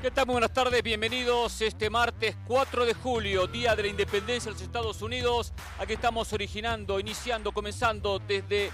[0.00, 0.26] ¿Qué tal?
[0.26, 4.62] Muy buenas tardes, bienvenidos este martes 4 de julio, Día de la Independencia de los
[4.62, 5.52] Estados Unidos.
[5.80, 8.70] Aquí estamos originando, iniciando, comenzando desde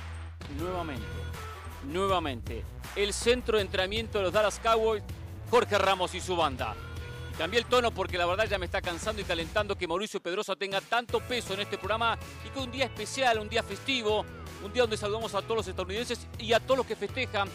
[0.58, 1.07] nuevamente,
[1.84, 2.62] nuevamente,
[2.95, 5.02] el centro de entrenamiento de los Dallas Cowboys,
[5.50, 6.75] Jorge Ramos y su banda.
[7.38, 10.54] Cambié el tono porque la verdad ya me está cansando y calentando que Mauricio Pedrosa
[10.56, 14.26] tenga tanto peso en este programa y que un día especial, un día festivo,
[14.62, 17.48] un día donde saludamos a todos los estadounidenses y a todos los que festejan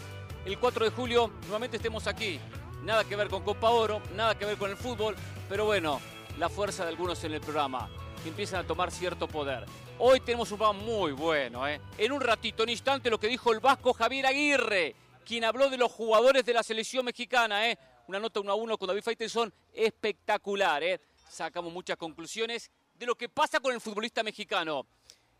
[0.44, 2.40] el 4 de julio, nuevamente estemos aquí
[2.84, 5.16] nada que ver con Copa Oro, nada que ver con el fútbol,
[5.48, 6.00] pero bueno,
[6.38, 7.88] la fuerza de algunos en el programa
[8.22, 9.64] que empiezan a tomar cierto poder.
[9.98, 11.80] Hoy tenemos un programa muy bueno, ¿eh?
[11.98, 15.76] En un ratito, en instante, lo que dijo el vasco Javier Aguirre, quien habló de
[15.76, 17.78] los jugadores de la selección mexicana, ¿eh?
[18.06, 21.00] Una nota uno a uno con David Faitelson espectacular, ¿eh?
[21.28, 24.86] Sacamos muchas conclusiones de lo que pasa con el futbolista mexicano.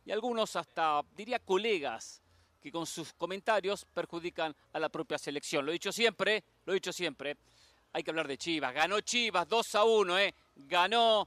[0.05, 2.23] Y algunos hasta, diría, colegas
[2.61, 5.65] que con sus comentarios perjudican a la propia selección.
[5.65, 7.37] Lo he dicho siempre, lo he dicho siempre.
[7.93, 8.73] Hay que hablar de Chivas.
[8.73, 10.35] Ganó Chivas 2 a 1, ¿eh?
[10.57, 11.27] Ganó,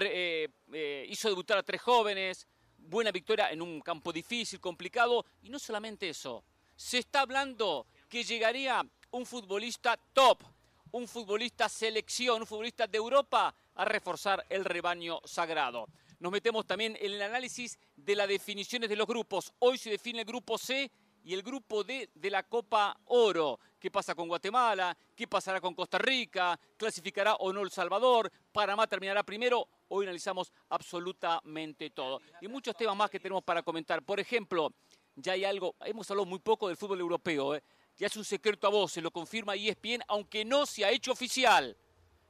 [0.00, 2.46] eh, eh, hizo debutar a tres jóvenes.
[2.76, 5.24] Buena victoria en un campo difícil, complicado.
[5.42, 6.44] Y no solamente eso.
[6.76, 10.42] Se está hablando que llegaría un futbolista top,
[10.90, 15.88] un futbolista selección, un futbolista de Europa a reforzar el rebaño sagrado.
[16.24, 19.52] Nos metemos también en el análisis de las definiciones de los grupos.
[19.58, 20.90] Hoy se define el grupo C
[21.22, 23.60] y el grupo D de la Copa Oro.
[23.78, 24.96] ¿Qué pasa con Guatemala?
[25.14, 26.58] ¿Qué pasará con Costa Rica?
[26.78, 28.32] ¿Clasificará o no El Salvador?
[28.50, 29.68] ¿Panamá terminará primero?
[29.88, 32.22] Hoy analizamos absolutamente todo.
[32.40, 34.02] Y muchos temas más que tenemos para comentar.
[34.02, 34.72] Por ejemplo,
[35.16, 37.54] ya hay algo, hemos hablado muy poco del fútbol europeo.
[37.54, 37.62] ¿eh?
[37.98, 41.76] Ya es un secreto a voces, lo confirma ESPN, aunque no se ha hecho oficial.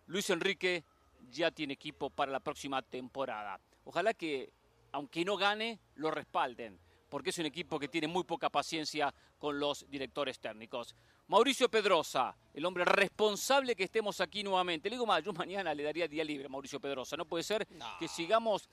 [0.07, 0.83] Luis Enrique
[1.31, 3.61] ya tiene equipo para la próxima temporada.
[3.85, 4.53] Ojalá que,
[4.93, 9.59] aunque no gane, lo respalden, porque es un equipo que tiene muy poca paciencia con
[9.59, 10.95] los directores técnicos.
[11.29, 14.91] Mauricio Pedrosa, el hombre responsable que estemos aquí nuevamente.
[14.91, 17.17] Le digo más, yo mañana le daría día libre a Mauricio Pedrosa.
[17.17, 17.67] No puede ser
[17.99, 18.69] que sigamos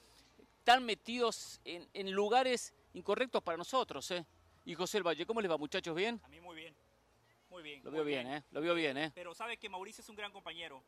[0.64, 4.10] tan metidos en, lugares incorrectos para nosotros.
[4.12, 4.26] ¿eh?
[4.66, 5.96] Y José El Valle, ¿cómo les va muchachos?
[5.96, 6.20] ¿Bien?
[6.24, 6.76] A mí muy bien.
[7.50, 7.84] Muy bien.
[7.84, 8.44] Lo veo bien, ¿eh?
[8.52, 9.12] Lo veo bien, ¿eh?
[9.14, 10.84] Pero sabe que Mauricio es un gran compañero.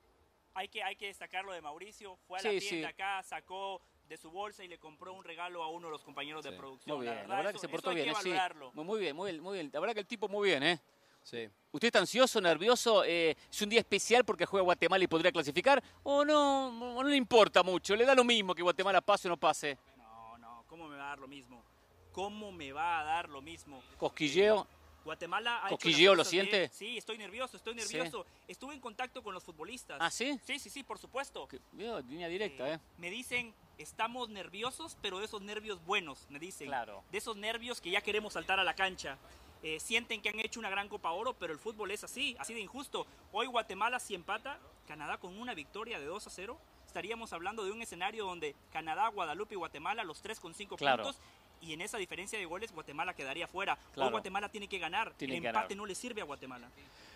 [0.53, 2.15] Hay que, hay que destacarlo de Mauricio.
[2.27, 5.69] Fue a la tienda acá, sacó de su bolsa y le compró un regalo a
[5.69, 6.97] uno de los compañeros de producción.
[6.97, 8.13] Muy bien, la verdad, que se portó bien.
[8.21, 8.33] Sí.
[8.73, 9.69] Muy bien, muy bien, muy bien.
[9.73, 10.79] La verdad que el tipo muy bien, ¿eh?
[11.23, 11.49] Sí.
[11.71, 13.03] ¿Usted está ansioso, nervioso?
[13.05, 15.81] Eh, ¿Es un día especial porque juega Guatemala y podría clasificar?
[16.03, 17.95] ¿O no, no, le importa mucho?
[17.95, 19.77] ¿Le da lo mismo que Guatemala pase o no pase?
[19.97, 21.63] No, no, ¿cómo me va a dar lo mismo?
[22.11, 23.81] ¿Cómo me va a dar lo mismo?
[23.97, 24.67] ¿Cosquilleo?
[25.03, 26.69] Guatemala ha ¿Coquilleo lo siente?
[26.69, 28.25] Sí, estoy nervioso, estoy nervioso.
[28.47, 29.97] Estuve en contacto con los futbolistas.
[29.99, 30.39] ¿Ah, sí?
[30.45, 31.47] Sí, sí, sí, por supuesto.
[31.73, 32.79] línea directa, eh, ¿eh?
[32.97, 36.67] Me dicen, estamos nerviosos, pero de esos nervios buenos, me dicen.
[36.67, 37.03] Claro.
[37.11, 39.17] De esos nervios que ya queremos saltar a la cancha.
[39.61, 42.53] Eh, sienten que han hecho una gran Copa Oro, pero el fútbol es así, así
[42.53, 43.07] de injusto.
[43.31, 47.71] Hoy Guatemala si empata, Canadá con una victoria de 2 a 0, estaríamos hablando de
[47.71, 51.17] un escenario donde Canadá, Guadalupe y Guatemala, los tres con cinco puntos,
[51.63, 53.77] y en esa diferencia de goles Guatemala quedaría fuera.
[53.95, 55.13] Hoy Guatemala tiene que ganar.
[55.19, 56.67] el empate no le sirve a Guatemala.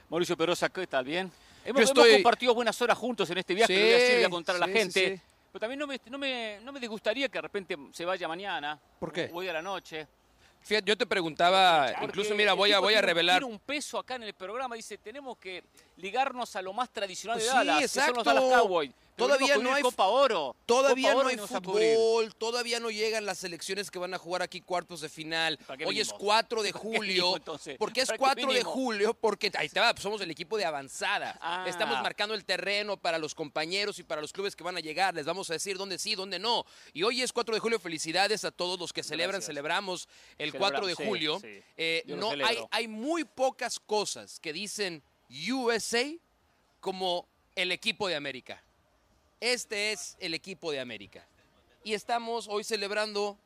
[0.09, 1.03] Mauricio Perosa, ¿qué tal?
[1.03, 1.29] ¿Bien?
[1.65, 5.21] Hemos, compartido buenas horas juntos en este viaje, sí, voy a, contar a la gente.
[5.51, 8.79] Pero también no me, no, me, no me disgustaría que de repente se vaya mañana.
[8.99, 9.29] ¿Por qué?
[9.33, 10.07] O hoy a la noche.
[10.61, 13.39] Fíjate, yo te preguntaba, incluso mira, voy a, voy a revelar.
[13.39, 15.63] Tiene un peso acá en el programa, dice, tenemos que
[15.97, 18.91] ligarnos a lo más tradicional de Dallas, sí, que son los Dallas Cowboys.
[19.17, 20.55] Todavía no hay Copa Oro.
[20.65, 25.01] Todavía no hay fútbol, todavía no llegan las selecciones que van a jugar aquí cuartos
[25.01, 25.59] de final.
[25.85, 27.35] Hoy es 4 de julio.
[27.79, 29.13] ¿Por qué es 4 de julio?
[29.15, 31.37] Porque ahí está, pues somos el equipo de avanzada.
[31.41, 31.65] Ah.
[31.67, 35.15] Estamos marcando el terreno para los compañeros y para los clubes que van a llegar.
[35.15, 36.65] Les vamos a decir dónde sí, dónde no.
[36.93, 37.79] Y hoy es 4 de julio.
[37.79, 39.41] Felicidades a todos los que celebran.
[39.41, 40.07] Celebramos
[40.37, 41.41] el 4 de julio.
[41.75, 46.05] Eh, no hay, hay muy pocas cosas que dicen USA
[46.79, 48.63] como el equipo de América.
[49.39, 51.25] Este es el equipo de América.
[51.83, 53.37] Y estamos hoy celebrando,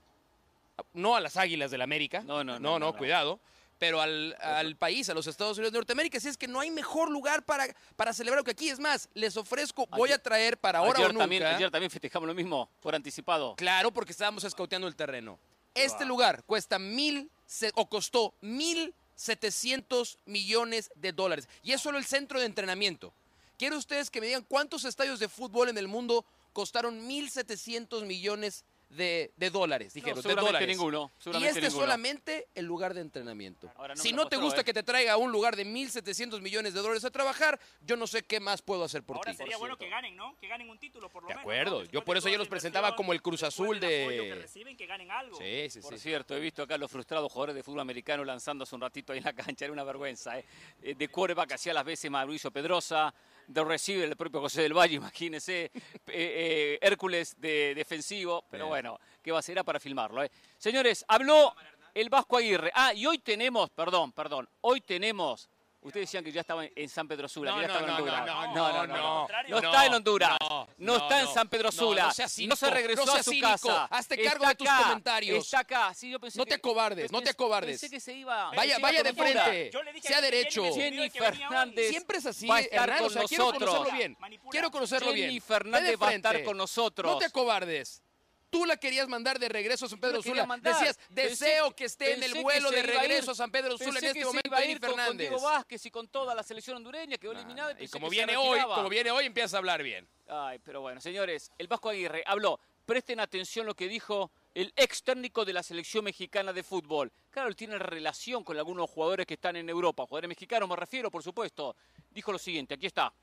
[0.94, 3.40] no a las Águilas del América, no, no, no, no, cuidado,
[3.78, 6.18] pero al, país, a los Estados Unidos de Norteamérica.
[6.18, 7.66] Así es que no hay mejor lugar para,
[7.96, 8.70] para celebrar que aquí.
[8.70, 11.20] Es más, les ofrezco, voy a traer para ahora o nunca.
[11.20, 13.56] También, ayer también festejamos lo mismo, por anticipado.
[13.58, 15.40] Claro, porque estábamos escauteando el terreno.
[15.74, 17.30] Este lugar cuesta mil,
[17.76, 21.48] o costó mil setecientos millones de dólares.
[21.64, 23.14] Y es solo el centro de entrenamiento.
[23.62, 28.66] Quiero ustedes que me digan cuántos estadios de fútbol en el mundo costaron 1.700 millones
[28.90, 30.68] de, dólares, dijeron, de dólares.
[30.68, 31.12] ninguno.
[31.40, 33.72] y este es solamente el lugar de entrenamiento.
[33.96, 34.64] si no te gusta ¿eh?
[34.64, 38.08] que te traiga a un lugar de 1.700 millones de dólares a trabajar, yo no
[38.08, 39.22] sé qué más puedo hacer por ti.
[39.28, 40.36] Ahora sería bueno que ganen, ¿no?
[40.40, 41.40] Que ganen un título, por lo menos.
[41.40, 41.84] De acuerdo.
[41.86, 44.08] Yo por eso yo los presentaba como el Cruz Azul de...
[44.10, 45.38] Que reciben, que ganen algo.
[45.38, 48.82] Sí, sí, por cierto, he visto acá los frustrados jugadores de fútbol americano lanzándose un
[48.82, 49.66] ratito ahí en la cancha.
[49.66, 50.46] Era una vergüenza, ¿eh?
[50.82, 53.14] eh de quarterback hacía las veces Mauricio Pedrosa,
[53.52, 55.72] de recibir el propio José del Valle, imagínese, eh,
[56.08, 59.64] eh, Hércules de defensivo, pero bueno, ¿qué va a ser?
[59.66, 60.24] para filmarlo.
[60.24, 60.32] ¿eh?
[60.58, 61.54] Señores, habló
[61.94, 62.72] el Vasco Aguirre.
[62.74, 65.50] Ah, y hoy tenemos, perdón, perdón, hoy tenemos
[65.84, 68.26] Ustedes decían que ya estaba en San Pedro Sula, que ya estaba en Honduras.
[68.28, 69.28] No, no, no.
[69.50, 70.38] No, está en Honduras.
[70.78, 72.14] No, está en San Pedro Sula.
[72.48, 73.86] No, se regresó a su casa.
[73.86, 75.44] Hazte cargo de tus comentarios.
[75.44, 75.94] Está acá.
[75.94, 77.80] Sí, yo pensé no te cobardes, no te cobardes.
[77.80, 78.52] Pensé que se iba.
[78.52, 79.72] Vaya, vaya de frente.
[80.02, 80.64] Sea derecho.
[80.74, 81.90] Jenny Fernández.
[81.90, 82.48] Siempre es así.
[82.48, 83.30] Va a estar con nosotros.
[83.30, 84.18] Quiero conocerlo bien.
[84.52, 85.28] Quiero conocerlo bien.
[85.30, 87.12] Jenny Fernández va a estar con nosotros.
[87.12, 88.04] No te cobardes.
[88.52, 90.46] Tú la querías mandar de regreso a San Pedro Sula.
[90.62, 94.26] Decías, deseo que esté en el vuelo de regreso a, San Pedro Sula en este
[94.26, 95.08] momento Jenny Fernández.
[95.08, 97.74] Con Diego Vázquez y con toda la selección hondureña que quedó eliminada.
[97.80, 100.06] Y, como viene hoy, como viene hoy, empieza a hablar bien.
[100.28, 102.60] Ay, pero bueno, señores, el Vasco Aguirre habló.
[102.86, 107.10] Presten atención lo que dijo el ex técnico de la selección mexicana de fútbol.
[107.30, 111.10] Claro, él tiene relación con algunos jugadores que están en Europa, jugadores mexicanos me refiero,
[111.10, 111.78] por supuesto.
[112.10, 113.14] Dijo lo siguiente, aquí está.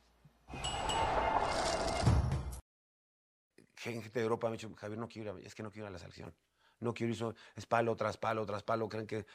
[3.92, 5.88] Gente de Europa me ha dicho, Javier, no quiero ir, es que no quiero ir
[5.88, 6.34] a la selección.
[6.80, 8.88] No quiero ir, es palo tras palo tras palo.
[8.88, 9.26] Creen que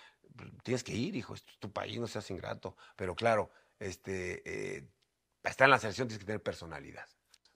[0.63, 2.75] tienes que ir, hijo, es tu país, no seas ingrato.
[2.95, 4.88] Pero claro, este, eh,
[5.41, 7.05] para estar en la selección tienes que tener personalidad.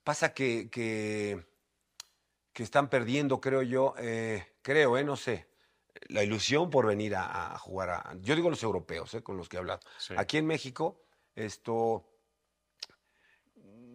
[0.04, 1.46] Pasa que, que,
[2.54, 5.48] están perdiendo, creo yo, eh, creo, eh, no sé,
[6.10, 8.16] la ilusión por venir a, jugar a.
[8.22, 9.80] Yo digo los europeos, eh, con los que he hablado.
[10.18, 11.02] Aquí en México,
[11.36, 12.06] esto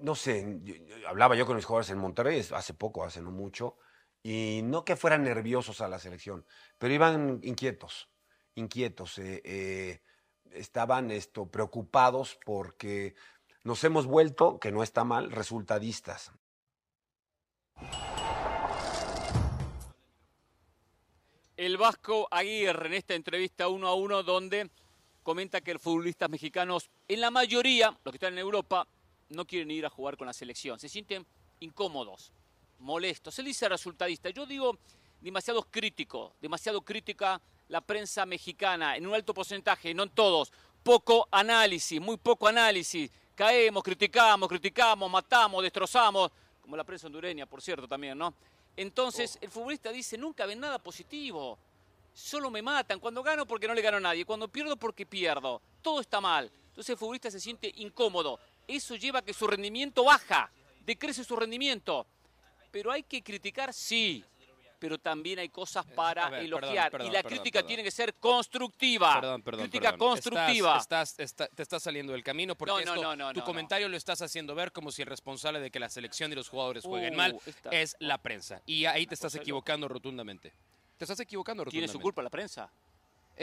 [0.02, 0.60] no sé,
[1.06, 3.78] hablaba yo con mis jugadores en Monterrey hace poco, hace no mucho,
[4.22, 6.44] y no que fueran nerviosos a la selección,
[6.78, 8.08] pero iban inquietos,
[8.54, 10.02] inquietos, eh, eh,
[10.50, 13.14] estaban esto, preocupados porque
[13.64, 16.32] nos hemos vuelto, que no está mal, resultadistas.
[21.56, 24.68] El Vasco Aguirre en esta entrevista uno a uno donde
[25.22, 28.88] comenta que los futbolistas mexicanos, en la mayoría, los que están en Europa,
[29.32, 31.26] no quieren ir a jugar con la selección, se sienten
[31.60, 32.32] incómodos,
[32.78, 33.38] molestos.
[33.38, 34.78] Él dice resultadista, yo digo
[35.20, 40.52] demasiado crítico, demasiado crítica la prensa mexicana, en un alto porcentaje, no en todos,
[40.82, 43.10] poco análisis, muy poco análisis.
[43.34, 46.30] Caemos, criticamos, criticamos, matamos, destrozamos,
[46.60, 48.34] como la prensa hondureña, por cierto, también, ¿no?
[48.76, 51.58] Entonces, el futbolista dice, nunca ven nada positivo.
[52.14, 53.00] Solo me matan.
[53.00, 54.24] Cuando gano porque no le gano a nadie.
[54.24, 55.60] Cuando pierdo porque pierdo.
[55.80, 56.50] Todo está mal.
[56.68, 60.50] Entonces el futbolista se siente incómodo eso lleva a que su rendimiento baja,
[60.84, 62.06] decrece su rendimiento.
[62.70, 64.24] Pero hay que criticar, sí,
[64.82, 66.90] pero también hay cosas para elogiar.
[67.04, 69.14] y la crítica tiene que ser constructiva.
[69.20, 69.68] Perdón, perdón.
[69.68, 70.76] Crítica constructiva.
[70.76, 72.84] Estás, te estás saliendo del camino porque
[73.32, 76.34] tu comentario lo estás haciendo ver como si el responsable de que la selección y
[76.34, 77.38] los jugadores jueguen uh, mal
[77.70, 78.60] es la prensa.
[78.66, 80.52] Y ahí te estás equivocando rotundamente.
[80.96, 81.88] Te estás equivocando rotundamente.
[81.88, 82.68] ¿Tiene su culpa la prensa?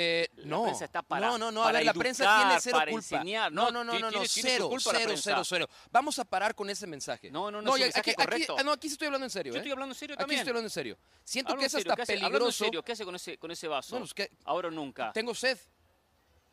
[0.02, 3.18] Eh, no, prensa está para, no, no, no, a ver, la prensa tiene cero culpa.
[3.18, 3.52] Enseñar.
[3.52, 5.70] No, no, no, no, no, cero, cero, cero, cero.
[5.92, 7.30] Vamos a parar con ese mensaje.
[7.30, 8.54] No, no, no, es aquí, correcto.
[8.54, 9.52] Aquí, no, aquí sí estoy hablando en serio.
[9.52, 9.60] Yo ¿eh?
[9.60, 10.38] estoy hablando en serio también.
[10.38, 10.98] Aquí estoy hablando en serio.
[11.22, 12.46] Siento que es hasta peligroso.
[12.46, 13.98] en serio, ¿qué hace con ese, con ese vaso?
[13.98, 15.12] Es que Ahora o nunca.
[15.12, 15.60] Tengo sed.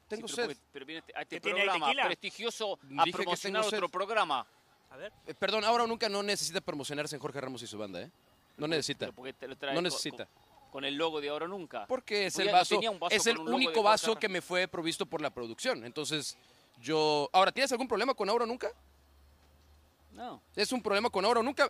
[0.08, 0.56] Tengo sed.
[0.72, 4.44] pero viene a este programa prestigioso a promocionar otro programa.
[4.90, 5.12] A ver.
[5.24, 8.10] Eh, perdón, ahora o nunca no necesita promocionarse en Jorge Ramos y su banda, ¿eh?
[8.56, 9.12] No necesita.
[9.72, 10.28] No necesita
[10.70, 11.86] con el logo de ahora nunca.
[11.86, 12.78] Porque es el vaso,
[13.10, 15.84] es el único vaso que me fue provisto por la producción.
[15.84, 16.36] Entonces,
[16.80, 17.28] yo.
[17.32, 18.70] Ahora, ¿tienes algún problema con ahora nunca?
[20.12, 20.40] No.
[20.54, 21.68] ¿Es un problema con ahora nunca?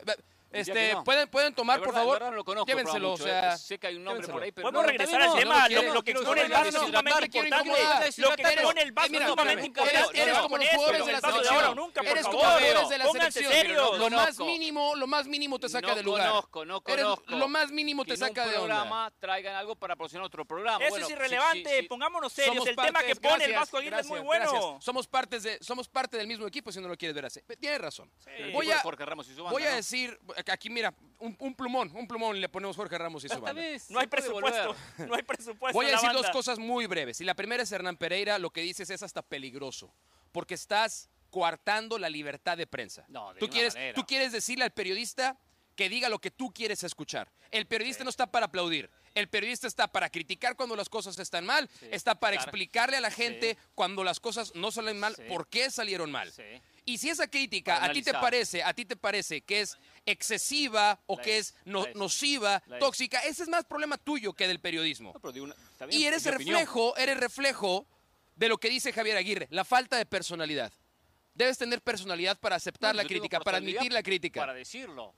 [0.53, 2.21] Este, ¿pueden, pueden tomar, por favor.
[2.21, 3.59] No lo conozco, llévenselo, o sea, ¿eh?
[3.59, 6.43] sé que hay un nombre por ahí, pero Podemos regresar al tema, lo, que expone
[6.43, 8.13] el vaso es sumamente importante.
[8.17, 10.23] Lo que expone el vaso es sumamente importante.
[10.23, 11.93] Eres como los jugadores de la selección.
[12.05, 13.99] Eres como jugadores de la selección.
[13.99, 16.27] Lo más mínimo, lo más mínimo te saca de lugar.
[16.27, 17.37] No conozco, no conozco.
[17.37, 20.85] Lo más mínimo te saca de programa traigan algo para promocionar otro programa.
[20.85, 22.67] Eso es irrelevante, pongámonos serios.
[22.67, 24.79] El tema que pone el Vasco Aguirre es muy bueno.
[24.81, 27.41] Somos parte del mismo equipo si no lo quieres ver así.
[27.61, 28.11] Tienes razón.
[28.53, 30.19] Voy a decir,
[30.51, 33.63] aquí mira, un, plumón, un plumón le ponemos Jorge Ramos y su banda.
[33.89, 34.77] no hay presupuesto,
[35.07, 35.77] no hay presupuesto.
[35.77, 37.21] Voy a decir dos cosas muy breves.
[37.21, 39.93] Y la primera es Hernán Pereira, lo que dices es hasta peligroso,
[40.33, 43.05] porque estás coartando la libertad de prensa.
[43.09, 45.39] No, de tú quieres, tú quieres decirle al periodista
[45.77, 47.31] que diga lo que tú quieres escuchar.
[47.51, 48.91] El periodista no está para aplaudir.
[49.15, 53.11] El periodista está para criticar cuando las cosas están mal, está para explicarle a la
[53.11, 56.31] gente cuando las cosas no salen mal, por qué salieron mal.
[56.85, 61.01] Y si esa crítica a ti te parece, a ti te parece que es excesiva
[61.07, 65.13] o que es, nociva, tóxica, ese es más problema tuyo que del periodismo.
[65.91, 67.87] y eres reflejo, eres reflejo
[68.37, 70.73] de lo que dice Javier Aguirre, la falta de personalidad.
[71.35, 74.41] Debes tener personalidad para aceptar la crítica, para admitir la crítica.
[74.41, 75.15] Para decirlo.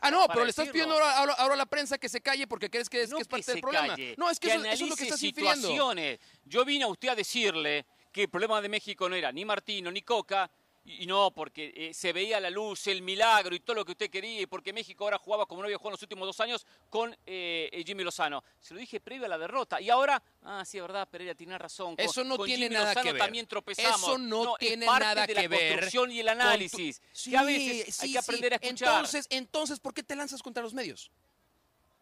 [0.00, 2.88] Ah, no, pero le estás pidiendo ahora, a la prensa que se calle porque crees
[2.88, 3.96] que es, parte del problema.
[4.16, 6.20] No, es que, eso, es lo que estás situaciones.
[6.44, 9.90] Yo vine a usted a decirle que el problema de México no era ni Martino
[9.90, 10.50] ni Coca,
[10.86, 14.10] y no porque eh, se veía la luz, el milagro y todo lo que usted
[14.10, 16.66] quería, y porque México ahora jugaba como no había jugado en los últimos dos años
[16.88, 18.42] con eh, eh, Jimmy Lozano.
[18.60, 19.80] Se lo dije previo a la derrota.
[19.80, 21.94] Y ahora, ah, sí, es verdad, Pereira tiene razón.
[21.98, 23.20] Eso no tiene nada que ver.
[23.20, 24.00] también tropezamos.
[24.00, 25.60] Eso no, tiene nada de que ver.
[25.60, 27.02] La construcción y el análisis.
[27.12, 28.88] Sí, a veces hay que aprender a escuchar.
[28.88, 31.10] Entonces, entonces, ¿por qué te lanzas contra los medios?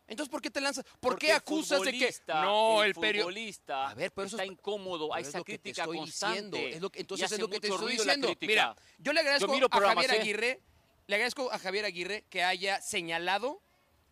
[0.06, 0.84] Entonces, ¿por qué te lanzas?
[1.00, 5.22] ¿Por qué acusas de que no el, periodista a ver, pero eso está incómodo, hay
[5.22, 6.74] esa crítica constante.
[6.74, 8.34] Es lo que, entonces es lo que te estoy diciendo.
[8.40, 10.20] Mira, yo le agradezco a Javier ¿eh?
[10.20, 10.60] Aguirre,
[11.06, 13.62] le agradezco a Javier Aguirre que haya señalado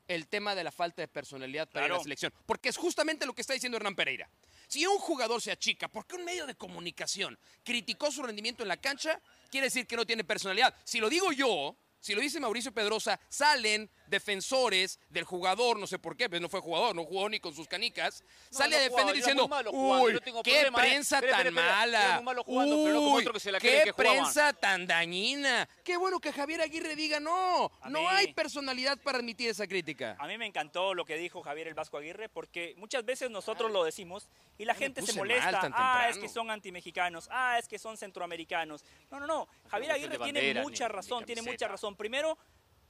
[0.09, 3.43] el tema de la falta de personalidad para la selección, porque es justamente lo que
[3.43, 4.29] está diciendo Hernán Pereira.
[4.69, 8.79] Si un jugador se achica porque un medio de comunicación criticó su rendimiento en la
[8.79, 9.21] cancha,
[9.51, 10.75] quiere decir que no tiene personalidad.
[10.85, 15.99] Si lo digo yo, si lo dice Mauricio Pedrosa, salen defensores del jugador, no sé
[15.99, 19.17] por qué, pues no fue jugador, no jugó ni con sus canicas, sale a defender
[19.17, 23.27] diciendo, uy, qué prensa tan mala, uy,
[23.61, 25.69] qué prensa tan dañina.
[25.83, 30.17] Qué bueno que Javier Aguirre diga, no, no hay personalidad para admitir esa crítica.
[30.21, 33.73] A mí me encantó lo que dijo Javier el Vasco Aguirre, porque muchas veces nosotros
[33.73, 34.29] lo decimos
[34.59, 38.85] y la gente se molesta, ah, es que son antimexicanos, ah, es que son centroamericanos.
[39.11, 41.97] No, no, no, Javier Aguirre tiene mucha razón, tiene mucha razón.
[41.97, 42.37] Primero,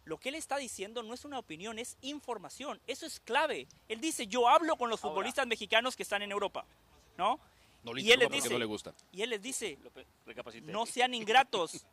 [0.05, 2.81] lo que él está diciendo no es una opinión, es información.
[2.87, 3.69] Eso es clave.
[3.89, 6.65] Él dice, yo hablo con los futbolistas mexicanos que están en Europa,
[7.17, 7.39] ¿no?
[7.97, 8.95] y él les dice, no le gusta.
[9.13, 9.79] Y él les dice,
[10.63, 11.85] no sean ingratos,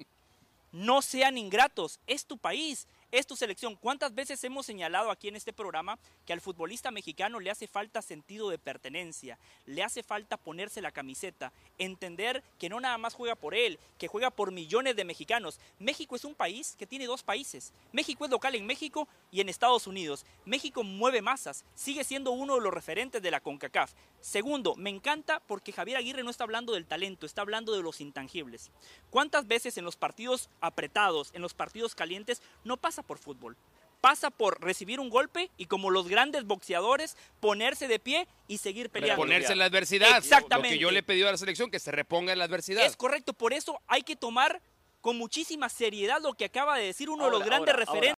[0.72, 3.76] no sean ingratos, es tu país, es tu selección.
[3.76, 8.02] ¿Cuántas veces hemos señalado aquí en este programa que al futbolista mexicano le hace falta
[8.02, 13.36] sentido de pertenencia, le hace falta ponerse la camiseta, entender que no nada más juega
[13.36, 15.60] por él, que juega por millones de mexicanos?
[15.80, 17.74] México es un país que tiene dos países.
[17.92, 20.26] México es local en México y en Estados Unidos.
[20.46, 23.94] México mueve masas, sigue siendo uno de los referentes de la CONCACAF.
[24.22, 28.02] Segundo, me encanta porque Javier Aguirre no está hablando del talento, está hablando de los
[28.02, 28.72] intangibles.
[29.10, 33.56] ¿Cuántas veces en los partidos apretados, en los partidos calientes, no pasa por fútbol.
[34.02, 38.90] Pasa por recibir un golpe y como los grandes boxeadores, ponerse de pie y seguir
[38.90, 39.22] peleando.
[39.22, 40.18] Ponerse en la adversidad.
[40.18, 40.70] Exactamente.
[40.70, 42.86] Lo que yo le he pedido a la selección, que se reponga en la adversidad.
[42.86, 44.62] Es correcto, por eso hay que tomar
[45.02, 48.18] con muchísima seriedad lo que acaba de decir uno de los grandes referentes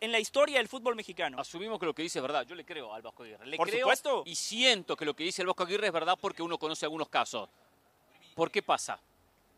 [0.00, 1.38] en la historia del fútbol mexicano.
[1.38, 2.46] Asumimos que lo que dice es verdad.
[2.46, 3.46] Yo le creo al Vasco Aguirre.
[3.46, 4.22] Le Por creo supuesto.
[4.26, 7.08] Y siento que lo que dice el Vasco Aguirre es verdad porque uno conoce algunos
[7.08, 7.48] casos.
[8.34, 8.98] ¿Por qué pasa?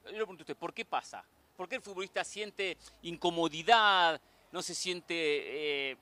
[0.04, 1.24] Yo le pregunto a usted, ¿por qué pasa?
[1.58, 4.20] ¿Por qué el futbolista siente incomodidad,
[4.52, 5.96] no se siente eh,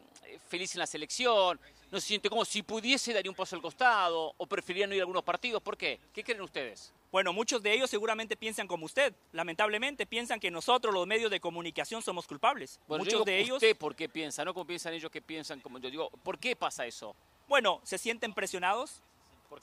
[0.50, 1.58] feliz en la selección,
[1.90, 5.00] no se siente como si pudiese dar un paso al costado o preferirían no ir
[5.00, 5.62] a algunos partidos.
[5.62, 5.98] ¿Por qué?
[6.12, 6.92] ¿Qué creen ustedes?
[7.10, 9.14] Bueno, muchos de ellos seguramente piensan como usted.
[9.32, 12.78] Lamentablemente piensan que nosotros, los medios de comunicación, somos culpables.
[12.86, 13.56] muchos de ellos.
[13.56, 14.44] ¿Usted por qué piensa?
[14.44, 16.10] No como piensan ellos que piensan como yo digo.
[16.22, 17.16] ¿Por qué pasa eso?
[17.48, 19.00] Bueno, se sienten presionados,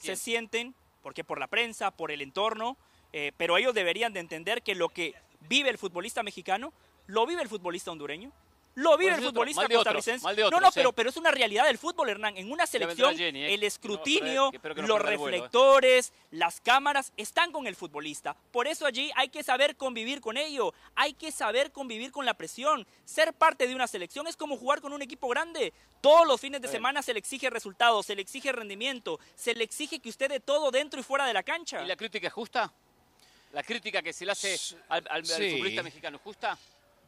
[0.00, 0.74] se sienten,
[1.04, 2.76] porque por la prensa, por el entorno,
[3.12, 5.14] eh, pero ellos deberían de entender que lo que
[5.48, 6.72] vive el futbolista mexicano,
[7.06, 8.32] lo vive el futbolista hondureño,
[8.76, 10.26] lo vive el futbolista costarricense.
[10.50, 12.36] no, no, pero, pero es una realidad del fútbol, Hernán.
[12.36, 13.54] En una selección, ¿eh?
[13.54, 15.02] el escrutinio, los ¿eh?
[15.02, 18.36] reflectores, las cámaras están con el futbolista.
[18.50, 20.74] Por eso allí hay que saber convivir con ello.
[20.96, 22.86] Hay que saber convivir con la presión.
[23.04, 25.72] Ser parte de una selección es como jugar con un equipo grande.
[26.00, 29.64] Todos los fines de semana se le exige resultados, se le exige rendimiento, se le
[29.64, 31.82] exige que usted dé todo dentro y fuera de la cancha.
[31.82, 32.72] ¿Y la crítica es justa?
[33.54, 34.56] ¿La crítica que se le hace
[34.88, 36.58] al, futbolista mexicano justa?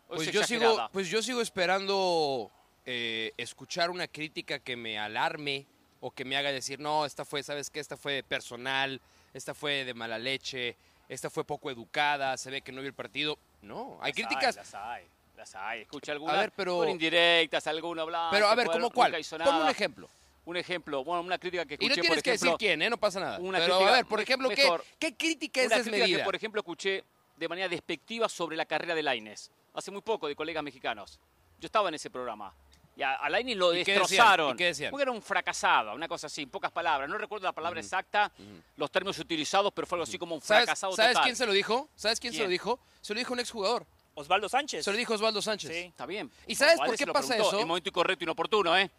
[0.06, 2.52] Pues yo, sigo, pues yo sigo esperando
[2.84, 5.66] eh, escuchar una crítica que me alarme
[5.98, 7.80] o que me haga decir, no, esta fue, ¿sabes qué?
[7.80, 9.00] Esta fue personal,
[9.34, 10.76] esta fue de mala leche,
[11.08, 13.36] esta fue poco educada, se ve que no vio el partido.
[13.62, 14.56] No, hay críticas.
[14.56, 15.04] Hay, las hay,
[15.36, 15.80] las hay.
[15.80, 16.34] Escucha alguna.
[16.34, 16.88] A ver, pero.
[16.88, 18.30] Indirectas, alguno hablando.
[18.30, 19.16] Pero a ver, ¿cómo cuál?
[19.44, 20.08] Ponme un ejemplo.
[20.46, 21.92] Un ejemplo, bueno, una crítica que escuché.
[21.92, 22.88] Y no tienes que decir quién, ¿eh?
[22.88, 23.38] No pasa nada.
[23.38, 26.18] Una pero a ver, por ejemplo, ¿qué, ¿qué, crítica es desmedida?
[26.18, 27.04] que, por ejemplo, escuché
[27.36, 31.20] de manera despectiva sobre la carrera de Laines hace muy poco de colegas mexicanos.
[31.58, 32.52] Yo estaba en ese programa.
[32.96, 34.54] Y a, a lo destrozaron.
[34.54, 34.90] ¿Y qué decían?
[34.90, 37.10] Porque era un fracasado, una cosa así, en pocas palabras.
[37.10, 38.32] No recuerdo la palabra exacta,
[38.76, 41.52] los términos utilizados, pero fue algo así como un fracasado ¿Sabes, ¿Sabes quién se lo
[41.52, 41.90] dijo?
[41.94, 42.80] ¿Sabes quién, se lo dijo?
[43.02, 43.86] Se lo dijo un exjugador.
[44.14, 44.82] Osvaldo Sánchez.
[44.82, 45.70] Se lo dijo Osvaldo Sánchez.
[45.70, 45.78] Sí.
[45.78, 46.30] Está bien.
[46.46, 47.60] ¿Y sabes por qué pasa eso?
[47.60, 48.90] En momento incorrecto, inoportuno, ¿eh?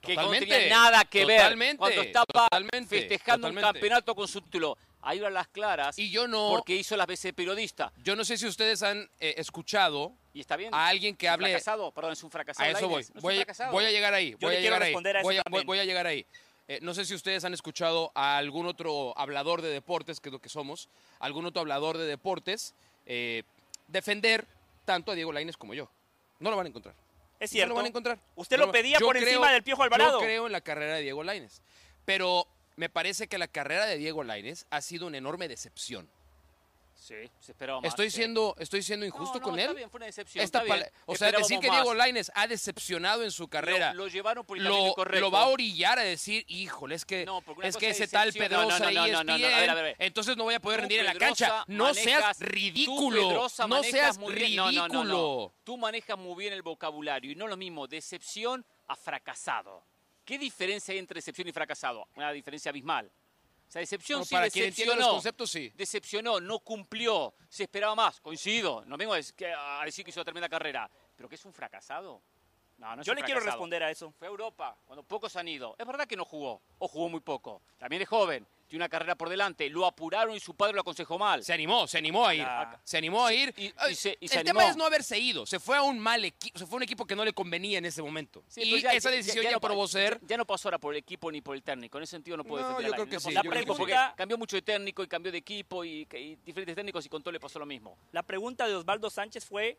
[0.00, 2.48] Que no tenía nada que ver cuando estaba
[2.86, 5.98] festejando un campeonato con su título ahí van las claras.
[5.98, 6.48] Y yo no.
[6.50, 7.92] Porque hizo las veces periodista.
[8.02, 10.12] Yo no sé si ustedes han eh, escuchado.
[10.32, 10.72] Y está bien.
[10.72, 11.48] A alguien que hable.
[11.48, 12.68] fracasado, perdón, es un fracasado.
[12.68, 13.04] A eso voy.
[13.20, 14.34] voy, a llegar ahí.
[14.40, 14.94] voy a llegar ahí.
[14.94, 16.24] voy, a llegar ahí.
[16.80, 20.40] no sé si ustedes han escuchado a algún otro hablador de deportes, que es lo
[20.40, 20.88] que somos,
[21.18, 22.74] algún otro hablador de deportes,
[23.04, 23.42] eh,
[23.88, 24.46] defender
[24.86, 25.90] tanto a Diego Laines como yo.
[26.40, 26.94] No lo van a encontrar.
[27.42, 27.70] Es cierto.
[27.70, 28.20] No lo van a encontrar.
[28.36, 30.20] Usted lo pedía por encima del Piojo Alvarado.
[30.20, 31.60] Yo creo en la carrera de Diego Laines.
[32.04, 32.46] Pero
[32.76, 36.08] me parece que la carrera de Diego Lainez ha sido una enorme decepción.
[37.02, 37.88] Sí, se esperaba más.
[37.88, 39.62] Estoy siendo, estoy siendo injusto con él.
[39.62, 40.48] Está bien, fue una decepción.
[41.06, 43.92] O sea, decir que Diego Laines ha decepcionado en su carrera.
[43.92, 47.26] Lo, llevaron por el lo, lo va a orillar a decir, híjole, es que,
[47.64, 51.06] es que ese tal Pedrosa ahí es bien, entonces no voy a poder rendir en
[51.06, 51.64] la cancha.
[51.66, 53.48] No seas ridículo.
[53.68, 55.52] No seas ridículo.
[55.64, 59.84] Tú manejas muy bien el vocabulario y no lo mismo decepción a fracasado.
[60.24, 62.06] ¿Qué diferencia hay entre decepción y fracasado?
[62.14, 63.10] Una diferencia abismal.
[63.72, 64.96] O sea, decepción sí, decepcionó.
[64.96, 65.72] Los conceptos, sí.
[65.74, 68.20] Decepcionó, no cumplió, se esperaba más.
[68.20, 69.34] Coincido, no vengo a decir
[70.04, 72.22] que hizo una tremenda carrera, pero que es un fracasado.
[72.82, 74.12] No, no Yo le quiero responder a eso.
[74.18, 75.76] Fue a Europa, cuando pocos han ido.
[75.78, 77.62] Es verdad que no jugó, o jugó muy poco.
[77.78, 79.68] También es joven, tiene una carrera por delante.
[79.70, 81.44] Lo apuraron y su padre lo aconsejó mal.
[81.44, 82.46] Se animó, se animó a ir.
[82.82, 83.54] Se animó a ir.
[83.56, 85.46] Y, el tema es no haberse ido.
[85.46, 87.78] Se fue a un mal equipo, se fue a un equipo que no le convenía
[87.78, 88.42] en ese momento.
[88.56, 90.18] y esa decisión ya, probó ser.
[90.26, 91.98] Ya, no pasó ahora por el equipo ni por el técnico.
[91.98, 93.30] En ese sentido no puedo no, yo creo que sí.
[93.30, 97.08] La porque cambió mucho de técnico y cambió de equipo y, y diferentes técnicos y
[97.08, 97.96] con todo le pasó lo mismo.
[98.10, 99.78] La pregunta de Osvaldo Sánchez fue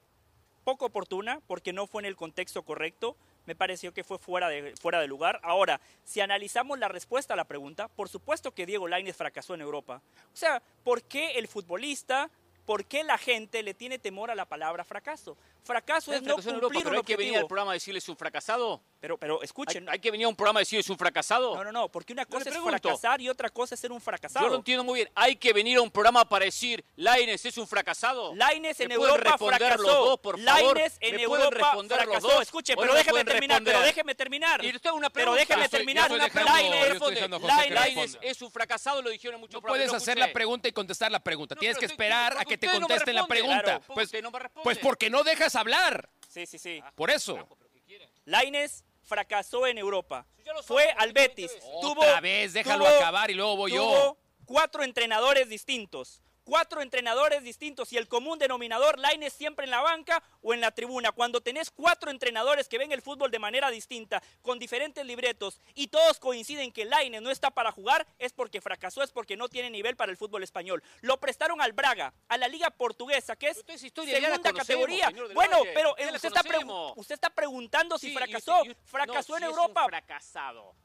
[0.63, 3.15] poco oportuna porque no fue en el contexto correcto.
[3.45, 5.39] Me pareció que fue fuera de, fuera de lugar.
[5.43, 9.61] Ahora, si analizamos la respuesta a la pregunta, por supuesto que Diego Lainez fracasó en
[9.61, 10.01] Europa.
[10.33, 12.29] O sea, ¿por qué el futbolista
[12.65, 15.35] ¿Por qué la gente le tiene temor a la palabra fracaso?
[15.63, 18.81] Fracaso es no cumplir Europa, pero hay que venir al programa a decirles un fracasado.
[19.03, 19.89] Pero, pero escuchen.
[19.89, 21.57] ¿Hay, que venir a un programa a decirles un fracasado?
[21.57, 24.45] No, no, no, porque una cosa es fracasar y otra cosa es ser un fracasado.
[24.45, 25.09] Yo lo entiendo muy bien.
[25.13, 28.33] Hay que venir a un programa para decir, Laines es un fracasado.
[28.33, 29.83] Laines en Europa fracasó.
[29.83, 30.77] Dos, por favor?
[30.77, 32.41] Laines en Europa fracasó.
[32.41, 34.63] Escuche, pero déjeme terminar, pero déjeme terminar.
[34.63, 36.09] Y usted una pero déjeme terminar.
[36.09, 41.11] Laines es un fracasado, lo dijeron en muchos No puedes hacer la pregunta y contestar
[41.11, 41.57] la pregunta.
[41.57, 43.81] Tienes que esperar a que te contesten la pregunta.
[43.85, 44.09] Pues,
[44.63, 46.09] pues porque no dejas hablar.
[46.29, 46.81] Sí, sí, sí.
[46.95, 47.45] Por eso.
[48.25, 50.25] Laines fracasó en Europa.
[50.65, 51.51] Fue al Betis.
[51.81, 54.17] Otra vez, déjalo acabar y luego voy yo.
[54.45, 60.23] Cuatro entrenadores distintos cuatro entrenadores distintos y el común denominador, Laines siempre en la banca
[60.41, 61.11] o en la tribuna.
[61.11, 65.87] Cuando tenés cuatro entrenadores que ven el fútbol de manera distinta, con diferentes libretos y
[65.87, 69.69] todos coinciden que Laines no está para jugar, es porque fracasó, es porque no tiene
[69.69, 70.83] nivel para el fútbol español.
[71.01, 75.11] Lo prestaron al Braga, a la Liga Portuguesa, que es segunda categoría.
[75.33, 76.41] Bueno, pero usted está,
[76.95, 78.63] usted está, preguntando si fracasó.
[78.85, 79.85] fracasó en Europa.
[79.85, 80.75] fracasado.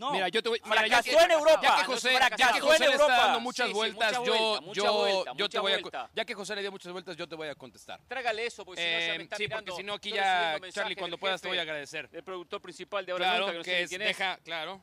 [0.00, 1.60] No, mira, yo te voy, mira, ya que, en Europa.
[1.62, 5.58] Ya que José, ya que José le está dando muchas vueltas, yo, yo, yo te
[5.60, 8.00] voy a, ya que José le dio muchas vueltas, yo te voy a contestar.
[8.08, 10.58] Trágale eso, porque si no ya me eh, está Sí, porque si no aquí ya,
[10.70, 12.08] Charlie, cuando puedas te voy a agradecer.
[12.12, 14.82] El productor principal de ahora claro, nunca, que, no que sé deja, claro,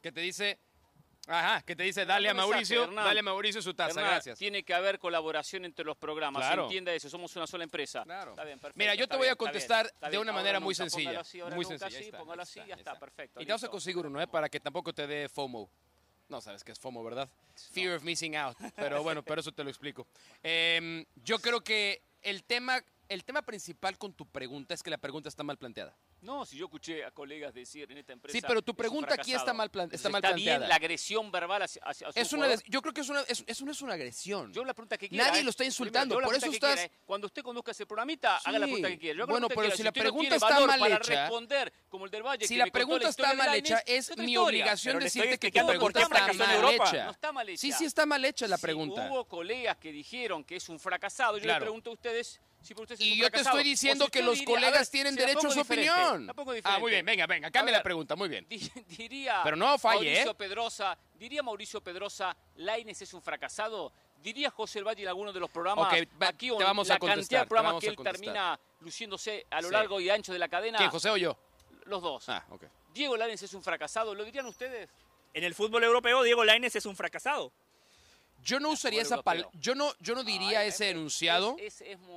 [0.00, 0.58] que te dice
[1.26, 4.38] Ajá, que te dice, dale a Mauricio, dale a Mauricio su taza, gracias.
[4.38, 6.64] Tiene que haber colaboración entre los programas, claro.
[6.64, 8.04] entienda eso, somos una sola empresa.
[8.04, 8.30] Claro.
[8.30, 11.22] Está bien, perfecto, Mira, yo te voy a contestar de una manera muy sencilla.
[11.52, 11.98] muy sencilla.
[11.98, 13.40] Así, póngalo así, ya está, perfecto.
[13.40, 14.26] Y te vas a conseguir uno, ¿eh?
[14.26, 15.68] Para que tampoco te dé FOMO.
[16.28, 17.28] No sabes qué es FOMO, ¿verdad?
[17.72, 18.56] Fear of missing out.
[18.74, 20.06] Pero bueno, pero eso te lo explico.
[20.42, 24.98] Em, yo creo que el tema, el tema principal con tu pregunta es que la
[24.98, 25.96] pregunta está mal planteada.
[26.22, 28.36] No, si yo escuché a colegas decir en esta empresa.
[28.36, 30.34] Sí, pero tu pregunta aquí está mal, está mal está planteada.
[30.34, 33.64] bien la agresión verbal hacia, hacia es una, Yo creo que es una, es, eso
[33.64, 34.52] no es una agresión.
[34.52, 35.28] Yo la pregunta que quiera.
[35.28, 36.18] Nadie lo está insultando.
[36.18, 36.90] por eso estás.
[37.04, 39.26] cuando usted conduzca ese programita, haga la pregunta que quiera.
[39.26, 41.22] bueno, pero si, la pregunta está mal para hecha.
[41.22, 45.38] responder, como el del Valle, si la pregunta está mal hecha, es mi obligación decirte
[45.38, 47.04] que tu pregunta está mal hecha.
[47.04, 47.60] No está mal hecha.
[47.60, 49.08] Sí, sí está mal hecha la pregunta.
[49.10, 51.38] Hubo colegas que dijeron que es un fracasado.
[51.38, 52.40] Yo le pregunto a ustedes
[52.98, 56.30] y yo te estoy diciendo que los colegas tienen derecho a su opinión.
[56.64, 58.46] Ah, muy bien, venga, venga, cambia la pregunta, muy bien.
[58.88, 60.34] Diría Pero no falle, Mauricio ¿eh?
[60.34, 63.92] Pedrosa, diría Mauricio Pedrosa, Laines es un fracasado.
[64.18, 67.46] Diría José El Valle en alguno de los programas aquí te vamos a cantidad de
[67.46, 70.78] programas que él termina luciéndose a lo largo y ancho de la cadena.
[70.78, 71.38] ¿Quién, José o yo?
[71.84, 72.28] Los dos.
[72.28, 72.64] Ah, ok.
[72.92, 74.88] Diego Laines es un fracasado, ¿lo dirían ustedes?
[75.34, 77.52] En el fútbol europeo, Diego Laines es un fracasado.
[78.46, 81.56] Yo no usaría esa palabra, yo no, yo no diría ese enunciado,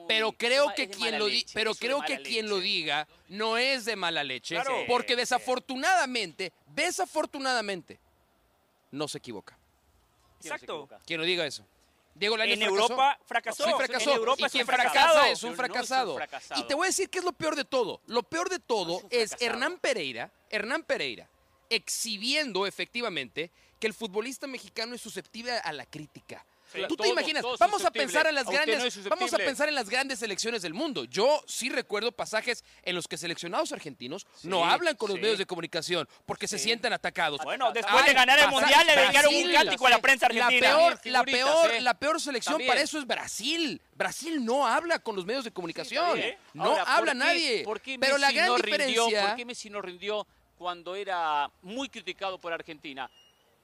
[0.07, 4.23] pero creo que quien lo pero creo que quien lo diga no es de mala
[4.23, 4.55] leche,
[4.87, 7.99] porque desafortunadamente, desafortunadamente,
[8.91, 9.57] no se equivoca.
[10.39, 10.87] Exacto.
[11.03, 11.65] Quien lo diga eso.
[12.13, 13.63] Diego en Europa fracasó.
[13.63, 14.11] Sí, fracasó.
[14.11, 16.19] En Europa y quien fracasa es un fracasado.
[16.57, 18.01] Y te voy a decir qué es lo peor de todo.
[18.05, 21.27] Lo peor de todo es Hernán Pereira, Hernán Pereira,
[21.69, 26.45] exhibiendo efectivamente que el futbolista mexicano es susceptible a la crítica.
[26.87, 30.19] Tú te imaginas, vamos a pensar en las grandes, vamos a pensar en las grandes
[30.19, 31.05] selecciones del mundo.
[31.05, 35.45] Yo sí recuerdo pasajes en los que seleccionados argentinos no hablan con los medios de
[35.45, 37.41] comunicación porque se sienten atacados.
[37.43, 40.69] Bueno, después de ganar el mundial le dedicaron un cántico a la prensa argentina.
[40.69, 41.81] La peor, la peor, ¿eh?
[41.81, 43.81] la peor selección para eso es Brasil.
[43.95, 46.21] Brasil no habla con los medios de comunicación.
[46.53, 47.65] no habla nadie.
[47.99, 50.27] Pero la gran diferencia, ¿Por qué Messi no rindió
[50.59, 53.09] cuando era muy criticado por Argentina?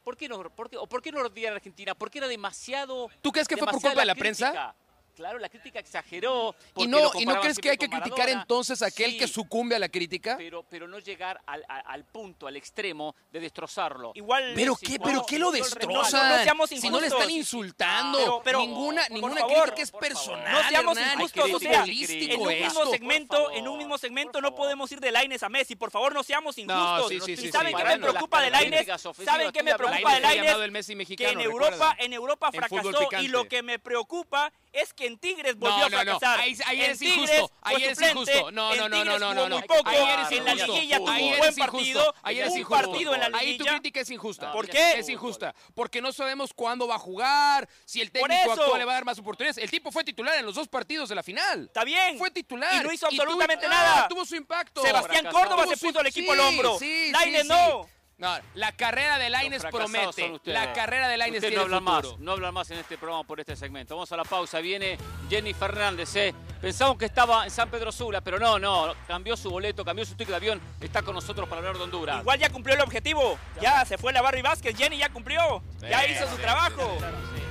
[0.05, 1.95] ¿por qué no, por qué, o por qué no lo a Argentina?
[1.95, 3.09] Porque era demasiado...
[3.21, 4.73] ¿Tú crees que fue por culpa de la prensa?
[5.15, 6.55] Claro, la crítica exageró.
[6.75, 9.79] ¿Y no, ¿y no crees que hay que criticar entonces a aquel que sucumbe a
[9.79, 10.35] la crítica?
[10.37, 14.11] Pero, pero no llegar al, al, punto, al extremo de destrozarlo.
[14.15, 14.51] Igual.
[14.55, 16.43] ¿Pero qué, pero qué lo destroza?
[16.43, 18.41] No, si no le están insultando.
[18.43, 20.51] Pero, ninguna ninguna crítica es personal.
[20.51, 21.53] No seamos injustos.
[21.53, 25.43] O sea, en un mismo segmento, en un mismo segmento no podemos ir de Laines
[25.43, 25.75] a Messi.
[25.75, 27.11] Por favor, no seamos injustos.
[27.29, 28.87] ¿Y saben qué me preocupa de Laines?
[29.23, 30.87] ¿Saben qué me preocupa de Laines?
[31.15, 33.09] Que en Europa, en Europa fracasó.
[33.21, 36.39] Y lo que me preocupa es que en Tigres volvió a fracasar.
[36.39, 37.51] Ahí, ahí eres injusto.
[37.61, 38.51] Ahí eres injusto.
[38.51, 39.49] No, no, no, no, no, no.
[39.49, 39.87] Muy poco.
[39.89, 40.35] Ahí eres injusto.
[40.35, 42.15] En la liguilla tuvo un buen partido.
[42.21, 43.51] Ahí eres un partido en la liguilla.
[43.51, 44.51] Ahí tu crítica es injusta.
[44.51, 44.99] ¿Por qué?
[44.99, 45.55] Es injusta.
[45.73, 49.05] Porque no sabemos cuándo va a jugar, si el técnico actual le va a dar
[49.05, 49.57] más oportunidades.
[49.57, 51.65] El tipo fue titular en los dos partidos de la final.
[51.65, 52.17] Está bien.
[52.17, 52.81] Fue titular.
[52.81, 54.07] Y no hizo absolutamente nada.
[54.07, 54.81] Tuvo su impacto.
[54.81, 56.77] Sebastián Córdoba se puso el equipo al hombro.
[57.11, 57.87] Laine no.
[58.17, 60.39] No, la carrera de Laines promete.
[60.45, 63.41] La carrera de Laines tiene no hablan más, no hablan más en este programa por
[63.41, 63.95] este segmento.
[63.95, 64.59] Vamos a la pausa.
[64.59, 64.97] Viene
[65.29, 66.15] Jenny Fernández.
[66.15, 66.33] ¿eh?
[66.61, 68.93] Pensamos que estaba en San Pedro Sula, pero no, no.
[69.05, 70.61] Cambió su boleto, cambió su ticket de avión.
[70.79, 72.21] Está con nosotros para hablar de Honduras.
[72.21, 73.37] Igual ya cumplió el objetivo.
[73.61, 74.77] Ya se fue la Barry Vázquez.
[74.77, 75.61] Jenny ya cumplió.
[75.81, 76.97] Ya hizo su trabajo.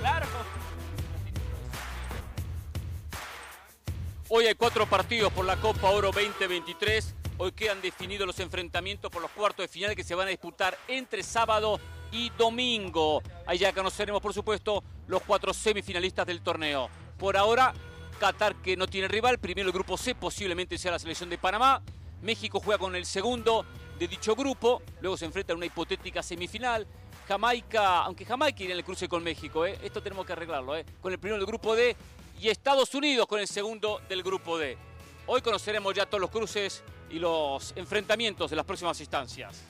[0.01, 0.27] Claro.
[4.31, 7.15] Hoy hay cuatro partidos por la Copa Oro 2023.
[7.37, 10.79] Hoy quedan definidos los enfrentamientos por los cuartos de final que se van a disputar
[10.87, 11.81] entre sábado
[12.13, 13.23] y domingo.
[13.45, 16.89] Ahí ya conoceremos, por supuesto, los cuatro semifinalistas del torneo.
[17.19, 17.75] Por ahora,
[18.21, 21.83] Qatar que no tiene rival, primero el grupo C, posiblemente sea la selección de Panamá.
[22.23, 23.67] México juega con el segundo
[23.99, 26.87] de dicho grupo, luego se enfrenta a una hipotética semifinal.
[27.27, 29.77] Jamaica, aunque Jamaica irá en el cruce con México, ¿eh?
[29.83, 30.85] esto tenemos que arreglarlo, ¿eh?
[31.01, 31.97] con el primero del grupo D
[32.41, 34.79] y Estados Unidos con el segundo del grupo D.
[35.27, 39.63] Hoy conoceremos ya todos los cruces y los enfrentamientos de las próximas instancias.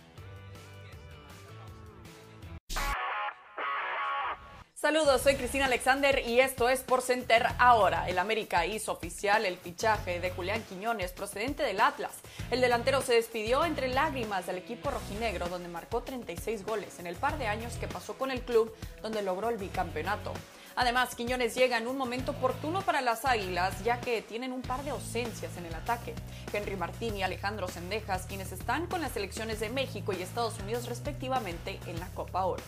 [4.74, 8.06] Saludos, soy Cristina Alexander y esto es Por Center ahora.
[8.06, 12.12] El América hizo oficial el fichaje de Julián Quiñones procedente del Atlas.
[12.50, 17.14] El delantero se despidió entre lágrimas del equipo rojinegro donde marcó 36 goles en el
[17.16, 20.34] par de años que pasó con el club donde logró el bicampeonato.
[20.76, 24.82] Además, Quiñones llega en un momento oportuno para las Águilas, ya que tienen un par
[24.82, 26.14] de ausencias en el ataque.
[26.52, 30.86] Henry Martín y Alejandro Sendejas, quienes están con las selecciones de México y Estados Unidos
[30.86, 32.62] respectivamente en la Copa Oro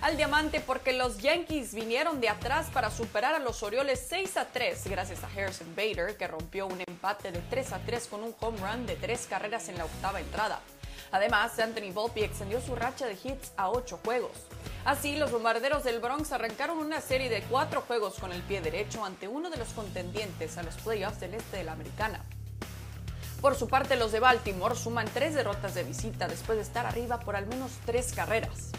[0.00, 4.44] al diamante porque los Yankees vinieron de atrás para superar a los Orioles 6 a
[4.46, 8.34] 3 gracias a Harrison Bader que rompió un empate de 3 a 3 con un
[8.40, 10.60] home run de tres carreras en la octava entrada.
[11.10, 14.32] Además, Anthony Volpe extendió su racha de hits a 8 juegos.
[14.84, 19.04] Así, los bombarderos del Bronx arrancaron una serie de cuatro juegos con el pie derecho
[19.04, 22.24] ante uno de los contendientes a los playoffs del este de la americana.
[23.40, 27.20] Por su parte, los de Baltimore suman tres derrotas de visita después de estar arriba
[27.20, 28.72] por al menos tres carreras.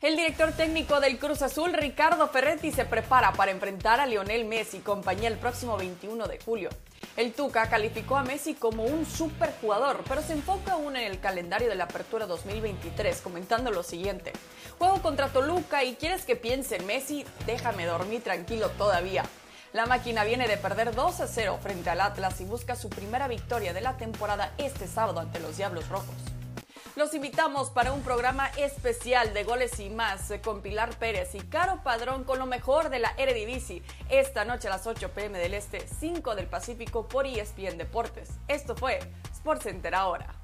[0.00, 4.78] El director técnico del Cruz Azul, Ricardo Ferretti, se prepara para enfrentar a Lionel Messi
[4.78, 6.70] y compañía el próximo 21 de julio.
[7.20, 11.68] El Tuca calificó a Messi como un superjugador, pero se enfoca aún en el calendario
[11.68, 14.32] de la Apertura 2023, comentando lo siguiente.
[14.78, 19.24] Juego contra Toluca y quieres que piense en Messi, déjame dormir tranquilo todavía.
[19.74, 23.28] La máquina viene de perder 2 a 0 frente al Atlas y busca su primera
[23.28, 26.16] victoria de la temporada este sábado ante los Diablos Rojos.
[26.96, 31.82] Los invitamos para un programa especial de goles y más con Pilar Pérez y Caro
[31.84, 35.86] Padrón con lo mejor de la Eredivisie esta noche a las 8 pm del Este,
[35.86, 38.30] 5 del Pacífico por ESPN Deportes.
[38.48, 38.98] Esto fue
[39.34, 40.34] SportsCenter ahora.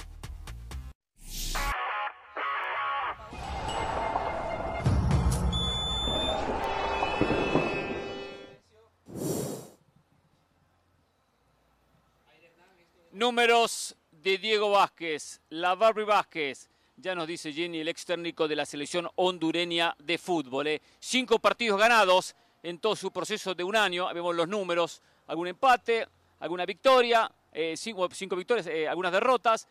[13.10, 16.68] Números de Diego Vázquez, la Barbie Vázquez.
[16.96, 20.66] Ya nos dice Jenny, el ex técnico de la selección hondureña de fútbol.
[20.66, 20.82] ¿eh?
[20.98, 22.34] Cinco partidos ganados
[22.64, 24.12] en todo su proceso de un año.
[24.12, 26.08] Vemos los números, algún empate,
[26.40, 29.68] alguna victoria, eh, cinco, victorias, eh, algunas derrotas.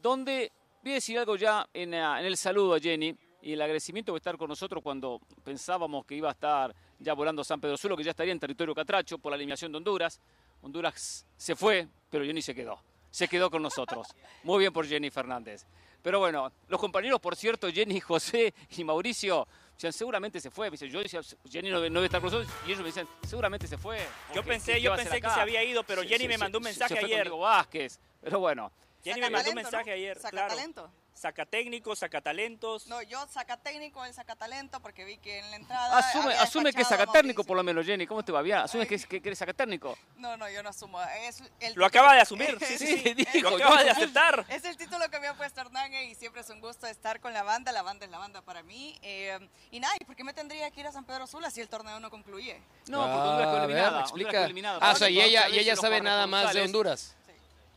[0.00, 0.50] Donde
[0.82, 4.16] voy a decir algo ya en, en, el saludo a Jenny y el agradecimiento de
[4.16, 8.04] estar con nosotros cuando pensábamos que iba a estar ya volando San Pedro Solo, que
[8.04, 10.18] ya estaría en territorio catracho por la eliminación de Honduras.
[10.62, 12.80] Honduras se fue, pero Jenny se quedó
[13.12, 14.08] se quedó con nosotros.
[14.42, 15.64] Muy bien por Jenny Fernández.
[16.02, 20.68] Pero bueno, los compañeros, por cierto, Jenny, José y Mauricio, decían, seguramente se fue.
[20.76, 22.52] Yo decía, Jenny no, debe estar con nosotros.
[22.66, 24.04] Y ellos me decían, seguramente se fue.
[24.34, 27.30] Yo pensé, yo pensé que se había ido, pero Jenny me mandó un mensaje ayer.
[27.30, 28.00] Vázquez.
[28.20, 28.72] Pero bueno.
[29.04, 30.18] Jenny me mandó un mensaje ayer.
[30.18, 30.90] Saca talento.
[31.14, 32.86] Saca técnico, saca talentos.
[32.86, 35.98] No, yo saca técnico, él saca talento, porque vi que en la entrada.
[35.98, 38.06] Asume, asume que saca técnico, por lo menos, Jenny.
[38.06, 38.42] ¿Cómo te va?
[38.42, 39.96] Bien, asume que, que, eres saca técnico.
[40.16, 41.00] No, no, yo no asumo.
[41.02, 42.58] Es el lo acaba de asumir.
[42.66, 43.40] sí, sí, sí.
[43.40, 44.44] lo acaba de aceptar.
[44.48, 47.32] Es el título que me ha puesto Hernán y siempre es un gusto estar con
[47.32, 47.72] la banda.
[47.72, 48.98] La banda es la banda para mí.
[49.02, 49.38] Eh,
[49.70, 51.68] y nada, ¿y por qué me tendría que ir a San Pedro Sula si el
[51.68, 52.60] torneo no concluye?
[52.88, 54.00] No, porque Honduras fue eliminada.
[54.00, 54.44] explica.
[54.44, 54.78] eliminada.
[54.80, 57.16] Ah, o sea, y ella, y ella sabe nada más de Honduras.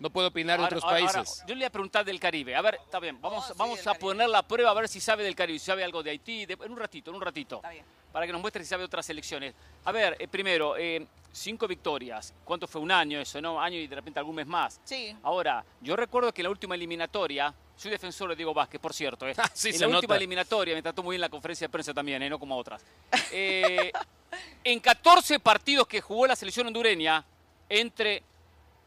[0.06, 1.44] No puedo opinar de otros países.
[1.48, 2.56] yo le voy a preguntar del Caribe.
[2.56, 5.24] A ver, está bien, vamos, oh, vamos a poner la prueba a ver si sabe
[5.24, 7.56] del Caribe, si sabe algo de Haití, en un ratito, en un ratito.
[7.56, 7.84] Está bien.
[8.12, 9.56] Para que nos muestre si sabe de otras elecciones.
[9.84, 12.36] A ver, eh, primero, eh, cinco victorias.
[12.44, 13.60] ¿Cuánto fue un año eso, no?
[13.60, 14.80] Año y de repente algún mes más.
[14.84, 15.18] Sí.
[15.24, 19.28] Ahora, yo recuerdo que la última eliminatoria, soy defensor de Diego Vázquez, por cierto.
[19.28, 19.34] Eh.
[19.56, 22.30] sí, en la última eliminatoria, me trató muy bien la conferencia de prensa también, eh,
[22.30, 22.86] no como otras.
[23.32, 27.26] en 14 partidos que jugó la selección hondureña,
[27.68, 28.22] entre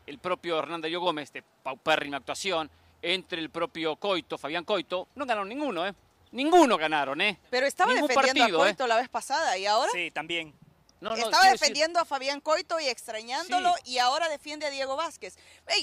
[0.09, 2.71] el propio Hernando Gómez, de paupérrima actuación,
[3.03, 5.95] entre el propio Coito, Fabián Coito, no ganaron ninguno, ¿eh?
[6.33, 7.39] Ninguno ganaron, ¿eh?
[7.51, 8.89] Pero estaba defendiendo a Coito ¿eh?
[8.89, 9.91] la vez pasada, ¿y ahora?
[9.93, 10.53] Sí, también.
[11.01, 15.37] Estaba defendiendo a Fabián Coito y extrañándolo y ahora defiende a Diego Vázquez.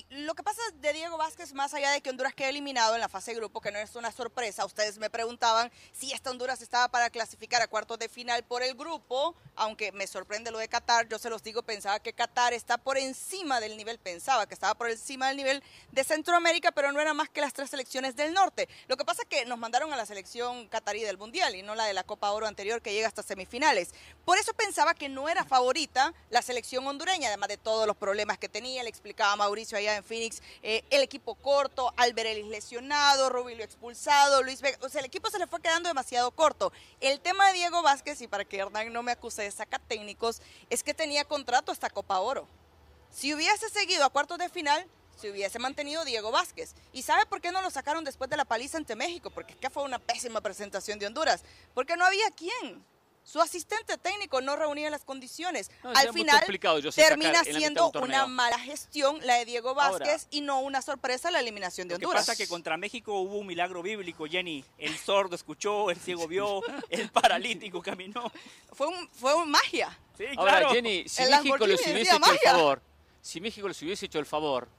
[0.10, 3.08] lo que pasa de Diego Vázquez, más allá de que Honduras quede eliminado en la
[3.08, 6.90] fase de grupo, que no es una sorpresa, ustedes me preguntaban si esta Honduras estaba
[6.90, 11.08] para clasificar a cuartos de final por el grupo, aunque me sorprende lo de Qatar,
[11.08, 14.76] yo se los digo, pensaba que Qatar está por encima del nivel, pensaba que estaba
[14.76, 18.34] por encima del nivel de Centroamérica, pero no era más que las tres selecciones del
[18.34, 18.68] norte.
[18.88, 21.76] Lo que pasa es que nos mandaron a la selección catarí del Mundial y no
[21.76, 23.94] la de la Copa Oro anterior que llega hasta semifinales.
[24.26, 28.38] Por eso pensaba que no era favorita la selección hondureña, además de todos los problemas
[28.38, 28.84] que tenía.
[28.84, 34.62] Le explicaba Mauricio allá en Phoenix, eh, el equipo corto, Alberelis lesionado, Rubilio expulsado, Luis
[34.62, 34.78] Vega.
[34.82, 36.72] O sea, el equipo se le fue quedando demasiado corto.
[37.00, 40.42] El tema de Diego Vázquez, y para que Hernán no me acuse de sacar técnicos,
[40.70, 42.48] es que tenía contrato hasta Copa Oro.
[43.12, 46.76] Si hubiese seguido a cuartos de final, se hubiese mantenido Diego Vázquez.
[46.92, 49.30] ¿Y sabe por qué no lo sacaron después de la paliza ante México?
[49.30, 51.44] Porque es que fue una pésima presentación de Honduras.
[51.74, 52.84] Porque no había quién.
[53.26, 55.72] Su asistente técnico no reunía las condiciones.
[55.82, 56.46] Al final
[56.96, 61.88] termina siendo una mala gestión la de Diego Vázquez y no una sorpresa la eliminación
[61.88, 62.14] de Honduras.
[62.14, 64.64] Lo que pasa que contra México hubo un milagro bíblico, Jenny.
[64.78, 66.62] El sordo escuchó, el ciego vio,
[66.92, 68.32] el paralítico caminó.
[68.72, 69.98] Fue un, fue un magia.
[70.38, 72.82] Ahora, Jenny, si México les hubiese hecho el favor,
[73.22, 74.70] si México les hubiese hecho el favor,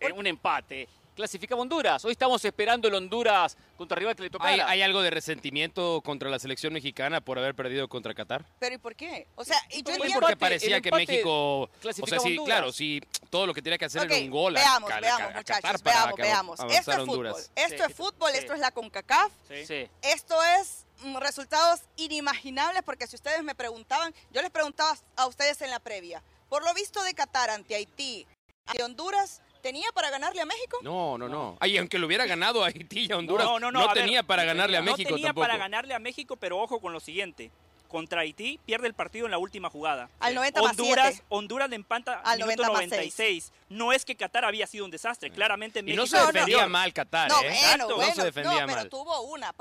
[0.00, 2.04] en un empate, clasificaba Honduras.
[2.04, 4.68] Hoy estamos esperando el Honduras contra rival que le tocara.
[4.68, 8.44] ¿Hay, algo de resentimiento contra la selección mexicana por haber perdido contra Qatar?
[8.60, 9.26] ¿Pero y por qué?
[9.34, 11.62] O sea, y yo porque parecía que México...
[11.62, 14.88] O sea, sí, claro, sí, todo lo que tenía que hacer era un gol Veamos,
[15.00, 16.60] veamos, muchachos, veamos, veamos.
[16.70, 17.34] Esto es fútbol.
[17.56, 19.32] Esto es fútbol, esto es la CONCACAF.
[19.50, 25.60] Esto es mm, resultados inimaginables porque si ustedes me preguntaban, yo les preguntaba a ustedes
[25.62, 28.24] en la previa, por lo visto de Qatar ante Haití,
[28.66, 30.78] ante Honduras, ¿Tenía para ganarle a México?
[30.82, 31.56] No, no, no.
[31.60, 34.44] Ay, aunque lo hubiera ganado a Haití y a Honduras, no, no, no, tenía para
[34.44, 37.50] ganarle a México No tenía para ganarle a México, pero ojo con lo siguiente.
[37.88, 40.10] Contra Haití pierde el partido en la última jugada.
[40.20, 43.50] Al 90 Honduras, Honduras le empata al minuto 96.
[43.70, 45.94] No es que Qatar había sido un desastre, claramente México.
[45.94, 47.58] Y no se defendía mal Qatar, no, ¿eh?
[47.68, 49.54] Bueno, no se defendía no, pero tuvo una.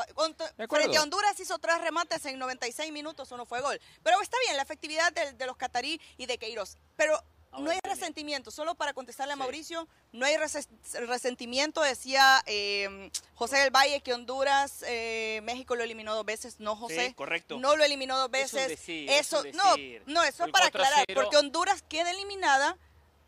[0.69, 3.79] Frente a Honduras hizo tres remates en 96 minutos, uno fue gol.
[4.03, 6.75] Pero está bien, la efectividad de, de los catarí y de Queiroz.
[6.97, 7.23] Pero
[7.59, 10.35] no hay resentimiento, solo para contestarle a Mauricio, no hay
[11.07, 16.75] resentimiento, decía eh, José del Valle que Honduras, eh, México lo eliminó dos veces, no
[16.75, 17.59] José, correcto.
[17.59, 22.11] no lo eliminó dos veces, eso, no, no, eso es para aclarar, porque Honduras queda
[22.11, 22.77] eliminada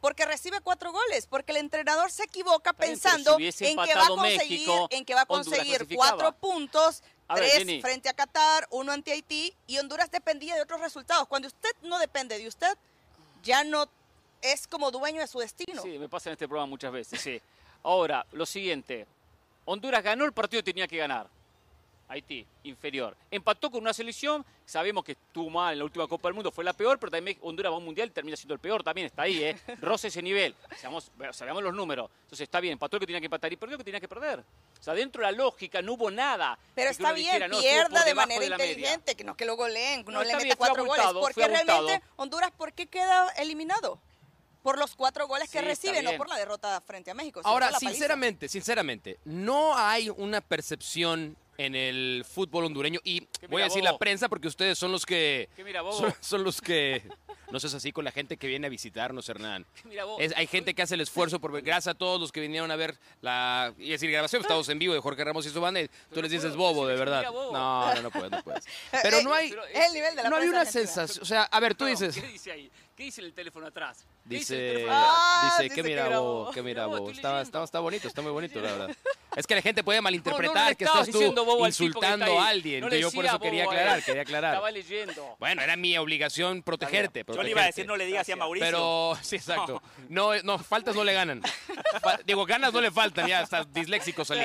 [0.01, 4.69] porque recibe cuatro goles, porque el entrenador se equivoca pensando en, que va a conseguir,
[4.91, 9.77] en que va a conseguir cuatro puntos, tres frente a Qatar, uno ante Haití, y
[9.77, 11.27] Honduras dependía de otros resultados.
[11.27, 12.77] Cuando usted no depende de usted,
[13.43, 13.89] ya no
[14.41, 15.81] es como dueño de su destino.
[15.81, 17.41] Sí, me pasa en este programa muchas veces, sí.
[17.83, 19.05] Ahora, lo siguiente.
[19.65, 21.27] Honduras ganó el partido que tenía que ganar.
[22.09, 23.15] Haití, inferior.
[23.29, 26.63] Empató con una selección, sabemos que estuvo mal en la última Copa del Mundo, fue
[26.63, 29.05] la peor, pero también Honduras va a un mundial y termina siendo el peor, también
[29.05, 29.55] está ahí, ¿eh?
[29.81, 32.09] Roce ese nivel, sabemos, sabemos los números.
[32.23, 34.07] Entonces está bien, empató el que tenía que empatar y perdió el que tenía que
[34.07, 34.39] perder.
[34.39, 36.57] O sea, dentro de la lógica no hubo nada.
[36.73, 40.55] Pero está bien, pierda de manera inteligente, que no que luego leen, no, le mete
[40.55, 41.05] cuatro goles.
[41.13, 43.99] Porque realmente Honduras, ¿por qué queda eliminado?
[44.61, 47.41] Por los cuatro goles que recibe, no por la derrota frente a México.
[47.43, 53.83] Ahora, sinceramente, sinceramente, no hay una percepción en el fútbol hondureño y voy a decir
[53.83, 55.49] la prensa porque ustedes son los que
[56.21, 57.03] son, los que
[57.51, 59.65] no seas así con la gente que viene a visitarnos, Hernán.
[60.35, 62.97] hay gente que hace el esfuerzo por gracias a todos los que vinieron a ver
[63.21, 65.81] la y decir grabación, estamos en vivo de Jorge Ramos y su banda,
[66.13, 67.23] tú les dices bobo, de verdad.
[67.23, 68.65] No, no, no puedes, no puedes.
[69.03, 71.75] Pero no hay el nivel de la no hay una sensación, o sea, a ver,
[71.75, 72.71] tú dices ¿Qué dice ahí?
[72.99, 74.05] ¿Qué dice el teléfono atrás?
[74.25, 77.11] Dice, dice, ah, dice, que mira vos, que mira vos.
[77.11, 78.95] Está, está, está bonito, está muy bonito, la verdad.
[79.35, 81.33] Es que la gente puede malinterpretar que estás tú
[81.65, 82.89] insultando a alguien.
[82.89, 84.55] yo por eso quería aclarar, quería aclarar.
[84.55, 85.37] Estaba leyendo.
[85.39, 87.23] Bueno, era mi obligación protegerte.
[87.39, 88.67] Yo le iba a decir, no le digas así a Mauricio.
[88.67, 89.81] Pero, sí, exacto.
[90.09, 91.41] No, no, faltas no le ganan.
[92.25, 94.41] Digo, ganas no le faltan, ya hasta disléxico salí.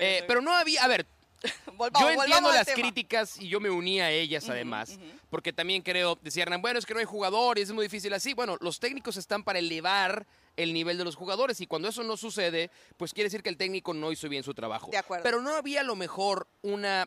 [0.00, 1.06] Eh, pero no había, a ver,
[2.00, 4.98] yo entiendo las críticas y yo me uní a ellas además,
[5.30, 8.34] porque también creo, decían, bueno, es que no hay jugadores, es muy difícil así.
[8.34, 12.16] Bueno, los técnicos están para elevar el nivel de los jugadores y cuando eso no
[12.16, 14.90] sucede, pues quiere decir que el técnico no hizo bien su trabajo.
[14.90, 15.24] De acuerdo.
[15.24, 17.06] Pero no había a lo mejor una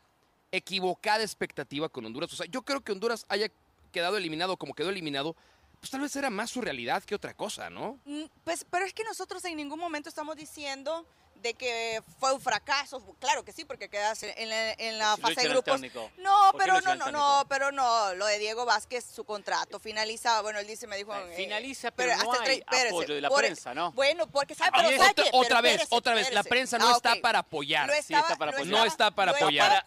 [0.52, 2.32] equivocada expectativa con Honduras.
[2.34, 3.50] O sea, yo creo que Honduras haya
[3.98, 5.36] quedado eliminado como quedó eliminado
[5.80, 8.00] pues tal vez era más su realidad que otra cosa, ¿no?
[8.06, 11.08] Mm, pues, pero es que nosotros en ningún momento estamos diciendo
[11.48, 13.02] de que fue un fracaso.
[13.20, 15.82] Claro que sí, porque quedas en la, en la fase de grupos.
[16.18, 18.14] No, pero no, no, no, pero no.
[18.16, 20.42] Lo de Diego Vázquez, su contrato finaliza.
[20.42, 21.16] Bueno, él dice, me dijo.
[21.16, 23.92] Eh, finaliza, pero, no hay apoyo de la prensa, ¿no?
[23.94, 27.16] Bueno, porque sabe, pero ah, otra, otra vez, otra vez, la prensa no ah, está
[27.22, 27.90] para apoyar.
[28.04, 28.68] sí, está para apoyar.
[28.68, 29.84] no está para apoyar.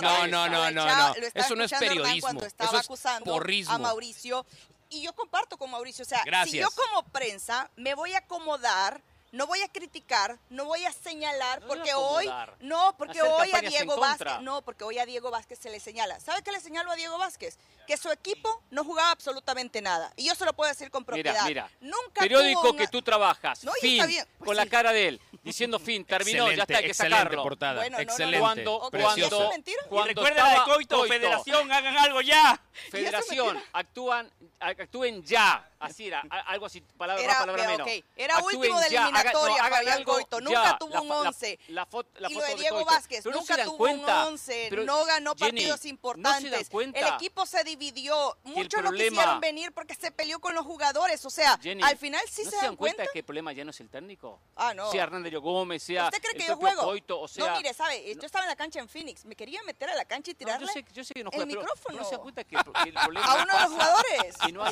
[0.00, 1.14] no, no, no, no, no.
[1.34, 2.40] Eso no es periodismo.
[2.42, 2.88] Eso es
[3.24, 3.74] porrismo.
[3.74, 4.44] A Mauricio.
[4.90, 6.02] Y yo comparto con Mauricio.
[6.02, 10.64] O sea, si yo como prensa me voy a acomodar no voy a criticar, no
[10.64, 15.06] voy a señalar, porque hoy, no, porque hoy a Diego Vázquez, no, porque hoy a
[15.06, 16.18] Diego Vázquez se le señala.
[16.20, 17.58] ¿Sabe qué le señalo a Diego Vázquez?
[17.86, 20.12] Que su equipo no jugaba absolutamente nada.
[20.16, 21.44] Y yo se lo puedo decir con propiedad.
[21.46, 21.92] Mira, mira.
[21.96, 26.50] Nunca periódico que tú trabajas, fin, pues con la cara de él, diciendo fin, terminó,
[26.50, 27.42] ya está, hay que sacarlo.
[27.42, 27.86] Portada.
[27.86, 28.38] excelente.
[28.40, 29.52] Cuando, cuando,
[29.88, 32.60] cuando, recuerda de Coito, Federación, hagan algo ya.
[32.90, 35.67] Federación, actúan, actúen ya.
[35.80, 37.82] Así era, algo así, palabra era, palabra menos.
[37.82, 38.04] Okay.
[38.16, 40.40] Era último de eliminatoria, haga, Fabián Goito.
[40.40, 41.58] Nunca tuvo un 11.
[41.68, 44.70] La, foto, y lo de Diego Vázquez, nunca tuvo un 11.
[44.84, 46.68] No ganó partidos importantes.
[46.72, 48.36] el equipo se dividió.
[48.44, 51.24] Muchos no quisieron venir porque se peleó con los jugadores.
[51.24, 53.04] O sea, al final sí se, dan cuenta.
[53.12, 54.40] que el problema ya no es el técnico?
[54.56, 54.90] Ah, no.
[54.90, 56.94] Sea Hernández Gómez, sea ¿Usted cree que yo juego?
[57.38, 59.24] no, mire, sabe, yo estaba en la cancha en Phoenix.
[59.24, 61.98] Me quería meter a la cancha y tirarle yo sé, que no el micrófono.
[61.98, 64.36] no se da cuenta que, el problema a uno de los jugadores.
[64.52, 64.64] No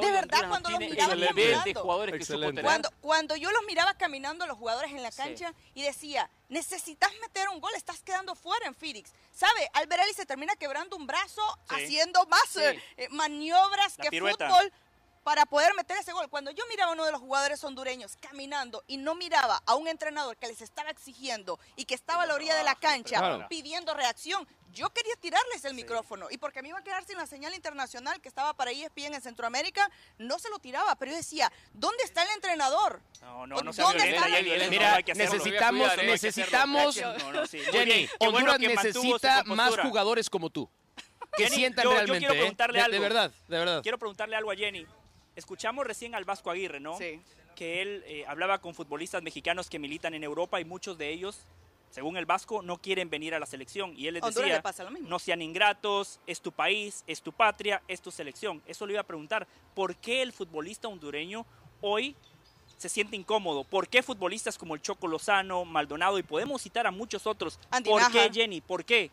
[0.00, 4.92] de verdad, cuando los miraba jugadores que cuando, cuando yo los miraba caminando los jugadores
[4.92, 9.12] en la cancha y decía, necesitas meter un gol, estás quedando fuera en Phoenix.
[9.32, 9.68] ¿Sabe?
[9.74, 14.72] Alberelli se termina quebrando un brazo haciendo más eh, maniobras que fútbol
[15.26, 16.28] para poder meter ese gol.
[16.30, 19.88] Cuando yo miraba a uno de los jugadores hondureños caminando y no miraba a un
[19.88, 23.92] entrenador que les estaba exigiendo y que estaba a la orilla de la cancha pidiendo
[23.94, 26.28] reacción, yo quería tirarles el micrófono.
[26.30, 29.22] Y porque me iba a quedar sin la señal internacional que estaba para ESPN en
[29.22, 30.96] Centroamérica, no se lo tiraba.
[30.96, 33.00] Pero yo decía, ¿dónde está el entrenador?
[33.20, 33.72] No, no, no.
[33.72, 37.00] ¿Dónde está el Mira, necesitamos, necesitamos,
[37.72, 40.68] Jenny, Honduras necesita más jugadores como tú.
[41.36, 42.20] Que sientan realmente.
[42.20, 42.38] Yo quiero ¿eh?
[42.38, 42.92] preguntarle algo.
[42.92, 43.82] De verdad, de verdad.
[43.82, 44.86] Quiero preguntarle algo a Jenny.
[45.34, 46.96] Escuchamos recién al Vasco Aguirre, ¿no?
[46.96, 47.20] Sí.
[47.54, 51.40] Que él eh, hablaba con futbolistas mexicanos que militan en Europa y muchos de ellos,
[51.90, 53.94] según el Vasco, no quieren venir a la selección.
[53.96, 54.62] Y él les decía,
[55.02, 58.62] no sean ingratos, es tu país, es tu patria, es tu selección.
[58.66, 61.46] Eso le iba a preguntar, ¿por qué el futbolista hondureño
[61.80, 62.16] hoy
[62.76, 63.64] se siente incómodo?
[63.64, 67.58] ¿Por qué futbolistas como el Choco Lozano, Maldonado y podemos citar a muchos otros?
[67.84, 68.60] ¿Por qué Jenny?
[68.60, 69.10] ¿Por qué?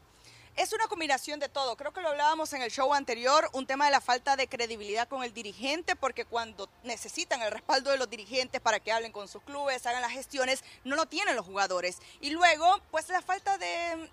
[0.56, 1.76] Es una combinación de todo.
[1.76, 5.08] Creo que lo hablábamos en el show anterior, un tema de la falta de credibilidad
[5.08, 9.28] con el dirigente, porque cuando necesitan el respaldo de los dirigentes para que hablen con
[9.28, 11.98] sus clubes, hagan las gestiones, no lo tienen los jugadores.
[12.22, 14.10] Y luego, pues la falta de,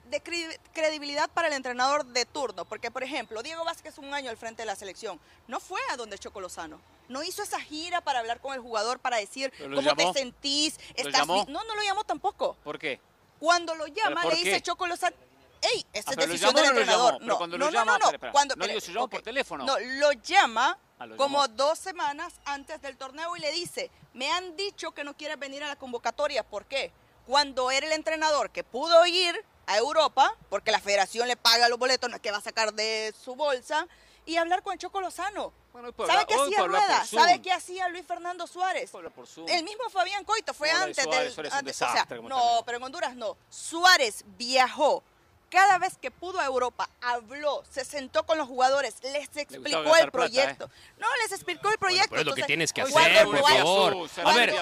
[0.73, 4.63] credibilidad para el entrenador de turno, porque por ejemplo, Diego Vázquez un año al frente
[4.63, 6.81] de la selección, no fue a donde Choco Lozano.
[7.09, 10.79] No hizo esa gira para hablar con el jugador, para decir cómo te sentís.
[10.95, 12.57] Estás no, no lo llamó tampoco.
[12.65, 12.99] ¿Por qué?
[13.41, 15.17] Cuando lo llama, le dice Choco Lozano
[15.63, 15.87] ¡Ey!
[15.93, 17.21] Esa es decisión del entrenador.
[17.21, 19.65] No, cuando lo llama, no, no, Cuando, no digo, se llama por teléfono.
[19.65, 24.57] No, lo llama ah, como dos semanas antes del torneo y le dice, me han
[24.57, 26.43] dicho que no quieres venir a la convocatoria.
[26.43, 26.93] ¿Por qué?
[27.27, 31.79] Cuando era el entrenador que pudo ir a Europa, porque la federación le paga los
[31.79, 33.87] boletos, no es que va a sacar de su bolsa,
[34.27, 35.53] y hablar con Choco Lozano.
[35.73, 37.07] ¿Sabe qué hacía Rueda?
[37.07, 38.91] ¿Sabe qué hacía Luis Fernando Suárez?
[39.47, 41.51] El mismo Fabián Coito fue antes del...
[41.53, 43.37] Antes, o sea, no, pero en Honduras no.
[43.49, 45.03] Suárez viajó
[45.51, 50.11] cada vez que pudo a Europa, habló, se sentó con los jugadores, les explicó el
[50.11, 50.67] proyecto.
[50.67, 50.95] ¿eh?
[50.99, 52.11] No, les explicó el proyecto.
[52.11, 54.09] Bueno, es lo que tienes que hacer, por favor.
[54.25, 54.55] A ver,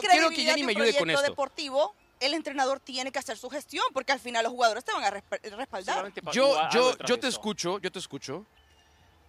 [0.00, 1.22] quiero, que Jenny me ayude con esto.
[1.22, 5.04] deportivo, el entrenador tiene que hacer su gestión porque al final los jugadores te van
[5.04, 6.12] a respaldar.
[6.32, 8.44] Yo, yo, yo te escucho, yo te escucho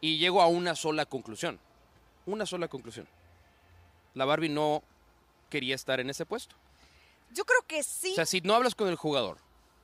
[0.01, 1.59] y llego a una sola conclusión.
[2.25, 3.07] Una sola conclusión.
[4.13, 4.83] La Barbie no
[5.49, 6.55] quería estar en ese puesto.
[7.31, 8.11] Yo creo que sí.
[8.11, 9.37] O sea, si no hablas con el jugador,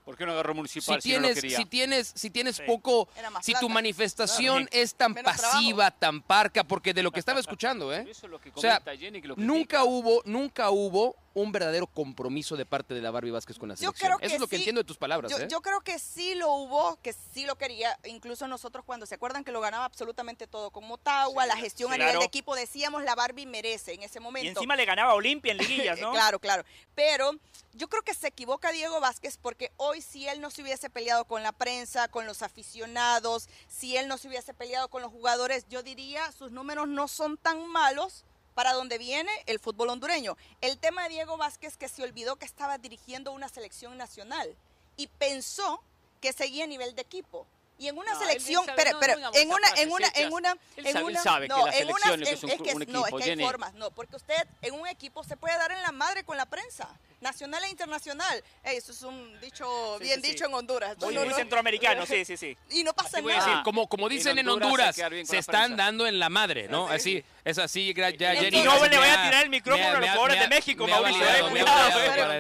[0.06, 3.08] ¿Por qué no agarró municipal si, tienes, Si tienes, si tienes poco,
[3.41, 8.08] si tu manifestación es tan pasiva, tan parca, porque de lo que estaba escuchando, ¿eh?
[8.54, 8.82] o sea,
[9.38, 13.75] nunca hubo, nunca hubo un verdadero compromiso de parte de la Barbie Vázquez con la
[13.75, 14.17] selección.
[14.21, 15.32] Eso es lo que entiendo de tus palabras.
[15.32, 15.47] Yo, ¿eh?
[15.49, 17.97] yo, creo que sí lo hubo, que sí lo quería.
[18.05, 21.97] Incluso nosotros cuando se acuerdan que lo ganaba absolutamente todo, con Motagua, la gestión a
[21.97, 24.45] nivel de equipo, decíamos la Barbie merece en ese momento.
[24.45, 26.11] Y encima le ganaba a Olimpia en liguillas, ¿no?
[26.13, 26.63] claro, claro.
[26.95, 27.32] Pero
[27.73, 31.25] yo creo que se equivoca Diego Vázquez porque hoy si él no se hubiese peleado
[31.25, 35.65] con la prensa, con los aficionados, si él no se hubiese peleado con los jugadores,
[35.69, 40.38] yo diría sus números no son tan malos para dónde viene el fútbol hondureño.
[40.62, 44.56] El tema de Diego Vázquez que se olvidó que estaba dirigiendo una selección nacional
[44.97, 45.82] y pensó
[46.22, 47.47] que seguía a nivel de equipo.
[47.78, 49.68] Y en una selección, pero, pero en una, en una,
[50.16, 53.08] en una, en una, sabe no, que la selección es, un, que, un equipo, no,
[53.08, 55.93] es que hay formas, no, porque usted en un equipo se puede dar en la
[55.93, 56.89] madre con la prensa
[57.22, 58.43] nacional e internacional.
[58.63, 60.97] eso es un dicho bien dicho en Honduras.
[60.97, 62.57] Muy, centroamericano, sí, sí, sí.
[62.72, 63.63] Y no pasa nada.
[63.63, 66.88] como, como dicen en Honduras, se, están dando en la madre, ¿no?
[66.88, 68.59] Así, es así, ya Jenny.
[68.59, 71.26] Y no le voy a tirar el micrófono a los pobres de México, Mauricio.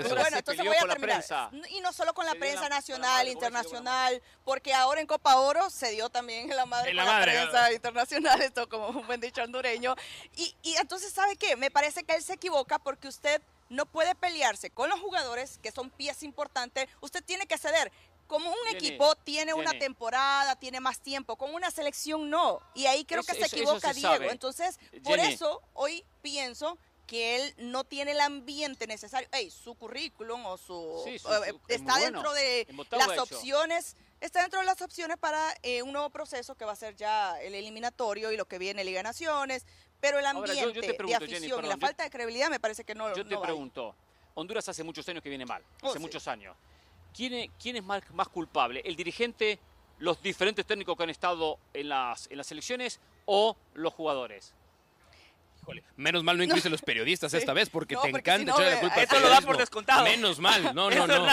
[0.09, 1.23] Bueno, entonces voy a terminar.
[1.69, 6.09] Y no solo con la prensa nacional, internacional, porque ahora en Copa Oro se dio
[6.09, 9.95] también en la madre con la prensa internacional, esto como un buen dicho hondureño.
[10.35, 11.55] Y, y entonces, ¿sabe qué?
[11.55, 15.71] Me parece que él se equivoca porque usted no puede pelearse con los jugadores, que
[15.71, 17.91] son piezas importantes, usted tiene que ceder.
[18.27, 22.61] Como un equipo tiene una temporada, tiene más tiempo, con una selección no.
[22.75, 24.29] Y ahí creo que se equivoca Diego.
[24.29, 26.77] Entonces, por eso hoy pienso
[27.09, 29.27] que él no tiene el ambiente necesario.
[29.31, 31.19] Hey, su currículum o su, eh,
[31.67, 36.53] está dentro de las opciones, está dentro de las opciones para eh, un nuevo proceso
[36.53, 39.65] que va a ser ya el eliminatorio y lo que viene Liga Naciones,
[39.99, 43.25] pero el ambiente de afición y la falta de credibilidad me parece que no Yo
[43.25, 43.95] te pregunto,
[44.35, 46.55] Honduras hace muchos años que viene mal, oh, hace muchos años.
[47.13, 48.81] ¿Quién es, quién es más, más, culpable?
[48.85, 49.59] ¿El dirigente,
[49.97, 54.53] los diferentes técnicos que han estado en las, en las elecciones o los jugadores?
[55.95, 59.03] Menos mal no incluye los periodistas esta vez porque te encanta echarle la culpa.
[59.03, 60.03] Eso lo da por descontado.
[60.03, 61.27] Menos mal, no, no, no.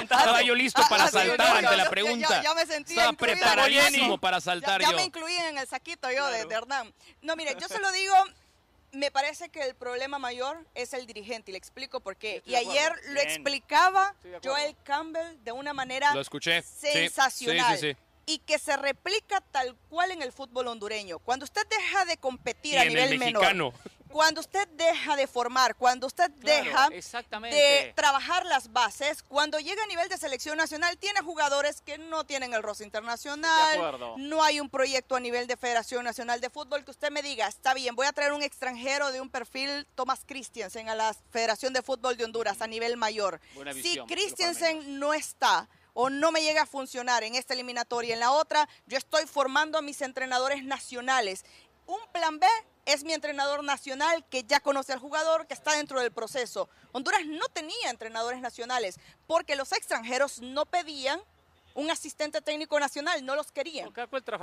[0.00, 2.42] estaba, yo listo para ah, saltar ante la pregunta.
[2.42, 4.90] Ya, me sentí Estaba preparadísimo para saltar yo.
[4.90, 6.92] Ya me incluí en el saquito yo de, Hernán.
[7.22, 8.14] No, mire, yo se lo digo,
[8.92, 12.42] me parece que el problema mayor es el dirigente y le explico por qué.
[12.46, 16.62] Y ayer lo explicaba Joel Campbell de una manera lo escuché.
[16.62, 17.78] sensacional.
[17.78, 21.18] Sí, sí, sí, y que se replica tal cual en el fútbol hondureño.
[21.18, 23.74] Cuando usted deja de competir a nivel menor,
[24.08, 29.86] cuando usted deja de formar, cuando usted deja de trabajar las bases, cuando llega a
[29.86, 34.70] nivel de selección nacional, tiene jugadores que no tienen el roce internacional, no hay un
[34.70, 38.06] proyecto a nivel de Federación Nacional de Fútbol que usted me diga, está bien, voy
[38.06, 42.24] a traer un extranjero de un perfil Thomas Christiansen a la Federación de Fútbol de
[42.24, 43.40] Honduras a nivel mayor.
[43.82, 48.32] si Christiansen no está, o no me llega a funcionar en esta eliminatoria, en la
[48.32, 51.44] otra, yo estoy formando a mis entrenadores nacionales.
[51.86, 52.46] Un plan B
[52.86, 56.68] es mi entrenador nacional que ya conoce al jugador, que está dentro del proceso.
[56.92, 61.20] Honduras no tenía entrenadores nacionales porque los extranjeros no pedían
[61.74, 63.92] un asistente técnico nacional, no los querían.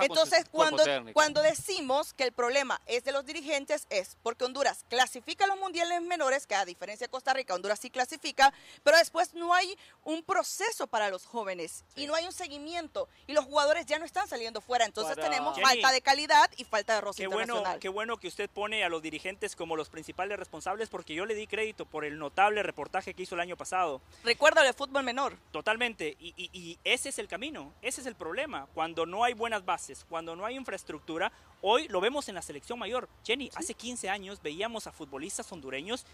[0.01, 5.47] Entonces, cuando, cuando decimos que el problema es de los dirigentes, es porque Honduras clasifica
[5.47, 8.53] los mundiales menores, que a diferencia de Costa Rica, Honduras sí clasifica,
[8.83, 13.33] pero después no hay un proceso para los jóvenes y no hay un seguimiento y
[13.33, 14.85] los jugadores ya no están saliendo fuera.
[14.85, 18.49] Entonces tenemos falta de calidad y falta de rostro qué bueno, qué bueno que usted
[18.49, 22.17] pone a los dirigentes como los principales responsables, porque yo le di crédito por el
[22.19, 24.01] notable reportaje que hizo el año pasado.
[24.23, 25.37] Recuerda el fútbol menor.
[25.51, 28.67] Totalmente, y, y ese es el camino, ese es el problema.
[28.73, 32.77] Cuando no hay buenas bases, cuando no hay infraestructura, hoy lo vemos en la selección
[32.77, 33.09] mayor.
[33.25, 36.05] Jenny, hace 15 años veíamos a futbolistas hondureños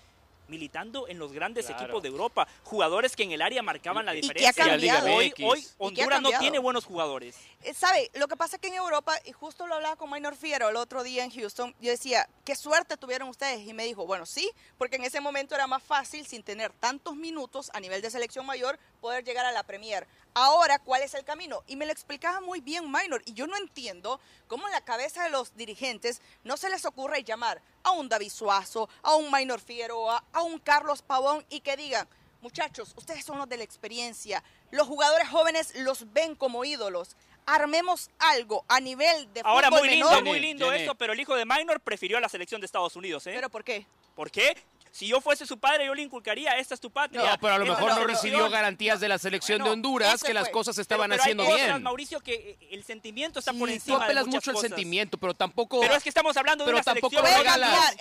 [0.48, 5.04] militando en los grandes equipos de Europa, jugadores que en el área marcaban la diferencia.
[5.06, 7.36] Hoy, hoy Honduras no tiene buenos jugadores.
[7.62, 8.12] Eh, ¿Sabe?
[8.14, 10.76] Lo que pasa es que en Europa, y justo lo hablaba con Maynor Fiero el
[10.76, 13.68] otro día en Houston, yo decía, qué suerte tuvieron ustedes.
[13.68, 17.16] Y me dijo, bueno, sí, porque en ese momento era más fácil, sin tener tantos
[17.16, 20.08] minutos a nivel de selección mayor, poder llegar a la Premier.
[20.36, 21.64] Ahora, ¿cuál es el camino?
[21.68, 23.22] Y me lo explicaba muy bien Minor.
[23.26, 27.24] Y yo no entiendo cómo en la cabeza de los dirigentes no se les ocurre
[27.24, 31.78] llamar a un David Suazo, a un Minor Figueroa, a un Carlos Pavón y que
[31.78, 32.08] digan,
[32.42, 34.44] muchachos, ustedes son los de la experiencia.
[34.72, 37.16] Los jugadores jóvenes los ven como ídolos.
[37.46, 41.46] Armemos algo a nivel de Ahora, muy lindo, muy lindo eso, pero el hijo de
[41.46, 43.34] Minor prefirió a la selección de Estados Unidos, ¿eh?
[43.36, 43.86] ¿Pero por qué?
[44.16, 44.56] ¿Por qué?
[44.94, 47.24] Si yo fuese su padre, yo le inculcaría, esta es tu patria.
[47.24, 50.50] No, pero a lo mejor no, recibió garantías de la selección de Honduras que las
[50.50, 51.82] cosas estaban haciendo bien.
[51.82, 55.80] Mauricio, que el sentimiento está por encima tú apelas de mucho al sentimiento, pero tampoco...
[55.80, 57.40] Pero es que estamos hablando de pero una tampoco selección...
[57.40, 57.96] regalas,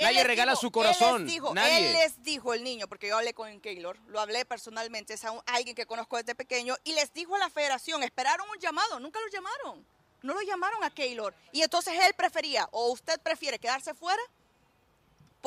[0.00, 1.86] nadie regala su corazón, él les, dijo, nadie.
[1.86, 5.34] él les dijo, el niño, porque yo hablé con Keylor, lo hablé personalmente, es a
[5.48, 9.20] alguien que conozco desde pequeño, y les dijo a la federación, esperaron un llamado, nunca
[9.20, 9.86] lo llamaron.
[10.22, 11.34] No lo llamaron a Keylor.
[11.52, 14.22] Y entonces él prefería, o usted prefiere quedarse fuera,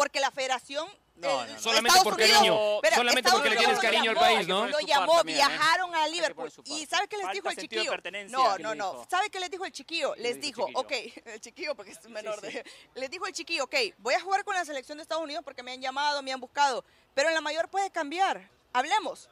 [0.02, 0.90] porque la federación
[1.60, 2.80] solamente por cariño.
[2.96, 4.66] solamente porque le tienes cariño al país, ¿no?
[4.66, 6.52] Lo llamó, viajaron a Liverpool.
[6.66, 7.92] ¿Y sabes qué les dijo el chiquillo?
[8.30, 9.06] No, no, no.
[9.08, 10.16] ¿Sabe qué les dijo el chiquillo?
[10.16, 10.92] Les dijo, ok,
[11.26, 12.66] el chiquillo, porque es menor de.
[12.96, 15.62] Les dijo el chiquillo, ok, voy a jugar con la selección de Estados Unidos porque
[15.62, 16.84] me han llamado, me han buscado.
[17.14, 18.50] Pero en la mayor puede cambiar.
[18.74, 19.30] Hablemos.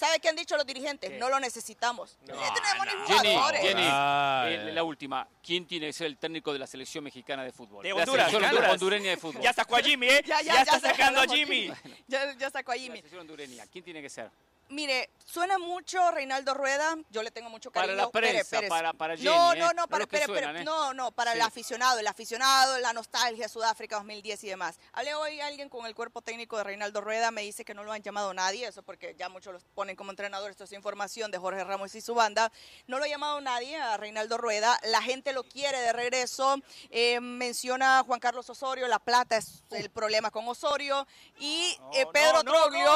[0.00, 1.12] ¿Sabe qué han dicho los dirigentes?
[1.20, 2.16] No lo necesitamos.
[2.26, 3.60] No, tenemos ni jugadores.
[3.60, 5.28] Jenny, eh, la última.
[5.42, 7.82] ¿Quién tiene que ser el técnico de la selección mexicana de fútbol?
[7.82, 8.32] De Honduras.
[8.32, 9.42] La selección hondureña de fútbol.
[9.42, 10.22] Ya sacó a Jimmy, ¿eh?
[10.24, 11.70] Ya, ya, ya, está sacando a Jimmy.
[12.08, 12.88] Ya, ya sacó a Jimmy.
[12.88, 13.66] La selección hondureña.
[13.70, 14.30] ¿Quién tiene que ser?
[14.70, 18.08] Mire, suena mucho Reinaldo Rueda, yo le tengo mucho cariño.
[18.10, 20.64] Para la prensa, para, para Jenny, No, no, no, para, ¿eh?
[20.64, 24.78] no, no, para el aficionado, el aficionado, la nostalgia, Sudáfrica 2010 y demás.
[24.92, 27.90] Hablé hoy alguien con el cuerpo técnico de Reinaldo Rueda, me dice que no lo
[27.90, 31.38] han llamado nadie, eso porque ya muchos los ponen como entrenador, esto es información de
[31.38, 32.52] Jorge Ramos y su banda.
[32.86, 36.58] No lo ha llamado nadie a Reinaldo Rueda, la gente lo quiere de regreso.
[36.90, 41.08] Eh, menciona Juan Carlos Osorio, La Plata es el problema con Osorio.
[41.40, 42.92] Y eh, Pedro Troglio,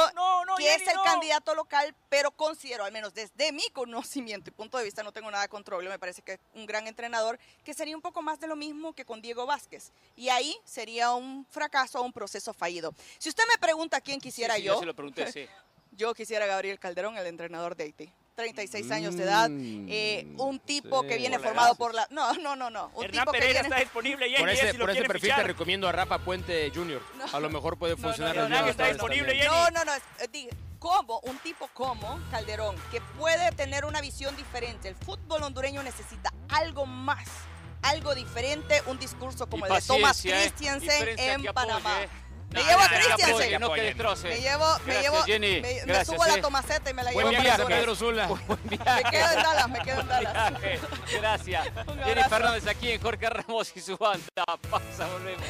[0.56, 1.63] que es el candidato local,
[2.08, 5.74] pero considero, al menos desde mi conocimiento y punto de vista, no tengo nada contra
[5.82, 8.92] me parece que es un gran entrenador, que sería un poco más de lo mismo
[8.92, 9.92] que con Diego Vázquez.
[10.16, 12.94] Y ahí sería un fracaso un proceso fallido.
[13.18, 15.46] Si usted me pregunta quién quisiera yo, yo, se lo pregunté, sí.
[15.92, 18.12] yo quisiera a Gabriel Calderón, el entrenador de Haití.
[18.34, 22.08] 36 años de edad, eh, mm, un tipo que viene formado por la...
[22.10, 22.90] No, no, no, no.
[22.94, 23.68] Un tipo Pereira que viene...
[23.68, 27.00] está disponible Por ese, por ese perfil te recomiendo a Rafa Puente Jr.
[27.32, 28.34] A lo mejor puede funcionar.
[28.34, 30.50] No, no, está disponible, no, no, no, eh,
[30.84, 34.86] como un tipo como Calderón, que puede tener una visión diferente.
[34.86, 37.26] El fútbol hondureño necesita algo más,
[37.80, 40.28] algo diferente, un discurso como el de Thomas ¿eh?
[40.28, 42.00] Christiansen en Panamá.
[42.50, 43.60] Me llevo a Christiansen.
[43.62, 44.28] No que destroce.
[44.28, 45.62] Me llevo, me llevo, Jenny.
[45.62, 48.28] me, subo a la Tomaceta y me la llevo a Pedro Zula.
[48.64, 50.52] Me quedo en Dallas, me quedo en Dallas.
[51.14, 51.66] Gracias.
[52.04, 54.28] Jenny Fernández aquí en Jorge Ramos y su banda.
[54.70, 55.46] Pasa, volvemos.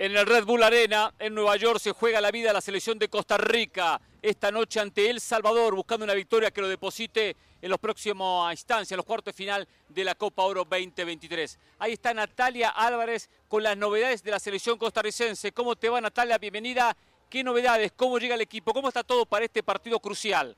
[0.00, 3.00] En el Red Bull Arena, en Nueva York, se juega la vida de la selección
[3.00, 7.68] de Costa Rica esta noche ante El Salvador, buscando una victoria que lo deposite en
[7.68, 11.58] los próximos instancias, los cuartos de final de la Copa Oro 2023.
[11.80, 15.50] Ahí está Natalia Álvarez con las novedades de la selección costarricense.
[15.50, 16.38] ¿Cómo te va Natalia?
[16.38, 16.96] Bienvenida.
[17.28, 17.90] ¿Qué novedades?
[17.96, 18.72] ¿Cómo llega el equipo?
[18.72, 20.56] ¿Cómo está todo para este partido crucial?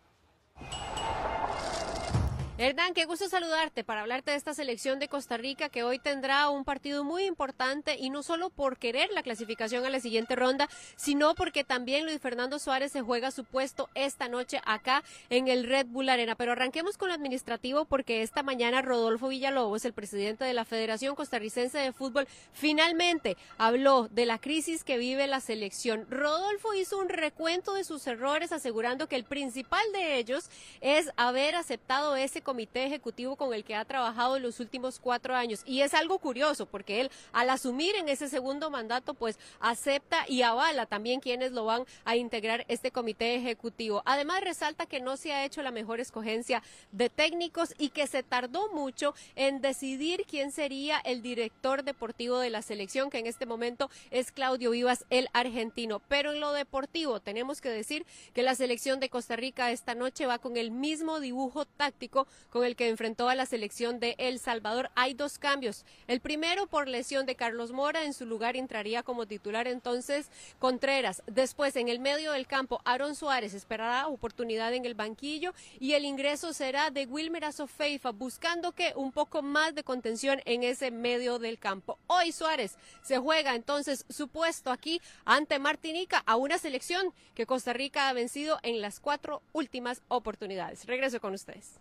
[2.62, 6.50] Hernán, qué gusto saludarte para hablarte de esta selección de Costa Rica que hoy tendrá
[6.50, 10.68] un partido muy importante y no solo por querer la clasificación a la siguiente ronda,
[10.94, 15.64] sino porque también Luis Fernando Suárez se juega su puesto esta noche acá en el
[15.64, 16.34] Red Bull Arena.
[16.34, 21.14] Pero arranquemos con lo administrativo porque esta mañana Rodolfo Villalobos, el presidente de la Federación
[21.14, 26.06] Costarricense de Fútbol, finalmente habló de la crisis que vive la selección.
[26.11, 30.50] Rodolfo hizo un recuento de sus errores asegurando que el principal de ellos
[30.82, 35.62] es haber aceptado ese comité ejecutivo con el que ha trabajado los últimos cuatro años.
[35.66, 40.42] Y es algo curioso porque él, al asumir en ese segundo mandato, pues acepta y
[40.42, 44.03] avala también quienes lo van a integrar este comité ejecutivo.
[44.05, 48.24] Además, resalta que no se ha hecho la mejor escogencia de técnicos y que se
[48.24, 53.46] tardó mucho en decidir quién sería el director deportivo de la selección, que en este
[53.46, 56.03] momento es Claudio Vivas, el argentino.
[56.09, 60.26] Pero en lo deportivo, tenemos que decir que la selección de Costa Rica esta noche
[60.26, 64.38] va con el mismo dibujo táctico con el que enfrentó a la selección de El
[64.38, 64.91] Salvador.
[64.95, 65.84] Hay dos cambios.
[66.07, 71.22] El primero por lesión de Carlos Mora, en su lugar entraría como titular entonces Contreras.
[71.26, 76.05] Después en el medio del campo, Aaron Suárez esperará oportunidad en el banquillo y el
[76.05, 81.38] ingreso será de Wilmer Azofeifa, buscando que un poco más de contención en ese medio
[81.38, 81.99] del campo.
[82.07, 87.72] Hoy Suárez se juega entonces su puesto aquí ante Martinica a una selección que Costa
[87.72, 90.86] Rica ha vencido en las cuatro últimas oportunidades.
[90.86, 91.80] Regreso con ustedes.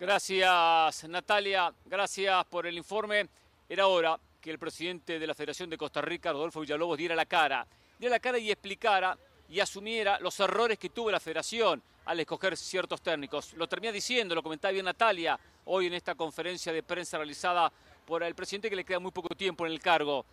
[0.00, 1.70] Gracias, Natalia.
[1.84, 3.28] Gracias por el informe.
[3.68, 7.26] Era hora que el presidente de la Federación de Costa Rica, Rodolfo Villalobos, diera la
[7.26, 7.66] cara.
[7.98, 9.18] Diera la cara y explicara
[9.50, 13.52] y asumiera los errores que tuvo la federación al escoger ciertos técnicos.
[13.52, 17.70] Lo termina diciendo, lo comentaba bien Natalia hoy en esta conferencia de prensa realizada
[18.06, 20.24] por el presidente que le queda muy poco tiempo en el cargo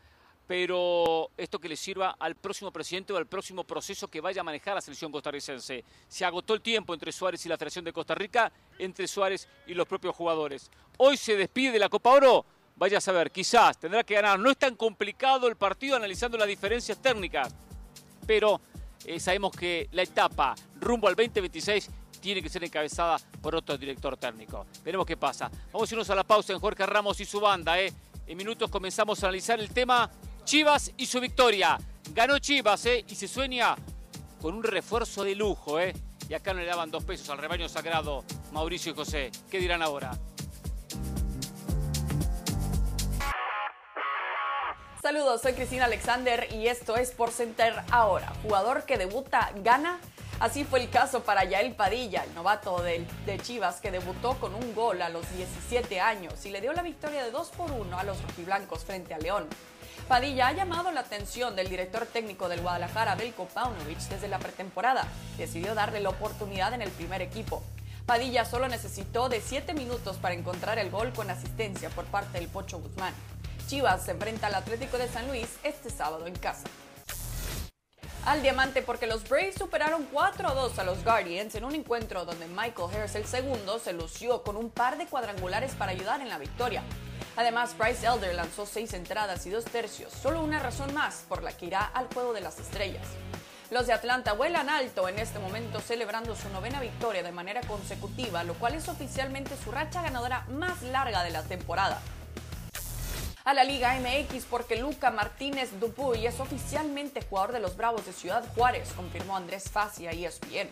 [0.48, 4.44] pero esto que le sirva al próximo presidente o al próximo proceso que vaya a
[4.46, 5.84] manejar la selección costarricense.
[6.08, 9.74] Se agotó el tiempo entre Suárez y la Federación de Costa Rica, entre Suárez y
[9.74, 10.72] los propios jugadores.
[10.98, 12.46] Hoy se despide de la Copa Oro,
[12.78, 14.40] vaya a saber, quizás tendrá que ganar.
[14.40, 17.54] No es tan complicado el partido analizando las diferencias técnicas,
[18.26, 18.62] pero
[19.06, 21.90] eh, sabemos que la etapa rumbo al 2026
[22.22, 24.66] tiene que ser encabezada por otro director técnico.
[24.84, 25.52] Veremos qué pasa.
[25.74, 27.80] Vamos a irnos a la pausa en Jorge Ramos y su banda.
[27.80, 27.94] ¿eh?
[28.26, 30.10] En minutos comenzamos a analizar el tema
[30.48, 31.78] Chivas y su victoria.
[32.14, 33.04] Ganó Chivas ¿eh?
[33.06, 33.76] y se sueña
[34.42, 35.78] con un refuerzo de lujo.
[35.78, 35.94] ¿eh?
[36.30, 38.24] Y acá no le daban dos pesos al rebaño sagrado
[38.54, 39.30] Mauricio y José.
[39.52, 40.18] ¿Qué dirán ahora?
[45.02, 48.32] Saludos, soy Cristina Alexander y esto es Por Center Ahora.
[48.42, 50.00] Jugador que debuta, gana.
[50.40, 54.56] Así fue el caso para Yael Padilla, el novato de, de, Chivas, que debutó con
[54.56, 58.00] un gol a los 17 años y le dio la victoria de 2 por 1
[58.00, 59.50] a los rojiblancos frente a León.
[60.08, 65.06] Padilla ha llamado la atención del director técnico del Guadalajara, Belko Paunovic, desde la pretemporada.
[65.38, 67.62] Decidió darle la oportunidad en el primer equipo.
[68.06, 72.48] Padilla solo necesitó de 7 minutos para encontrar el gol con asistencia por parte del
[72.48, 73.14] Pocho Guzmán.
[73.68, 76.70] Chivas se enfrenta al Atlético de San Luis este sábado en casa.
[78.28, 82.26] Al diamante porque los Braves superaron 4 a 2 a los Guardians en un encuentro
[82.26, 86.28] donde Michael Harris el segundo se lució con un par de cuadrangulares para ayudar en
[86.28, 86.84] la victoria.
[87.38, 91.56] Además, Bryce Elder lanzó 6 entradas y 2 tercios, solo una razón más por la
[91.56, 93.08] que irá al juego de las estrellas.
[93.72, 98.44] Los de Atlanta vuelan alto en este momento celebrando su novena victoria de manera consecutiva,
[98.44, 102.02] lo cual es oficialmente su racha ganadora más larga de la temporada
[103.48, 108.12] a la Liga MX porque Luca Martínez Dupuy es oficialmente jugador de los Bravos de
[108.12, 110.68] Ciudad Juárez, confirmó Andrés Fassi a ESPN.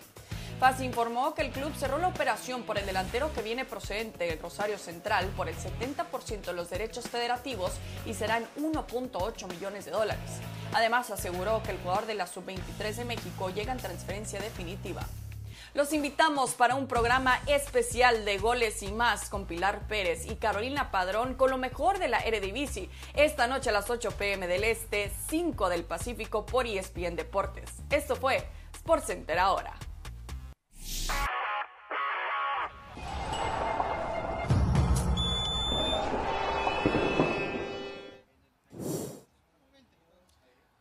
[0.59, 4.39] Fassi informó que el club cerró la operación por el delantero que viene procedente del
[4.39, 7.71] Rosario Central por el 70% de los derechos federativos
[8.05, 10.41] y serán 1.8 millones de dólares.
[10.73, 15.07] Además, aseguró que el jugador de la Sub-23 de México llega en transferencia definitiva.
[15.75, 20.89] Los invitamos para un programa especial de goles y más con Pilar Pérez y Carolina
[20.89, 22.89] Padrón con lo mejor de la Eredivisie.
[23.13, 27.69] Esta noche a las 8 pm del Este, 5 del Pacífico por ESPN Deportes.
[27.89, 29.73] Esto fue SportsCenter ahora.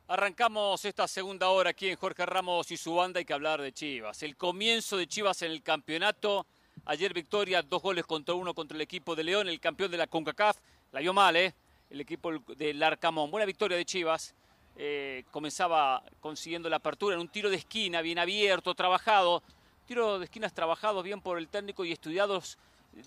[0.07, 3.20] Arrancamos esta segunda hora aquí en Jorge Ramos y su banda.
[3.20, 4.22] Hay que hablar de Chivas.
[4.22, 6.46] El comienzo de Chivas en el campeonato.
[6.84, 10.07] Ayer victoria, dos goles contra uno contra el equipo de León, el campeón de la
[10.07, 10.59] CONCACAF.
[10.92, 11.55] La vio mal, ¿eh?
[11.88, 13.30] El equipo del Arcamón.
[13.30, 14.34] Buena victoria de Chivas.
[14.76, 19.42] Eh, comenzaba consiguiendo la apertura en un tiro de esquina, bien abierto, trabajado.
[19.86, 22.59] Tiro de esquinas trabajados bien por el técnico y estudiados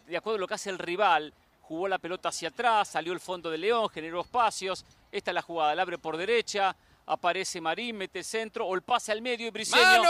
[0.07, 1.31] de acuerdo a lo que hace el rival.
[1.61, 4.83] Jugó la pelota hacia atrás, salió el fondo de León, generó espacios.
[5.11, 6.75] Esta es la jugada, la abre por derecha,
[7.07, 10.03] aparece Marín, mete centro o el pase al medio y Briseño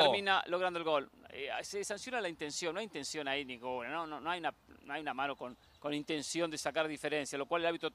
[0.00, 1.10] termina logrando el gol.
[1.30, 4.54] Eh, se sanciona la intención, no hay intención ahí ninguna, no, no, no, hay, una,
[4.82, 7.90] no hay una mano con, con intención de sacar diferencia, lo cual el árbitro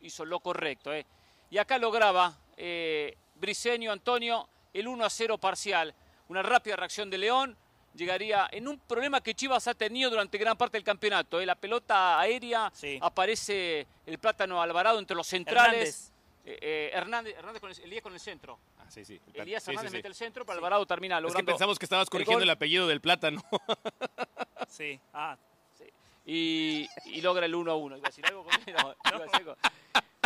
[0.00, 0.92] hizo lo correcto.
[0.92, 1.04] Eh.
[1.50, 5.94] Y acá lograba eh, Briseño, Antonio, el 1 a 0 parcial.
[6.28, 7.56] Una rápida reacción de León
[7.94, 11.40] llegaría en un problema que Chivas ha tenido durante gran parte del campeonato.
[11.40, 11.46] Eh.
[11.46, 12.70] La pelota aérea,
[13.00, 16.12] aparece el plátano Alvarado entre los centrales.
[16.60, 18.58] Eh, Hernández, Hernández con el, Elías con el centro.
[18.78, 19.20] Ah, sí, sí.
[19.34, 21.38] Elías Hernández mete el centro, pero Alvarado termina logrando.
[21.38, 23.42] Es que pensamos que estabas corrigiendo el, apellido del plátano.
[24.68, 25.36] sí, ah.
[25.76, 25.84] Sí.
[26.26, 27.96] Y, y, logra el 1 a 1.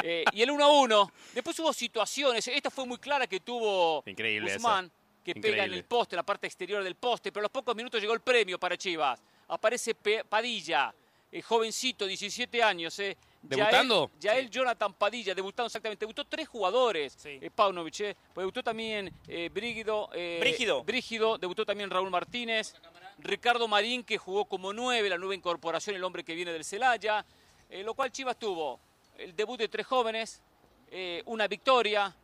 [0.05, 1.13] Eh, y el 1 a 1.
[1.35, 2.49] Después hubo situaciones.
[2.49, 4.91] Esta fue muy clara que tuvo Increíble Guzmán,
[5.23, 7.31] que pega en el poste, en la parte exterior del poste.
[7.31, 9.23] Pero a los pocos minutos llegó el premio para Chivas.
[9.47, 10.93] Aparece Padilla,
[11.31, 12.99] el jovencito, 17 años.
[12.99, 14.11] Eh, ¿Debutando?
[14.21, 16.05] Ya él, Jonathan Padilla, debutando exactamente.
[16.05, 17.39] Debutó tres jugadores, sí.
[17.41, 18.01] eh, Paunovic.
[18.01, 18.17] Eh.
[18.33, 20.09] Pues debutó también eh, Brígido,
[20.41, 20.85] Brígido.
[20.85, 21.39] Brígido.
[21.39, 22.75] Debutó también Raúl Martínez.
[23.19, 27.25] Ricardo Marín, que jugó como nueve, la nueva incorporación, el hombre que viene del Celaya.
[27.85, 28.79] Lo cual Chivas tuvo
[29.19, 30.41] el debut de tres jóvenes,
[31.25, 32.15] una victoria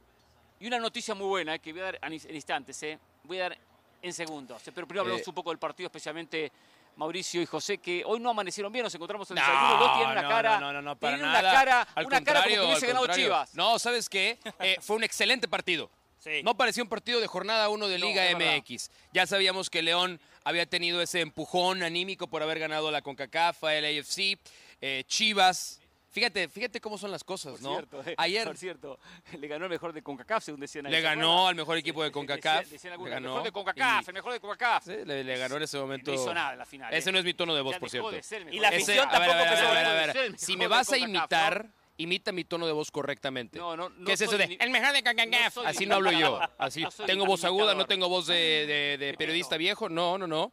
[0.61, 2.85] y una noticia muy buena que voy a dar en instantes.
[3.25, 3.59] Voy a dar
[4.03, 4.63] en segundos.
[4.65, 6.51] Pero primero hablamos un poco del partido, especialmente
[6.99, 10.11] Mauricio y José, que hoy no amanecieron bien, nos encontramos en el desayuno, no, tienen
[10.11, 11.49] una cara, no, no, no, para tienen nada.
[11.49, 13.55] una cara, al una cara como que hubiese ganado Chivas.
[13.55, 14.39] No, ¿sabes qué?
[14.61, 15.89] Eh, fue un excelente partido.
[16.19, 16.43] Sí.
[16.43, 18.91] No parecía un partido de jornada 1 de Liga MX.
[19.13, 23.99] Ya sabíamos que León había tenido ese empujón anímico por haber ganado la CONCACAF, el
[24.01, 24.37] AFC.
[24.81, 25.81] Eh, Chivas
[26.19, 27.73] Fíjate, fíjate cómo son las cosas, por ¿no?
[27.75, 28.45] Cierto, eh, Ayer.
[28.45, 28.99] Por cierto,
[29.39, 30.93] le ganó el mejor de CONCACAF, según decían ahí.
[30.93, 32.61] Le ganó al mejor equipo de CONCACAF.
[32.63, 33.29] Decían, decían le algunos, ganó.
[33.29, 34.85] el mejor de CONCACAF, y- el mejor de CONCACAF.
[34.85, 36.11] Sí, le, le ganó en ese momento.
[36.11, 36.93] No hizo nada en la final.
[36.93, 37.13] Ese eh.
[37.13, 38.11] no es mi tono de voz, Ya por cierto.
[38.11, 40.13] de ser el Y la afición ver, a tampoco ver, a ver, a ver, a
[40.13, 40.39] ver.
[40.39, 43.59] Si me vas a imitar, imita mi tono de voz correctamente.
[43.59, 45.57] No, no, no ¿Qué es eso de ni- el mejor de CONCACAF?
[45.57, 46.41] No Así no hablo yo.
[46.59, 48.35] Así tengo voz aguda, no tengo voz de,
[48.67, 49.89] de- de periodista viejo.
[49.89, 50.53] No, no, no.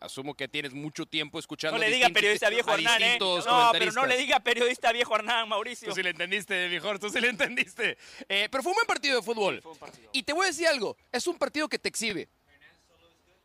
[0.00, 3.18] Asumo que tienes mucho tiempo escuchando No le diga periodista viejo Hernán, ¿eh?
[3.18, 5.88] No, pero no le diga periodista viejo Hernán, Mauricio.
[5.88, 7.96] Tú sí le entendiste, mejor, tú sí le entendiste.
[8.28, 9.60] Eh, pero fue un buen partido de fútbol.
[9.62, 10.10] Fue un partido.
[10.12, 12.28] Y te voy a decir algo, es un partido que te exhibe.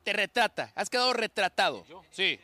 [0.03, 1.85] Te retrata, has quedado retratado.
[2.11, 2.39] Sí.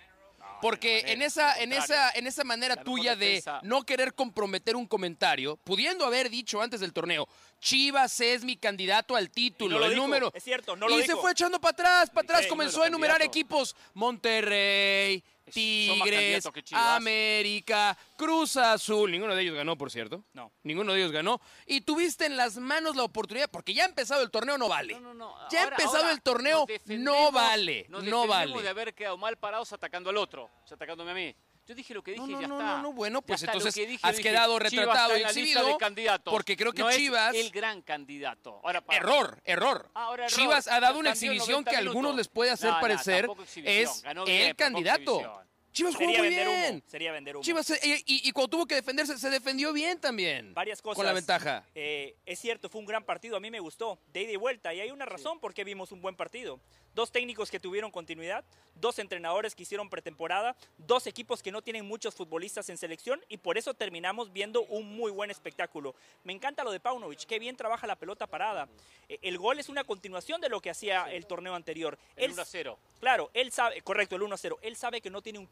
[0.61, 5.57] Porque en esa, en esa, en esa manera tuya de no querer comprometer un comentario,
[5.57, 7.27] pudiendo haber dicho antes del torneo,
[7.59, 10.31] Chivas es mi candidato al título, Y no lo el dijo, número.
[10.33, 13.21] es cierto, no lo y se fue echando para atrás, para atrás, comenzó a enumerar
[13.21, 13.75] equipos.
[13.93, 19.11] Monterrey, Tigres, América, Cruz Azul.
[19.11, 20.23] Ninguno de ellos ganó, por cierto.
[20.33, 20.51] No.
[20.63, 21.41] Ninguno de ellos ganó.
[21.65, 24.93] Y tuviste en las manos la oportunidad, porque ya ha empezado el torneo, no vale.
[24.93, 25.35] No, no, no.
[25.49, 27.85] Ya ha empezado el torneo, no vale.
[27.89, 28.61] no vale.
[28.61, 31.35] de haber quedado mal parados atacando al otro, atacandome a mí.
[31.67, 32.77] Yo dije lo que dije no, y ya no, está.
[32.77, 35.77] No, no, bueno, pues entonces has quedado retratado y exhibido.
[36.23, 37.35] Porque creo que Chivas.
[37.35, 38.61] Es el gran candidato.
[38.89, 39.91] Error, error.
[40.27, 43.27] Chivas ha dado una exhibición que a algunos les puede hacer parecer
[43.65, 45.43] es el candidato.
[45.71, 46.83] Chivas jugó muy bien.
[46.87, 47.43] Sería vender humo.
[47.43, 50.53] Chivas, eh, y, cuando tuvo que defenderse, se defendió bien también.
[50.53, 50.95] Varias cosas.
[50.95, 51.63] Con la ventaja.
[51.75, 53.37] Eh, es cierto, fue un gran partido.
[53.37, 53.99] A mí me gustó.
[54.11, 54.73] De ida y vuelta.
[54.73, 56.59] Y hay una razón por qué vimos un buen partido.
[56.97, 58.43] Dos técnicos que tuvieron continuidad,
[58.73, 63.37] dos entrenadores que hicieron pretemporada, dos equipos que no tienen muchos futbolistas en selección y
[63.37, 65.93] por eso terminamos viendo un muy buen espectáculo.
[66.23, 68.67] Me encanta lo de Paunovic, qué bien trabaja la pelota parada.
[69.09, 71.99] Eh, el gol es una continuación de lo que hacía el torneo anterior.
[72.15, 72.75] El 1-0.
[72.99, 74.57] Claro, él sabe, correcto, el 1-0.
[74.63, 75.45] Él sabe que no tiene un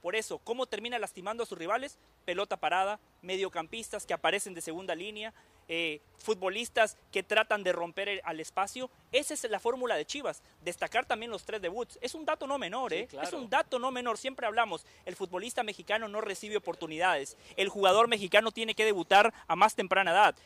[0.00, 1.98] Por eso, ¿cómo termina lastimando a sus rivales?
[2.24, 5.34] Pelota parada, mediocampistas que aparecen de segunda línea,
[5.66, 8.90] eh, futbolistas que tratan de romper al espacio.
[9.12, 10.42] Esa es la fórmula de Chivas.
[10.62, 11.98] Destacar también los tres debuts.
[12.00, 13.08] Es un dato no menor, ¿eh?
[13.22, 14.18] Es un dato no menor.
[14.18, 17.36] Siempre hablamos, el futbolista mexicano no recibe oportunidades.
[17.56, 20.36] El jugador mexicano tiene que debutar a más temprana edad.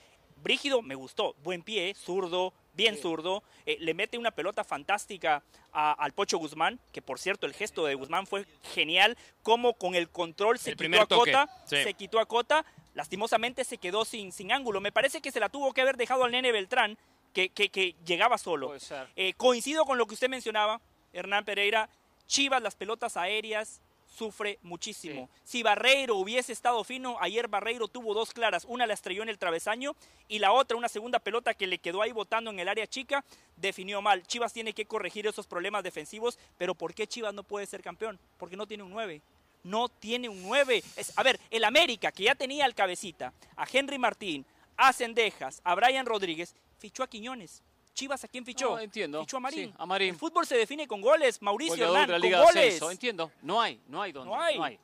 [0.42, 6.12] Brígido me gustó, buen pie, zurdo, bien zurdo, eh, le mete una pelota fantástica al
[6.12, 10.58] Pocho Guzmán, que por cierto el gesto de Guzmán fue genial, como con el control
[10.58, 12.64] se quitó a Cota, se quitó a Cota,
[12.94, 14.80] lastimosamente se quedó sin, sin ángulo.
[14.80, 16.98] Me parece que se la tuvo que haber dejado al nene Beltrán,
[17.32, 18.74] que, que, llegaba solo.
[19.16, 20.80] Eh, coincido con lo que usted mencionaba,
[21.12, 21.88] Hernán Pereira,
[22.26, 23.80] Chivas, las pelotas aéreas,
[24.12, 25.28] sufre muchísimo.
[25.44, 29.38] Si Barreiro hubiese estado fino, ayer Barreiro tuvo dos claras, una la estrelló en el
[29.38, 29.96] travesaño
[30.28, 33.24] y la otra, una segunda pelota que le quedó ahí botando en el área chica,
[33.56, 34.26] definió mal.
[34.26, 38.18] Chivas tiene que corregir esos problemas defensivos, pero ¿por qué Chivas no puede ser campeón?
[38.38, 39.22] Porque no tiene un 9
[39.64, 40.82] no tiene un 9.
[40.96, 44.44] Es, a ver, el América, que ya tenía al cabecita, a Henry Martín,
[44.76, 47.62] a Cendejas, a Brian Rodríguez, fichó a Quiñones.
[47.94, 48.78] Chivas, ¿a quién fichó?
[48.78, 49.20] entiendo.
[49.20, 49.74] Fichó a Marín.
[49.76, 50.10] a Marín.
[50.10, 52.82] El fútbol se define con goles, Mauricio Hernán, con goles.
[52.90, 53.30] entiendo.
[53.42, 54.30] No hay, no hay donde.
[54.30, 54.78] No hay.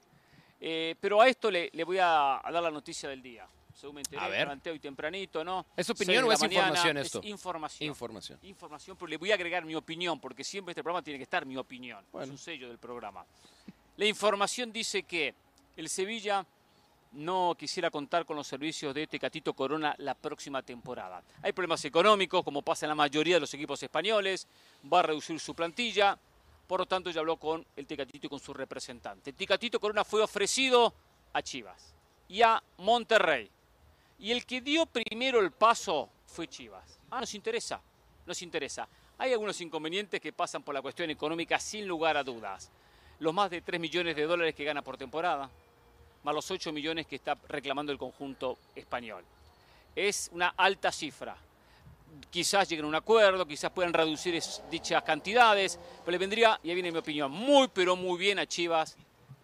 [0.61, 3.49] Eh, pero a esto le, voy a, dar la noticia del día.
[3.73, 4.49] Según me enteré, a ver.
[4.49, 5.67] hoy tempranito, ¿no?
[5.77, 7.21] ¿Es opinión o es información esto?
[7.21, 7.89] Es información.
[7.89, 8.39] Información.
[8.43, 11.47] Información, pero le voy a agregar mi opinión, porque siempre este programa tiene que estar
[11.47, 12.05] mi opinión.
[12.21, 13.25] Es un sello del programa.
[13.97, 15.33] La información dice que
[15.77, 16.45] el Sevilla
[17.13, 21.23] no quisiera contar con los servicios de Tecatito Corona la próxima temporada.
[21.43, 24.47] Hay problemas económicos, como pasa en la mayoría de los equipos españoles,
[24.93, 26.19] va a reducir su plantilla,
[26.67, 29.33] por lo tanto ya habló con el Tecatito y con su representante.
[29.33, 30.93] Tecatito Corona fue ofrecido
[31.33, 31.95] a Chivas
[32.29, 33.51] y a Monterrey.
[34.19, 36.99] Y el que dio primero el paso fue Chivas.
[37.11, 37.81] Ah, nos interesa,
[38.27, 38.89] nos interesa.
[39.17, 42.71] Hay algunos inconvenientes que pasan por la cuestión económica sin lugar a dudas
[43.21, 45.51] los más de 3 millones de dólares que gana por temporada,
[46.23, 49.25] más los 8 millones que está reclamando el conjunto español.
[49.95, 51.37] Es una alta cifra.
[52.31, 54.41] Quizás lleguen a un acuerdo, quizás puedan reducir
[54.71, 58.47] dichas cantidades, pero le vendría, y ahí viene mi opinión, muy pero muy bien a
[58.47, 58.97] Chivas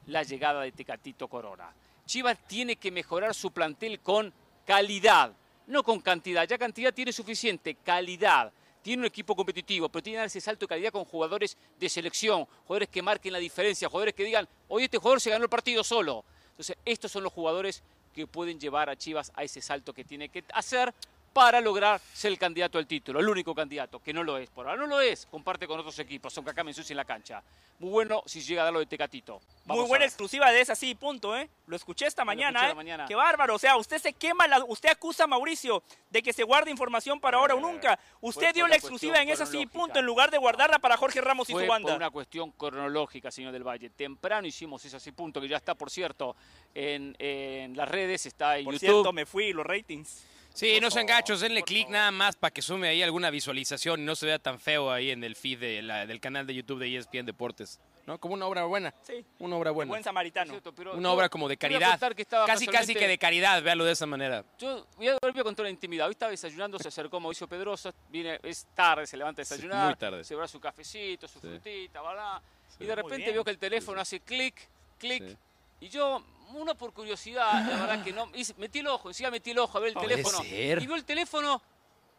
[0.06, 1.72] la llegada de Tecatito Corona.
[2.06, 4.32] Chivas tiene que mejorar su plantel con
[4.66, 5.32] calidad,
[5.66, 6.46] no con cantidad.
[6.46, 8.52] Ya cantidad tiene suficiente, calidad
[8.84, 11.88] tiene un equipo competitivo, pero tiene que dar ese salto de calidad con jugadores de
[11.88, 15.48] selección, jugadores que marquen la diferencia, jugadores que digan, hoy este jugador se ganó el
[15.48, 16.22] partido solo.
[16.54, 17.82] Entonces, estos son los jugadores
[18.14, 20.94] que pueden llevar a Chivas a ese salto que tiene que hacer
[21.34, 24.48] para lograr ser el candidato al título, el único candidato, que no lo es.
[24.48, 27.04] Por ahora no lo es, comparte con otros equipos, aunque acá me ensucie en la
[27.04, 27.42] cancha.
[27.80, 29.40] Muy bueno si llega a darlo de Tecatito.
[29.64, 31.50] Muy buena exclusiva de esa, sí, punto, ¿eh?
[31.66, 32.74] Lo escuché esta mañana, ¿eh?
[32.74, 33.06] Mañana.
[33.06, 36.44] Qué bárbaro, o sea, usted se quema, la, usted acusa a Mauricio de que se
[36.44, 37.98] guarde información para ahora o nunca.
[38.20, 41.50] Usted dio la exclusiva en esa, sí, punto, en lugar de guardarla para Jorge Ramos
[41.50, 41.88] y su banda.
[41.88, 43.90] Por una cuestión cronológica, señor del Valle.
[43.90, 46.36] Temprano hicimos ese así, punto, que ya está, por cierto,
[46.74, 48.88] en, las redes, está en por YouTube.
[48.88, 50.33] cierto, me fui, los ratings.
[50.54, 54.04] Sí, no sean gachos, denle clic nada más para que sume ahí alguna visualización y
[54.04, 57.26] no se vea tan feo ahí en el feed del canal de YouTube de ESPN
[57.26, 57.80] Deportes.
[58.06, 58.18] ¿No?
[58.18, 58.94] Como una obra buena.
[59.02, 59.24] Sí.
[59.40, 59.88] Una obra buena.
[59.88, 60.54] buen samaritano.
[60.92, 61.98] una obra como de caridad.
[62.46, 64.44] casi, casi que de caridad, véalo de esa manera.
[64.56, 66.06] Yo voy a, volver a contar la intimidad.
[66.06, 69.86] Hoy estaba desayunando, se acercó Mauricio Pedrosa, viene, es tarde, se levanta a desayunar.
[69.86, 70.22] muy tarde.
[70.22, 72.40] Se va su cafecito, su frutita, ¿verdad?
[72.78, 75.36] Y de repente veo que el teléfono hace clic, clic.
[75.80, 76.22] Y yo
[76.52, 78.30] uno por curiosidad, la verdad que no.
[78.58, 80.44] Metí el ojo, decía metí el ojo a ver el teléfono.
[80.44, 81.60] Y veo el teléfono,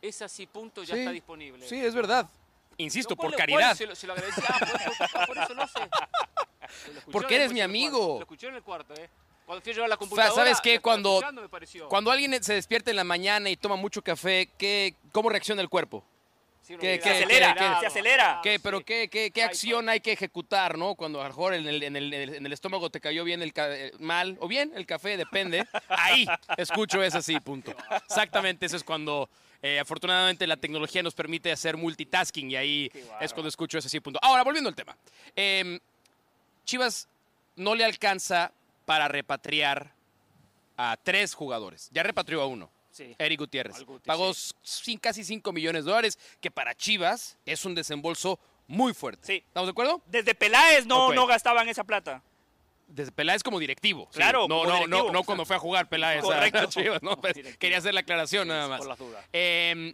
[0.01, 1.67] es así, punto, ya está disponible.
[1.67, 2.29] Sí, es verdad.
[2.77, 3.75] Insisto, por caridad.
[3.75, 4.41] Se lo, se lo agradecí.
[4.47, 5.89] Ah, por, eso lo sé.
[7.11, 8.15] Porque eres mi amigo.
[8.15, 9.09] Lo escuché en el cuarto, ¿eh?
[9.45, 10.33] Cuando fui a llevar la computadora.
[10.33, 10.79] ¿Sabes qué?
[10.79, 11.21] Cuando,
[11.87, 15.69] cuando alguien se despierta en la mañana y toma mucho café, ¿qué, ¿cómo reacciona el
[15.69, 16.03] cuerpo?
[16.65, 18.39] Se acelera, se acelera.
[18.41, 20.95] ¿Qué, pero qué, qué, qué acción hay que ejecutar, no?
[20.95, 23.53] Cuando a lo mejor en el, en el, en el estómago te cayó bien el
[23.55, 25.65] eh, mal o bien el café, depende.
[25.89, 26.25] Ahí
[26.57, 27.75] escucho es así, punto.
[28.07, 29.29] Exactamente, eso es cuando
[29.61, 33.99] eh, afortunadamente la tecnología nos permite hacer multitasking y ahí es cuando escucho ese así,
[33.99, 34.19] punto.
[34.21, 34.95] Ahora, volviendo al tema.
[35.35, 35.79] Em,
[36.65, 37.07] Chivas
[37.55, 38.51] no le alcanza
[38.85, 39.91] para repatriar
[40.77, 41.89] a tres jugadores.
[41.91, 42.69] Ya repatrió a uno.
[43.17, 43.85] Eric Gutiérrez.
[44.05, 44.31] Pagó
[45.01, 49.25] casi 5 millones de dólares, que para Chivas es un desembolso muy fuerte.
[49.25, 49.43] Sí.
[49.47, 50.01] ¿Estamos de acuerdo?
[50.07, 52.21] Desde Peláez no, no gastaban esa plata.
[52.87, 54.07] Desde Peláez como directivo.
[54.11, 57.01] Claro, no, no, no, no cuando fue a jugar Peláez a Chivas.
[57.01, 58.79] No, pues, quería hacer la aclaración nada más.
[58.79, 59.25] Por las dudas.
[59.33, 59.93] Em,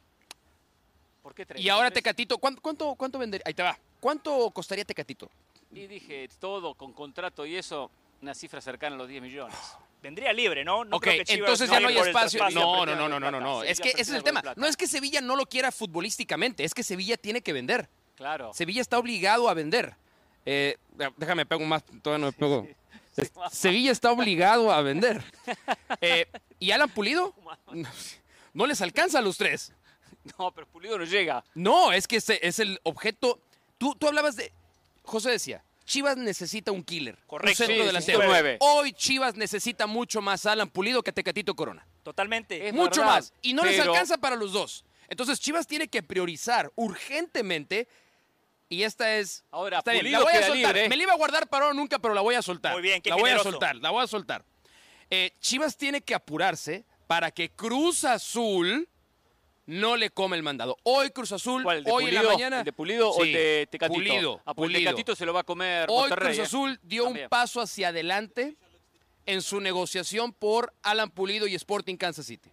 [1.21, 1.61] ¿Por qué tres?
[1.61, 3.43] Y ahora Tecatito, ¿cuánto, cuánto, cuánto vendería?
[3.45, 3.77] Ahí te va.
[3.99, 5.29] ¿Cuánto costaría Tecatito?
[5.71, 7.89] Y dije, todo con contrato y eso,
[8.21, 9.55] una cifra cercana a los 10 millones.
[10.01, 10.83] Vendría libre, ¿no?
[10.83, 12.49] no ok, entonces ya no hay espacio.
[12.49, 13.63] No, no, no, no, no, no, no.
[13.63, 14.41] Es que ese es el tema.
[14.55, 17.87] No es que Sevilla no lo quiera futbolísticamente, es que Sevilla tiene que vender.
[18.15, 18.51] Claro.
[18.53, 19.95] Sevilla está obligado a vender.
[20.45, 20.77] Eh,
[21.17, 22.67] déjame, pego más, todavía no me pego.
[23.51, 25.23] Sevilla está obligado a vender.
[26.03, 26.25] Eh,
[26.57, 27.33] ¿Y Alan Pulido?
[28.53, 29.71] No les alcanza a los tres.
[30.37, 31.43] No, pero Pulido no llega.
[31.55, 33.39] No, es que ese es el objeto.
[33.77, 34.51] Tú, tú hablabas de.
[35.03, 37.17] José decía, Chivas necesita un killer.
[37.25, 37.63] Correcto.
[37.63, 38.21] Un centro delantero.
[38.59, 41.85] Hoy Chivas necesita mucho más Alan Pulido que Tecatito Corona.
[42.03, 42.71] Totalmente.
[42.73, 43.33] mucho más.
[43.41, 44.85] Y no les alcanza para los dos.
[45.07, 47.87] Entonces Chivas tiene que priorizar urgentemente.
[48.69, 49.43] Y esta es.
[49.51, 50.75] Ahora, Pulido La voy a soltar.
[50.89, 52.71] Me la iba a guardar para nunca, pero la voy a soltar.
[52.73, 54.45] Muy bien, qué La voy a soltar, la voy a soltar.
[55.09, 58.87] Eh, Chivas tiene que apurarse para que Cruz Azul
[59.71, 60.77] no le come el mandado.
[60.83, 62.59] Hoy Cruz Azul, hoy en la mañana.
[62.59, 63.97] ¿El de Pulido o el de Tecatito?
[63.97, 64.41] Pulido.
[64.45, 66.41] Ah, pues Tecatito se lo va a comer Hoy Cruz ¿eh?
[66.41, 68.57] Azul dio un paso hacia adelante
[69.25, 72.51] en su negociación por Alan Pulido y Sporting Kansas City.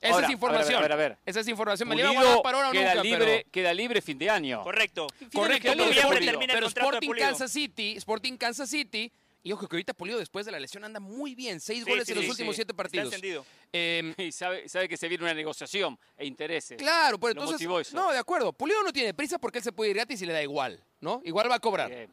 [0.00, 0.78] Esa es información.
[0.78, 1.88] A ver, a ver, Esa es información.
[1.88, 4.62] Pulido Me a para ahora queda nunca, libre, queda libre fin de año.
[4.62, 5.06] Correcto.
[5.34, 5.70] Correcto.
[5.76, 10.60] Pero, Sporting Kansas City, Sporting Kansas City y ojo que ahorita Pulido después de la
[10.60, 11.60] lesión anda muy bien.
[11.60, 13.12] Seis goles en los últimos siete partidos.
[13.12, 13.44] Está.
[13.72, 16.76] Eh, y sabe, sabe, que se viene una negociación e intereses.
[16.76, 17.92] Claro, pero entonces.
[17.92, 18.52] No, de acuerdo.
[18.52, 21.22] Pulido no tiene prisa porque él se puede ir gratis y le da igual, ¿no?
[21.24, 22.08] Igual va a cobrar.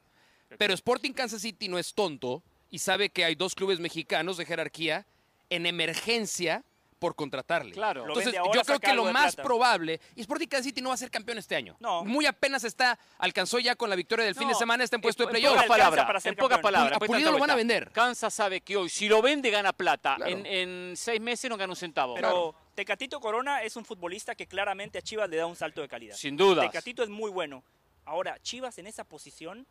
[0.58, 4.46] Pero Sporting Kansas City no es tonto y sabe que hay dos clubes mexicanos de
[4.46, 5.06] jerarquía
[5.50, 6.64] en emergencia
[7.00, 7.72] por contratarle.
[7.72, 8.08] Claro.
[8.08, 11.12] Entonces, yo creo que lo más probable, y Sporting Kansas City no va a ser
[11.12, 11.76] campeón este año.
[11.80, 12.04] No.
[12.04, 15.26] Muy apenas está, alcanzó ya con la victoria del fin de semana, está en puesto
[15.26, 15.54] de playoff.
[15.54, 16.98] En pocas palabras, en pocas palabras.
[16.98, 17.92] A Pulido lo van a vender.
[17.92, 20.18] Kansas sabe que hoy, si lo vende, gana plata.
[20.26, 22.16] En, seis meses no gana un centavo.
[22.16, 25.88] Pero Tecatito Corona es un futbolista que claramente a Chivas le da un salto de
[25.88, 26.16] calidad.
[26.16, 26.64] Sin duda.
[26.64, 27.64] Tecatito es muy bueno.
[28.06, 29.66] Ahora, Chivas en esa posición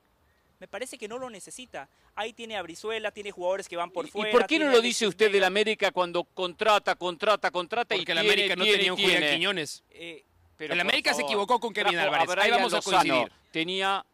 [0.60, 1.88] me parece que no lo necesita.
[2.14, 4.30] Ahí tiene a Brizuela, tiene jugadores que van por fuera.
[4.30, 8.12] ¿Y por qué no lo dice usted del América cuando contrata, contrata, contrata Porque y
[8.12, 9.82] el América no tenía un Julián Quiñones.
[9.90, 10.24] Eh,
[10.58, 12.28] el América se equivocó con Kevin Álvarez.
[12.38, 14.04] Ahí vamos a coincidir tenía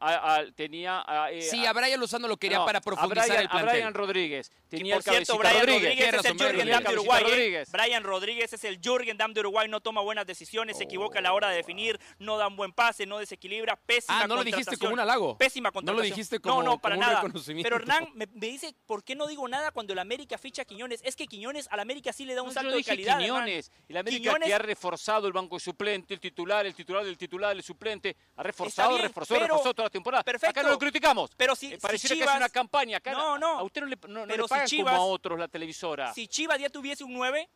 [0.55, 3.69] tenía eh, sí, a Brian Lozano lo quería para profundizar el plantel.
[3.71, 4.53] A Brian Rodríguez.
[4.69, 7.25] Tenía por cierto, Brian Rodríguez, es el Jürgen Damm de Uruguay.
[7.27, 7.65] ¿eh?
[7.73, 11.23] Brian Rodríguez es el Jürgen Damm de Uruguay, no toma buenas decisiones, se equivoca a
[11.23, 14.45] la hora de definir, no da un buen pase, no desequilibra, pésima Ah, no lo
[14.45, 15.39] dijiste como un halago.
[15.39, 15.97] Pésima contratación.
[15.97, 17.23] No lo dijiste como, no, no, para nada.
[17.63, 21.01] Pero Hernán me, dice, ¿por qué no digo nada cuando el América ficha a Quiñones?
[21.03, 23.19] Es que Quiñones al América sí le da un salto de calidad.
[23.19, 23.73] Quiñones.
[23.89, 27.63] El América que ha reforzado el banco suplente, el titular, el titular del titular, el
[27.63, 28.99] suplente, ha reforzado,
[29.35, 30.51] reforzó, reforzó toda la temporada Perfecto.
[30.51, 31.31] Acá no lo criticamos.
[31.37, 32.99] Pero si, eh, pareciera Chivas, que es una campaña.
[32.99, 33.59] Acá no, no.
[33.59, 36.13] A usted no le, no, pero le si Chivas, como a otros la televisora.
[36.13, 37.49] Si Chivas ya tuviese un 9,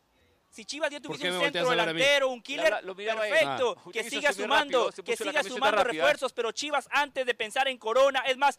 [0.50, 3.90] si Chivas ya tuviese un centro delantero, un killer, perfecto, ah.
[3.92, 8.36] que siga sumando, que siga sumando refuerzos, pero Chivas antes de pensar en Corona, es
[8.36, 8.58] más,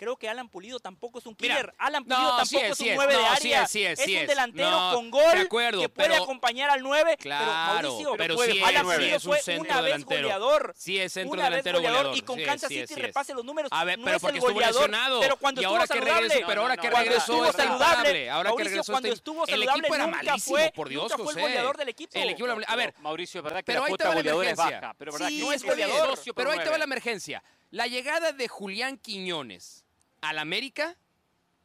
[0.00, 1.74] creo que Alan Pulido tampoco es un killer.
[1.76, 3.62] Alan Pulido tampoco es, un 9 de área.
[3.64, 5.48] es, un delantero con gol
[5.78, 7.18] que puede acompañar al 9.
[7.18, 10.74] Claro, pero, Mauricio, Alan Pulido fue una vez goleador.
[10.74, 12.16] Sí, es centro una delantero vez goleador.
[12.16, 13.70] Y con Kansas City repase los números.
[13.74, 15.20] A ver, no pero es porque el goleador, lesionado.
[15.20, 16.44] Pero cuando y ahora estuvo que saludable.
[16.46, 18.30] pero ahora que regresó está saludable.
[18.30, 21.76] Ahora que regresó cuando estuvo saludable el equipo era malísimo, por Dios, fue el goleador
[21.76, 22.18] del equipo.
[22.18, 25.28] El equipo a ver, Mauricio, es verdad que la cuota goleador es baja, pero verdad
[25.30, 26.18] no es goleador.
[26.34, 27.42] Pero ahí te va la emergencia.
[27.70, 29.84] La llegada de Julián Quiñones
[30.20, 30.96] al América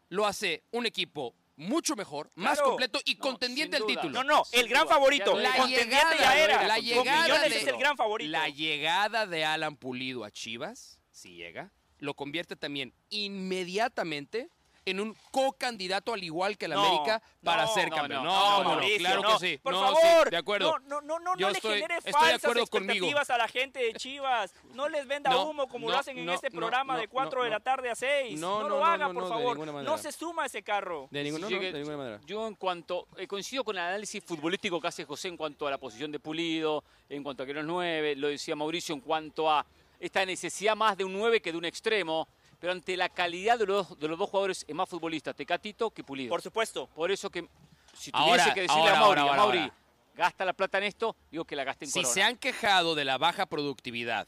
[0.10, 4.10] lo hace un equipo mucho mejor, más completo y contendiente al título.
[4.10, 5.38] No, no, el gran favorito.
[5.38, 6.68] La llegada, ya era.
[6.68, 8.30] La llegada de, es el gran favorito.
[8.30, 14.50] La llegada de Alan Pulido a Chivas, si llega, lo convierte también inmediatamente
[14.86, 18.24] en un co-candidato al igual que el América para ser campeón.
[18.24, 19.58] No, no, no, claro que sí.
[19.58, 20.80] Por favor, de acuerdo.
[20.88, 23.34] No, no, no, Yo le estoy, genere estoy falsas de acuerdo expectativas conmigo.
[23.34, 24.54] a la gente de Chivas.
[24.74, 27.90] No les venda humo como lo hacen en este programa de 4 de la tarde
[27.90, 28.40] a 6.
[28.40, 29.58] No, lo haga, por favor.
[29.84, 31.08] No se suma a ese carro.
[31.10, 32.20] De ninguna, manera.
[32.26, 35.72] Yo en cuanto, eh, coincido con el análisis futbolístico que hace José en cuanto a
[35.72, 39.50] la posición de Pulido, en cuanto a que los nueve, lo decía Mauricio, en cuanto
[39.50, 39.66] a
[40.00, 42.28] esta necesidad más de un 9 que de un extremo,
[42.66, 46.32] pero ante la calidad de los, de los dos jugadores más futbolistas, Tecatito que Pulido.
[46.32, 46.88] Por supuesto.
[46.96, 47.48] Por eso que
[47.94, 49.72] si tuviese que decirle a Mauri, a Mauri
[50.16, 52.12] gasta la plata en esto, digo que la gaste en Si Corona.
[52.12, 54.28] se han quejado de la baja productividad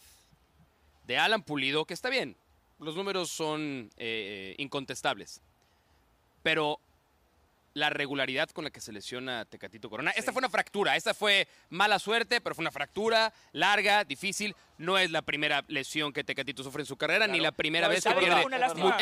[1.07, 2.37] de Alan Pulido, que está bien,
[2.77, 5.41] los números son eh, incontestables,
[6.43, 6.79] pero
[7.77, 10.09] la regularidad con la que se lesiona Tecatito Corona.
[10.11, 14.55] Esta fue una fractura, esta fue mala suerte, pero fue una fractura larga, difícil.
[14.79, 17.33] No es la primera lesión que Tecatito sufre en su carrera, Claro.
[17.33, 18.45] ni la primera No, vez que ¿sabe pierde.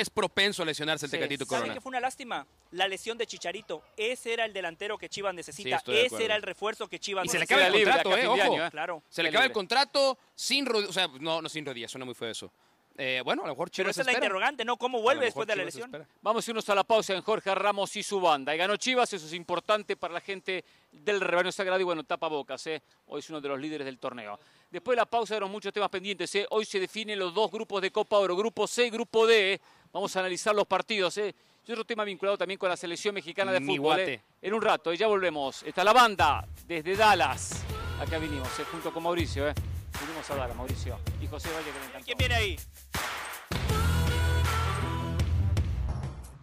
[0.02, 1.18] Es propenso a lesionarse el Sí.
[1.18, 1.74] Tecatito ¿Saben Corona.
[1.74, 2.46] qué fue una lástima?
[2.72, 3.82] La lesión de Chicharito.
[3.98, 5.82] Ese era el delantero que Chivas necesita.
[5.88, 7.66] Ese era el refuerzo que Chivas Y se le necesita.
[7.66, 8.42] acaba el contrato, eh, ojo.
[8.54, 8.72] año, ¿eh?
[8.72, 9.04] Claro.
[9.10, 12.14] Se le acaba el contrato sin rodillas, o sea, no, no sin rodillas, suena muy
[12.16, 12.52] feo eso.
[12.98, 14.78] Eh, bueno, a lo mejor Pero Chivas esa es la interrogante, ¿no?
[14.78, 15.86] ¿Cómo vuelve después de la lesión?
[15.86, 16.08] espera.
[16.22, 18.56] Vamos a irnos a la pausa en Jorge Ramos y su banda.
[18.56, 22.28] Y ganó Chivas, eso es importante para la gente del rebaño sagrado y bueno, tapa
[22.28, 22.82] bocas, ¿eh?
[23.08, 24.40] Hoy es uno de los líderes del torneo.
[24.72, 26.48] Después de la pausa eran muchos temas pendientes, ¿eh?
[26.50, 29.54] Hoy se definen los dos grupos de Copa Oro, grupo C y grupo D.
[29.54, 29.62] ¿eh?
[29.92, 31.36] Vamos a analizar los partidos, ¿eh?
[31.68, 34.00] Y otro tema vinculado también con la selección mexicana de fútbol.
[34.00, 34.22] ¿eh?
[34.42, 35.64] En un rato, y ya volvemos.
[35.64, 37.64] Está la banda desde Dallas.
[38.00, 38.66] Acá vinimos, ¿eh?
[38.70, 39.54] junto con Mauricio, ¿eh?
[40.02, 41.00] Vinimos a Dallas, Mauricio.
[41.22, 42.06] Y José Valle, que me encantó.
[42.06, 42.60] ¿Quién viene ahí?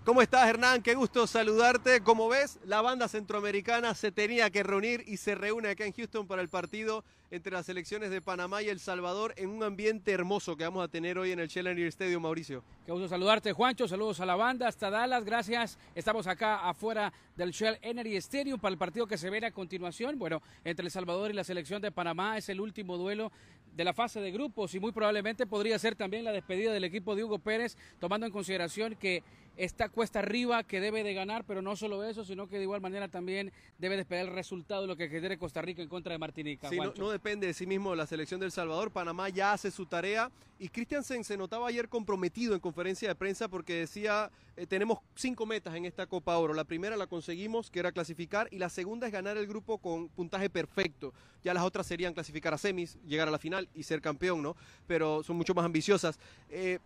[0.05, 0.83] ¿Cómo estás, Hernán?
[0.83, 2.01] Qué gusto saludarte.
[2.01, 6.27] Como ves, la banda centroamericana se tenía que reunir y se reúne acá en Houston
[6.27, 10.57] para el partido entre las selecciones de Panamá y El Salvador en un ambiente hermoso
[10.57, 12.65] que vamos a tener hoy en el Challenger Stadium, Mauricio.
[12.85, 13.87] Qué gusto saludarte, Juancho.
[13.87, 15.25] Saludos a la banda hasta Dallas.
[15.25, 15.79] Gracias.
[15.95, 20.19] Estamos acá afuera del Shell Energy Stadium para el partido que se verá a continuación.
[20.19, 23.31] Bueno, entre El Salvador y la selección de Panamá es el último duelo
[23.77, 27.15] de la fase de grupos y muy probablemente podría ser también la despedida del equipo
[27.15, 29.23] de Hugo Pérez, tomando en consideración que
[29.57, 32.81] está cuesta arriba, que debe de ganar, pero no solo eso, sino que de igual
[32.81, 36.13] manera también debe de esperar el resultado de lo que genere Costa Rica en contra
[36.13, 36.69] de Martinica.
[36.69, 37.03] Sí, no, Juancho.
[37.03, 38.91] no depende de sí mismo la selección del Salvador.
[38.91, 43.49] Panamá ya hace su tarea y Christiansen se notaba ayer comprometido en conferencia de prensa
[43.49, 46.55] porque decía, eh, tenemos cinco metas en esta Copa Oro.
[46.55, 50.09] La primera la conseguimos, que era clasificar, y la segunda es ganar el grupo con
[50.09, 51.13] puntaje perfecto.
[51.43, 54.57] Ya las otras serían clasificar a semis, llegar a la final y ser campeón, ¿no?
[54.87, 56.19] Pero son mucho más ambiciosas.
[56.49, 56.79] Eh,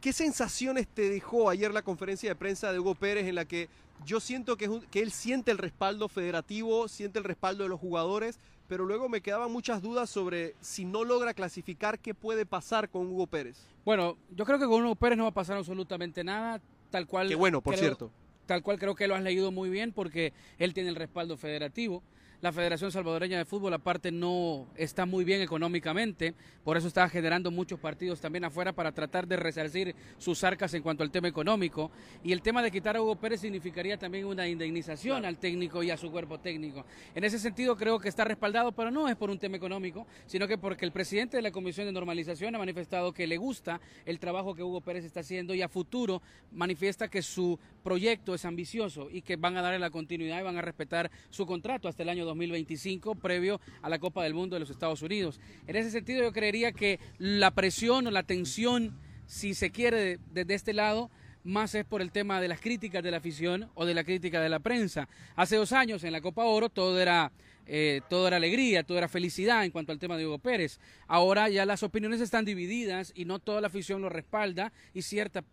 [0.00, 3.68] ¿Qué sensaciones te dejó ayer la conferencia de prensa de Hugo Pérez en la que
[4.06, 7.68] yo siento que, es un- que él siente el respaldo federativo, siente el respaldo de
[7.68, 8.38] los jugadores,
[8.68, 13.08] pero luego me quedaban muchas dudas sobre si no logra clasificar, qué puede pasar con
[13.08, 13.56] Hugo Pérez?
[13.84, 17.28] Bueno, yo creo que con Hugo Pérez no va a pasar absolutamente nada, tal cual.
[17.28, 18.10] Qué bueno, por creo- cierto.
[18.46, 22.02] Tal cual creo que lo has leído muy bien porque él tiene el respaldo federativo.
[22.40, 27.50] La Federación Salvadoreña de Fútbol aparte no está muy bien económicamente, por eso está generando
[27.50, 31.90] muchos partidos también afuera para tratar de resarcir sus arcas en cuanto al tema económico.
[32.22, 35.90] Y el tema de quitar a Hugo Pérez significaría también una indemnización al técnico y
[35.90, 36.84] a su cuerpo técnico.
[37.12, 40.46] En ese sentido creo que está respaldado, pero no es por un tema económico, sino
[40.46, 44.20] que porque el presidente de la Comisión de Normalización ha manifestado que le gusta el
[44.20, 46.22] trabajo que Hugo Pérez está haciendo y a futuro
[46.52, 50.56] manifiesta que su proyecto es ambicioso y que van a darle la continuidad y van
[50.56, 54.60] a respetar su contrato hasta el año 2025 previo a la Copa del Mundo de
[54.60, 55.40] los Estados Unidos.
[55.66, 60.54] En ese sentido yo creería que la presión o la tensión, si se quiere desde
[60.54, 61.10] este lado,
[61.44, 64.40] más es por el tema de las críticas de la afición o de la crítica
[64.40, 65.08] de la prensa.
[65.36, 67.32] Hace dos años en la Copa Oro todo era
[67.70, 70.80] eh, todo era alegría, todo era felicidad en cuanto al tema de Hugo Pérez.
[71.06, 75.44] Ahora ya las opiniones están divididas y no toda la afición lo respalda y cierta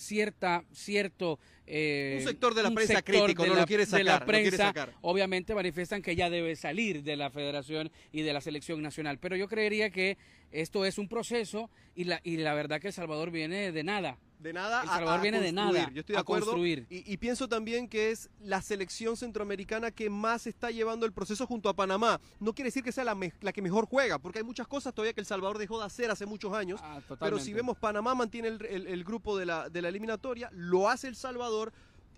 [0.00, 3.84] cierta cierto eh, Un sector de la prensa sector crítico, de no la- lo quiere
[3.86, 4.94] de la sacar, lo quiere prensa sacar.
[5.02, 9.36] obviamente manifiestan que ya debe salir de la federación y de la selección nacional pero
[9.36, 10.16] yo creería que
[10.52, 14.18] esto es un proceso y la y la verdad que El Salvador viene de nada
[14.40, 16.46] De nada El Salvador a viene de nada Yo estoy de a acuerdo.
[16.46, 16.86] construir.
[16.88, 21.46] Y, y pienso también que es la selección centroamericana que más está llevando el proceso
[21.46, 22.18] junto a Panamá.
[22.38, 24.94] No quiere decir que sea la, me- la que mejor juega, porque hay muchas cosas
[24.94, 26.80] todavía que El Salvador dejó de hacer hace muchos años.
[26.82, 30.48] Ah, Pero si vemos, Panamá mantiene el, el- el grupo de la, de la eliminatoria,
[30.54, 31.72] lo hace El Salvador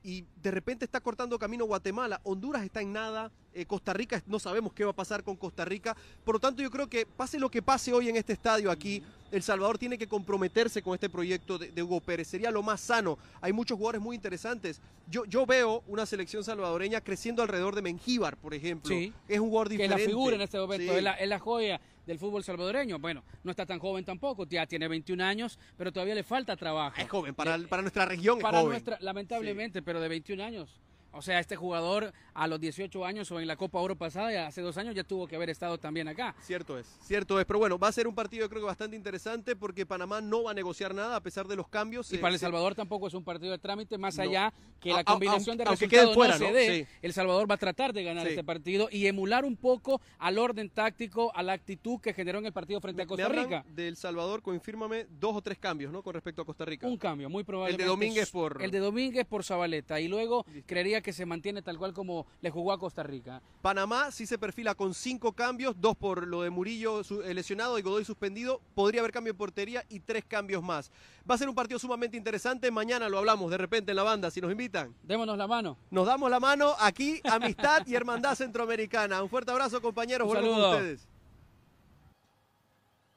[0.04, 2.20] y de repente está cortando camino Guatemala.
[2.24, 5.64] Honduras está en nada, eh, Costa Rica no sabemos qué va a pasar con Costa
[5.64, 5.96] Rica.
[6.24, 9.02] Por lo tanto, yo creo que pase lo que pase hoy en este estadio aquí,
[9.30, 12.28] El Salvador tiene que comprometerse con este proyecto de, de Hugo Pérez.
[12.28, 13.18] Sería lo más sano.
[13.40, 14.80] Hay muchos jugadores muy interesantes.
[15.08, 18.94] Yo, yo veo una selección salvadoreña creciendo alrededor de Mengíbar, por ejemplo.
[18.94, 19.12] Sí.
[19.28, 20.02] Es un jugador que diferente.
[20.02, 20.98] la figura en este momento Sí.
[20.98, 22.98] es, la, es la joya del fútbol salvadoreño.
[22.98, 27.00] Bueno, no está tan joven tampoco, ya tiene 21 años, pero todavía le falta trabajo.
[27.00, 28.72] Es joven, para, para nuestra región para joven.
[28.72, 30.80] Nuestra, lamentablemente, pero de 21 años.
[31.12, 34.62] O sea, este jugador a los 18 años o en la Copa Oro pasada, hace
[34.62, 36.34] dos años ya tuvo que haber estado también acá.
[36.40, 37.44] Cierto es, cierto es.
[37.44, 40.44] Pero bueno, va a ser un partido yo creo que bastante interesante porque Panamá no
[40.44, 42.12] va a negociar nada a pesar de los cambios.
[42.12, 45.56] Y para El Salvador tampoco es un partido de trámite, más allá que la combinación
[45.56, 46.88] de resultados fuera, no se dé.
[47.02, 50.70] El Salvador va a tratar de ganar este partido y emular un poco al orden
[50.70, 53.64] táctico, a la actitud que generó en el partido frente a Costa Rica.
[53.68, 56.02] del Salvador, confírmame, dos o tres cambios, ¿no?
[56.02, 56.86] Con respecto a Costa Rica.
[56.86, 57.82] Un cambio, muy probablemente.
[57.82, 58.62] El de Domínguez por...
[58.62, 60.00] El de Domínguez por Zabaleta.
[60.00, 63.42] Y luego creería que se mantiene tal cual como le jugó a Costa Rica.
[63.60, 67.82] Panamá sí se perfila con cinco cambios, dos por lo de Murillo eh, lesionado y
[67.82, 68.60] Godoy suspendido.
[68.74, 70.90] Podría haber cambio de portería y tres cambios más.
[71.28, 72.70] Va a ser un partido sumamente interesante.
[72.70, 74.94] Mañana lo hablamos de repente en la banda, si nos invitan.
[75.02, 75.76] Démonos la mano.
[75.90, 79.22] Nos damos la mano aquí, amistad y hermandad centroamericana.
[79.22, 80.26] Un fuerte abrazo, compañeros.
[80.26, 81.11] Volvemos con ustedes.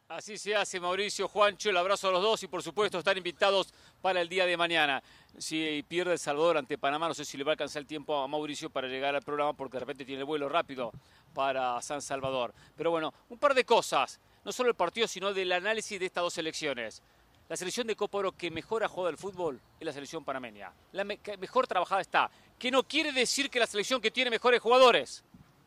[0.08, 3.74] Así se hace, Mauricio, Juancho, el abrazo a los dos y por supuesto están invitados
[4.04, 5.02] para el día de mañana.
[5.40, 8.16] Si pierde El Salvador ante Panamá, no sé si le va a alcanzar el tiempo
[8.16, 10.92] a Mauricio para llegar al programa porque de repente tiene el vuelo rápido
[11.34, 12.54] para San Salvador.
[12.78, 16.22] Pero bueno, un par de cosas, no solo el partido, sino del análisis de estas
[16.24, 17.02] dos selecciones.
[17.50, 20.72] La selección de Copa Oro que mejor ha jugado el fútbol es la selección panameña.
[20.92, 22.30] La mejor trabajada está.
[22.60, 25.24] Que no quiere decir que la selección que tiene mejores jugadores,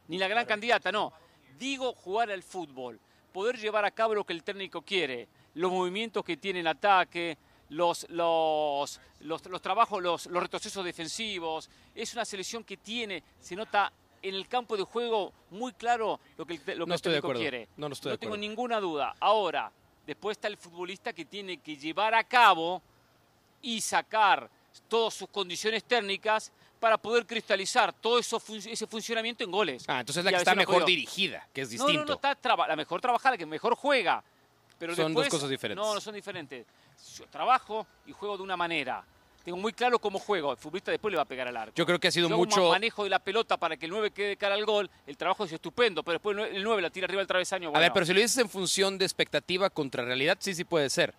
[0.06, 1.12] ni la gran candidata, no.
[1.58, 3.00] Digo jugar al fútbol
[3.32, 7.38] poder llevar a cabo lo que el técnico quiere, los movimientos que tiene en ataque,
[7.70, 11.68] los, los, los, trabajos, los, los retrocesos defensivos.
[11.94, 16.46] Es una selección que tiene, se nota en el campo de juego muy claro lo
[16.46, 17.68] que el, lo que el técnico quiere.
[17.76, 19.14] No, no, estoy no tengo ninguna duda.
[19.20, 19.70] Ahora,
[20.06, 22.82] después está el futbolista que tiene que llevar a cabo
[23.62, 24.48] y sacar
[24.88, 29.84] todas sus condiciones técnicas para poder cristalizar todo eso, ese funcionamiento en goles.
[29.86, 31.92] Ah, entonces es la que está mejor dirigida, que es distinto.
[31.92, 34.22] No, no, no está la mejor trabajada, la que mejor juega.
[34.78, 35.84] Pero son dos cosas diferentes.
[35.84, 36.66] No, no son diferentes.
[37.16, 39.04] Yo trabajo y juego de una manera.
[39.44, 40.52] Tengo muy claro cómo juego.
[40.52, 41.72] El futbolista después le va a pegar al arco.
[41.74, 42.64] Yo creo que ha sido mucho.
[42.64, 44.90] Un manejo de la pelota para que el 9 quede cara al gol.
[45.06, 47.72] El trabajo es estupendo, pero después el 9 la tira arriba del travesaño.
[47.74, 50.90] A ver, pero si lo dices en función de expectativa contra realidad, sí, sí puede
[50.90, 51.14] ser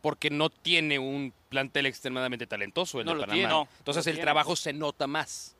[0.00, 3.68] porque no tiene un plantel extremadamente talentoso el de Panamá.
[3.78, 5.56] Entonces el trabajo se nota más.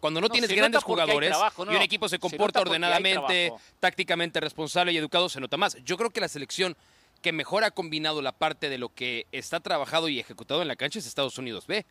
[0.00, 5.28] Cuando no, tienes grandes jugadores y un equipo se comporta ordenadamente, tácticamente responsable y educado,
[5.28, 5.76] se nota más.
[5.84, 6.76] Yo creo que la selección
[7.22, 10.74] que mejor ha combinado la parte de lo que está trabajado y ejecutado en la
[10.74, 11.86] cancha es Estados Unidos B.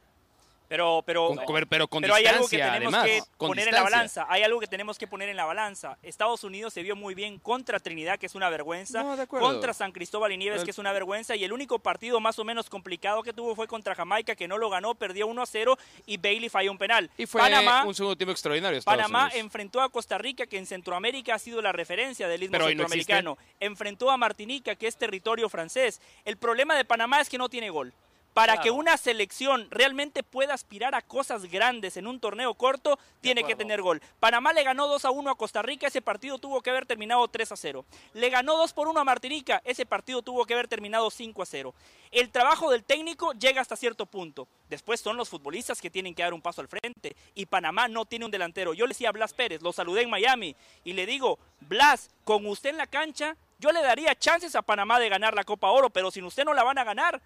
[0.72, 1.36] Pero, pero,
[1.67, 4.26] pero, hay algo que tenemos que poner en la balanza.
[4.30, 5.97] Hay algo que tenemos que poner en la balanza.
[6.01, 9.03] Estados Unidos se vio muy bien contra Trinidad, que es una vergüenza.
[9.28, 11.36] contra San Cristóbal y Nieves, que es una vergüenza.
[11.36, 14.57] Y el único partido más o menos complicado que tuvo fue contra Jamaica, que no
[14.57, 17.11] lo ganó, perdió 1 a 0 y Bailey falló un penal.
[17.17, 18.82] Y fue Panamá, un segundo tiempo extraordinario.
[18.84, 23.38] Panamá enfrentó a Costa Rica, que en Centroamérica ha sido la referencia del istmo centroamericano.
[23.59, 25.99] enfrentó a Martinica, que es territorio francés.
[26.24, 27.93] El problema de Panamá es que no tiene gol.
[28.34, 33.43] Para que una selección realmente pueda aspirar a cosas grandes en un torneo corto, tiene
[33.43, 34.01] que tener gol.
[34.21, 37.27] Panamá le ganó 2 a 1 a Costa Rica, ese partido tuvo que haber terminado
[37.27, 37.86] 3 a 0.
[38.13, 41.45] Le ganó 2 por 1 a Martinica, ese partido tuvo que haber terminado 5 a
[41.45, 41.75] 0.
[42.11, 44.47] El trabajo del técnico llega hasta cierto punto.
[44.69, 47.15] Después son los futbolistas que tienen que dar un paso al frente.
[47.36, 48.73] Y Panamá no tiene un delantero.
[48.73, 50.55] Yo le decía a Blas Pérez, lo saludé en Miami,
[50.86, 54.99] y le digo, Blas, con usted en la cancha, yo le daría chances a Panamá
[54.99, 57.21] de ganar la Copa Oro, pero sin usted no la van a ganar.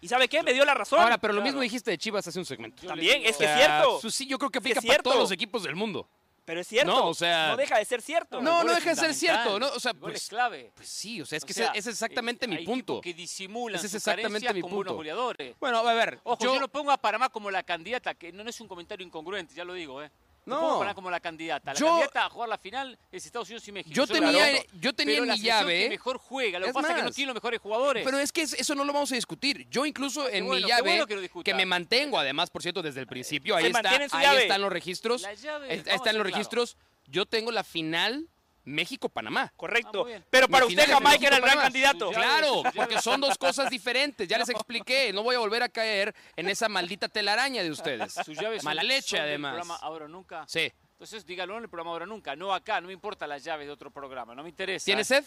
[0.00, 0.42] ¿Y sabe qué?
[0.42, 1.00] Me dio la razón.
[1.00, 2.86] Ahora, pero lo mismo dijiste de Chivas hace un segmento.
[2.86, 4.10] También, es que es cierto.
[4.10, 6.08] Sí, yo creo que aplica para todos los equipos del mundo.
[6.46, 6.92] Pero es cierto.
[6.92, 8.40] No, o sea, no deja de ser cierto.
[8.40, 9.58] No, no deja de ser cierto.
[9.58, 10.70] No, o sea, pues, es clave.
[10.76, 13.00] Pues sí, o sea, es que ese, es exactamente mi punto.
[13.00, 14.94] que disimulan ese es exactamente mi punto.
[14.94, 15.56] goleadores.
[15.58, 16.20] Bueno, a ver.
[16.22, 16.54] Ojo, yo...
[16.54, 19.64] yo lo pongo a Panamá como la candidata, que no es un comentario incongruente, ya
[19.64, 20.10] lo digo, ¿eh?
[20.46, 20.86] No.
[20.94, 21.74] Como la candidata.
[21.74, 23.94] La candidata a jugar la final es Estados Unidos y México.
[23.94, 25.82] Yo tenía, yo tenía en mi llave.
[25.82, 26.58] Que mejor juega.
[26.60, 28.04] Lo que pasa es que no tiene los mejores jugadores.
[28.04, 29.68] Pero es que eso no lo vamos a discutir.
[29.68, 31.04] Yo incluso en mi llave,
[31.44, 35.24] que, me mantengo, además, por cierto, desde el principio, ahí, está, ahí están los registros.
[35.24, 36.76] ahí están los registros.
[37.08, 38.28] Yo tengo la final
[38.66, 39.52] México-Panamá.
[39.56, 40.06] Correcto.
[40.12, 42.10] Ah, Pero para usted Jamaica era el gran candidato.
[42.10, 44.28] Claro, porque son dos cosas diferentes.
[44.28, 45.12] Ya les expliqué.
[45.12, 48.12] No voy a volver a caer en esa maldita telaraña de ustedes.
[48.26, 49.52] Sus llaves Mala leche, además.
[49.52, 50.44] programa Ahora Nunca.
[50.46, 50.70] Sí.
[50.92, 52.34] Entonces dígalo en el programa Ahora Nunca.
[52.36, 52.80] No acá.
[52.80, 54.34] No me importa las llaves de otro programa.
[54.34, 54.84] No me interesa.
[54.84, 55.24] ¿Tienes sed?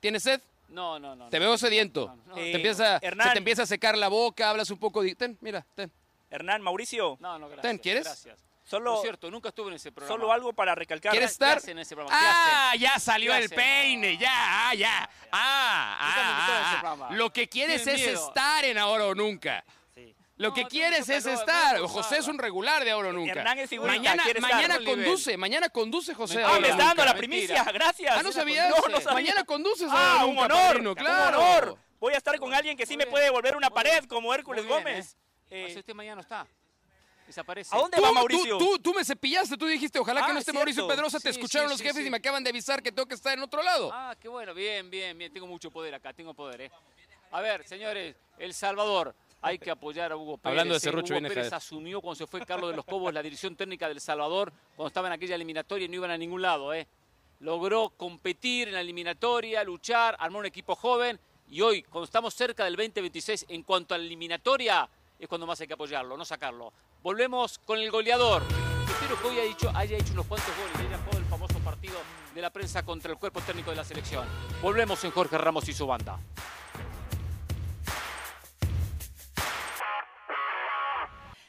[0.00, 0.40] ¿Tienes sed?
[0.68, 1.28] No, no, no.
[1.28, 2.14] Te veo sediento.
[2.34, 5.02] te empieza, se te empieza a secar la boca, hablas un poco.
[5.02, 5.14] De...
[5.14, 5.90] Ten, mira, ten.
[6.28, 7.16] Hernán, Mauricio.
[7.20, 7.62] No, no, gracias.
[7.62, 8.04] Ten, ¿quieres?
[8.04, 8.45] Gracias.
[8.66, 10.12] Solo, cierto, nunca estuve en ese programa.
[10.20, 11.12] Solo algo para recalcar.
[11.12, 11.60] ¿Quieres estar?
[11.68, 12.18] En ese programa?
[12.20, 15.08] Ah, ya salió el peine, ya, ya.
[15.30, 19.64] Ah, ah, ah, Lo que quieres es estar en Ahora o Nunca.
[20.36, 21.78] Lo que quieres es estar.
[21.80, 23.42] José es un regular de ahora nunca.
[23.82, 26.42] mañana, mañana conduce, mañana conduce José.
[26.44, 28.16] Ah, me está dando la primicia, gracias.
[28.18, 28.68] Ah, no sabías.
[28.68, 29.14] No, no sabía.
[29.14, 31.38] Mañana conduces Ah, un honor, claro.
[31.38, 31.78] Un honor.
[31.98, 35.16] Voy a estar con alguien que sí me puede devolver una pared, como Hércules Gómez.
[35.48, 35.72] Eh.
[35.76, 36.46] Este mañana está.
[37.26, 37.74] Desaparece.
[37.74, 38.58] ¿A dónde va Mauricio?
[38.58, 41.68] Tú, tú, me cepillaste, tú dijiste, ojalá que ah, no esté Mauricio Pedrosa, te escucharon
[41.68, 43.90] los jefes y me acaban de avisar que tengo que estar en otro lado.
[43.92, 46.70] Ah, qué bueno, bien, bien, bien, tengo mucho poder acá, tengo poder, ¿eh?
[47.32, 50.52] A ver, señores, El Salvador, hay que apoyar a Hugo Pérez.
[50.52, 53.56] Hablando de Cerrucho, Hugo Pérez asumió cuando se fue Carlos de los Cobos la dirección
[53.56, 56.72] técnica del Salvador cuando estaba en aquella eliminatoria y no iban a ningún lado.
[56.72, 56.86] ¿eh?
[57.40, 62.64] Logró competir en la eliminatoria, luchar, armó un equipo joven y hoy, cuando estamos cerca
[62.64, 66.72] del 2026 en cuanto a la eliminatoria, es cuando más hay que apoyarlo, no sacarlo.
[67.02, 68.42] Volvemos con el goleador.
[68.88, 71.58] Espero que hoy haya hecho, haya hecho unos cuantos goles y haya jugado el famoso
[71.60, 71.96] partido
[72.34, 74.26] de la prensa contra el cuerpo técnico de la selección.
[74.62, 76.18] Volvemos en Jorge Ramos y su banda.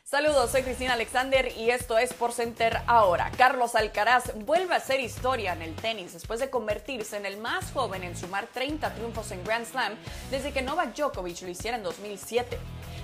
[0.10, 3.30] Saludos, soy Cristina Alexander y esto es Por Center ahora.
[3.38, 7.74] Carlos Alcaraz vuelve a hacer historia en el tenis después de convertirse en el más
[7.74, 9.96] joven en sumar 30 triunfos en Grand Slam
[10.32, 12.58] desde que Novak Djokovic lo hiciera en 2007.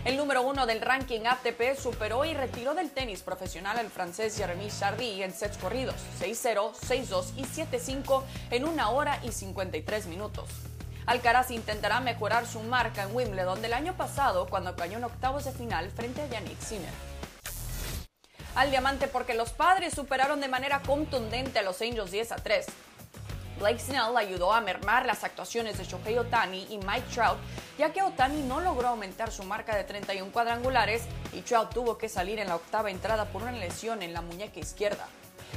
[0.06, 4.68] El número uno del ranking ATP superó y retiró del tenis profesional al francés Jeremy
[4.68, 10.50] Chardy en sets corridos 6-0, 6-2 y 7-5 en una hora y 53 minutos.
[11.06, 15.54] Alcaraz intentará mejorar su marca en Wimbledon del año pasado cuando cayó en octavos de
[15.54, 16.92] final frente a Yannick Sinner.
[18.56, 22.66] Al diamante porque los padres superaron de manera contundente a los Angels 10 a 3.
[23.60, 27.38] Blake Snell ayudó a mermar las actuaciones de Shohei Otani y Mike Trout,
[27.78, 31.04] ya que Otani no logró aumentar su marca de 31 cuadrangulares
[31.34, 34.60] y Trout tuvo que salir en la octava entrada por una lesión en la muñeca
[34.60, 35.08] izquierda.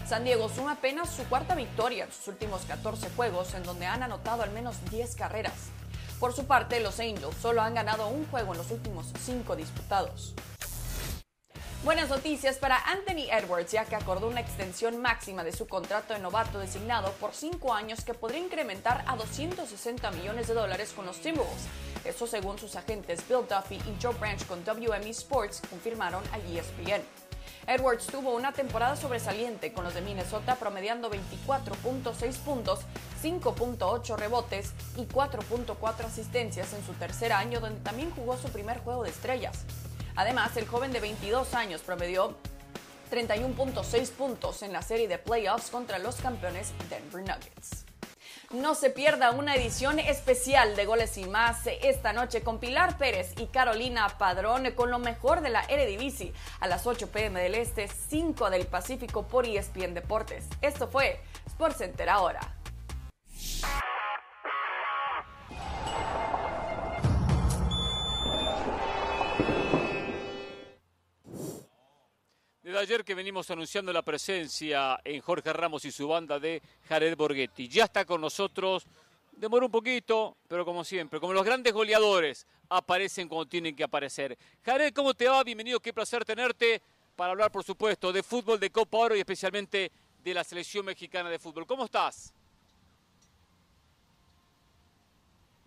[0.06, 4.02] San Diego suma apenas su cuarta victoria en sus últimos 14 juegos, en donde han
[4.02, 5.70] anotado al menos 10 carreras.
[6.20, 10.34] Por su parte, los Angels solo han ganado un juego en los últimos 5 disputados.
[11.86, 16.18] Buenas noticias para Anthony Edwards, ya que acordó una extensión máxima de su contrato de
[16.18, 21.20] novato designado por 5 años que podría incrementar a 260 millones de dólares con los
[21.20, 21.68] Timberwolves.
[22.04, 27.04] Eso según sus agentes Bill Duffy y Joe Branch con WME Sports confirmaron a ESPN.
[27.68, 32.80] Edwards tuvo una temporada sobresaliente con los de Minnesota promediando 24.6 puntos,
[33.22, 39.04] 5.8 rebotes y 4.4 asistencias en su tercer año donde también jugó su primer juego
[39.04, 39.64] de estrellas.
[40.16, 42.36] Además, el joven de 22 años promedió
[43.10, 47.84] 31.6 puntos en la serie de playoffs contra los campeones Denver Nuggets.
[48.50, 53.34] No se pierda una edición especial de Goles y Más esta noche con Pilar Pérez
[53.38, 57.88] y Carolina Padrón con lo mejor de la Eredivisie a las 8 pm del Este,
[57.88, 60.46] 5 del Pacífico por ESPN Deportes.
[60.62, 61.20] Esto fue
[61.50, 62.40] SportsCenter ahora.
[72.66, 77.16] Desde ayer que venimos anunciando la presencia en Jorge Ramos y su banda de Jared
[77.16, 77.68] Borghetti.
[77.68, 78.84] Ya está con nosotros,
[79.36, 84.36] demora un poquito, pero como siempre, como los grandes goleadores, aparecen cuando tienen que aparecer.
[84.64, 85.44] Jared, ¿cómo te va?
[85.44, 86.82] Bienvenido, qué placer tenerte
[87.14, 89.92] para hablar, por supuesto, de fútbol, de Copa Oro y especialmente
[90.24, 91.68] de la selección mexicana de fútbol.
[91.68, 92.32] ¿Cómo estás?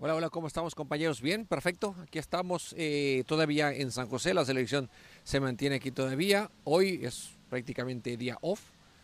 [0.02, 1.22] Hola, hola, ¿cómo estamos compañeros?
[1.22, 1.96] Bien, perfecto.
[2.04, 4.90] Aquí estamos eh, todavía en San José, la selección
[5.24, 6.50] se mantiene aquí todavía.
[6.64, 8.62] Hoy es prácticamente día off,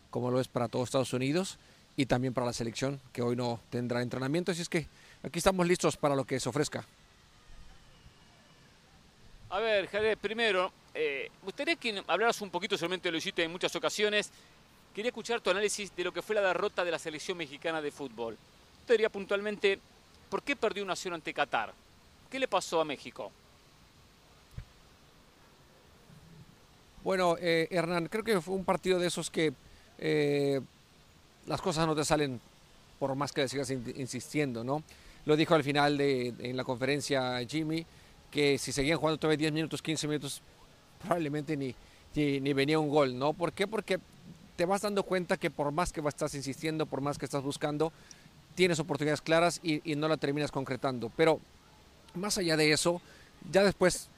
[0.09, 1.57] como lo es para todos Estados Unidos
[1.95, 4.51] y también para la selección, que hoy no tendrá entrenamiento.
[4.51, 4.87] Así es que
[5.23, 6.85] aquí estamos listos para lo que se ofrezca.
[9.49, 13.75] A ver, Javier, primero, eh, gustaría que hablaras un poquito, solamente lo hiciste en muchas
[13.75, 14.31] ocasiones.
[14.93, 17.91] Quería escuchar tu análisis de lo que fue la derrota de la selección mexicana de
[17.91, 18.37] fútbol.
[18.85, 19.79] Te diría puntualmente
[20.29, 21.73] ¿Por qué perdió una acción ante Qatar?
[22.29, 23.31] ¿Qué le pasó a México?
[27.05, 29.53] Bueno, eh, Hernán, creo que fue un partido de esos que
[29.99, 30.59] eh,
[31.45, 32.41] las cosas no te salen
[32.97, 34.81] por más que le sigas insistiendo, ¿no?
[35.25, 37.85] Lo dijo al final de en la conferencia Jimmy,
[38.31, 40.41] que si seguían jugando todavía 10 minutos, 15 minutos,
[40.99, 41.75] probablemente ni,
[42.15, 43.33] ni, ni, venía un gol, ¿no?
[43.33, 43.67] ¿Por qué?
[43.67, 43.99] Porque
[44.55, 47.93] te vas dando cuenta que por más que estás insistiendo, por más que estás buscando,
[48.55, 51.11] tienes oportunidades claras y, no la terminas concretando.
[51.15, 51.39] Pero
[52.15, 52.99] más allá de eso,
[53.51, 54.09] ya después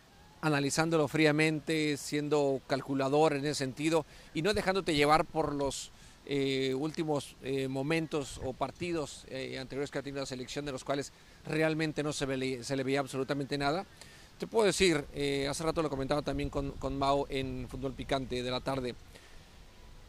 [0.42, 5.92] analizándolo fríamente, siendo calculador en ese sentido y no dejándote llevar por los
[6.26, 10.84] eh, últimos eh, momentos o partidos eh, anteriores que ha tenido la selección de los
[10.84, 11.14] cuales
[11.46, 13.86] realmente no se, le veía absolutamente nada.
[14.38, 15.04] Te puedo decir,
[15.50, 18.94] hace rato lo comentaba también con, con Mao en Fútbol Picante de la tarde,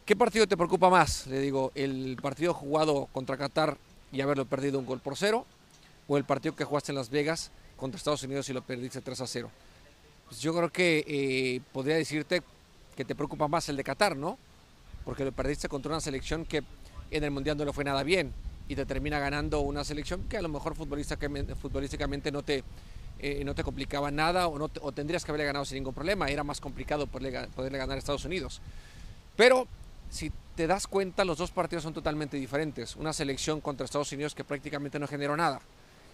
[0.05, 1.25] ¿qué partido te preocupa más?
[1.25, 3.77] Le digo, el partido jugado contra Qatar
[4.11, 5.47] y haberlo perdido un gol por cero,
[6.07, 9.21] o el partido que jugaste en Las Vegas contra Estados Unidos y lo perdiste 3
[9.21, 9.49] a 0.
[10.29, 12.43] Pues yo creo que eh, podría decirte
[12.95, 14.37] que te preocupa más el de Qatar, ¿no?
[15.03, 16.63] Porque lo perdiste contra una selección que
[17.09, 18.31] en el Mundial no le fue nada bien
[18.67, 22.63] y te termina ganando una selección que a lo mejor futbolísticamente no te,
[23.17, 26.29] eh, no te complicaba nada o, no tendrías que haberle ganado sin ningún problema.
[26.29, 28.61] Era más complicado poderle, poderle ganar a Estados Unidos.
[29.35, 29.67] Pero
[30.11, 32.95] si te das cuenta, los dos partidos son totalmente diferentes.
[32.95, 35.59] Una selección contra Estados Unidos que prácticamente no generó nada,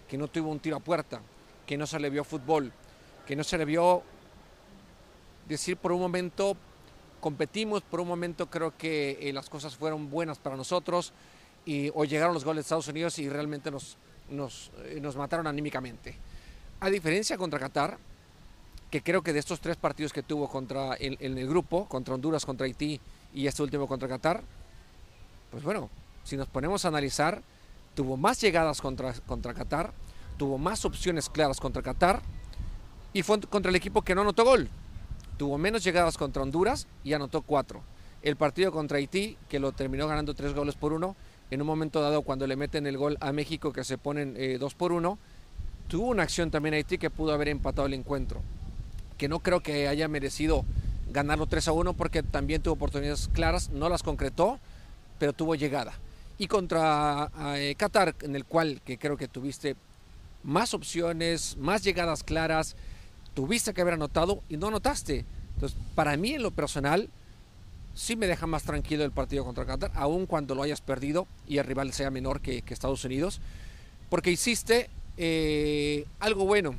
[0.07, 1.19] que no tuvo un tiro a puerta,
[1.67, 2.71] que no se le vio fútbol,
[3.25, 4.03] que no se le vio
[5.47, 6.57] decir por un momento
[7.19, 11.11] competimos, por un momento creo que eh, las cosas fueron buenas para nosotros
[11.65, 13.97] y hoy llegaron los goles de Estados Unidos y realmente nos,
[14.29, 16.15] nos, eh, nos mataron anímicamente.
[16.79, 17.97] A diferencia contra Qatar,
[18.91, 22.45] que creo que de estos tres partidos que tuvo contra en, el grupo, contra Honduras,
[22.45, 22.99] contra Haití
[23.33, 24.43] y este último contra Qatar,
[25.49, 25.89] pues bueno,
[26.23, 27.41] si nos ponemos a analizar,
[27.95, 29.93] tuvo más llegadas contra, contra Qatar,
[30.37, 32.21] tuvo más opciones claras contra Qatar
[33.15, 34.67] y fue contra el equipo que no anotó gol.
[35.37, 37.81] Tuvo menos llegadas contra Honduras y anotó cuatro.
[38.21, 41.15] El partido contra Haití, que lo terminó ganando tres goles por uno,
[41.49, 44.57] en un momento dado cuando le meten el gol a México, que se ponen eh,
[44.59, 45.17] dos por uno,
[45.87, 48.41] tuvo una acción también Haití que pudo haber empatado el encuentro.
[49.17, 50.65] Que no creo que haya merecido
[51.09, 54.59] ganarlo 3 a 1 porque también tuvo oportunidades claras, no las concretó,
[55.19, 55.93] pero tuvo llegada.
[56.37, 59.77] Y contra eh, Qatar, en el cual que creo que tuviste
[60.43, 62.75] más opciones, más llegadas claras,
[63.35, 65.25] tuviste que haber anotado y no anotaste.
[65.53, 67.09] Entonces, para mí en lo personal,
[67.93, 71.59] sí me deja más tranquilo el partido contra Qatar, aun cuando lo hayas perdido y
[71.59, 73.39] el rival sea menor que, Estados Unidos,
[74.09, 76.75] porque hiciste eh, algo bueno.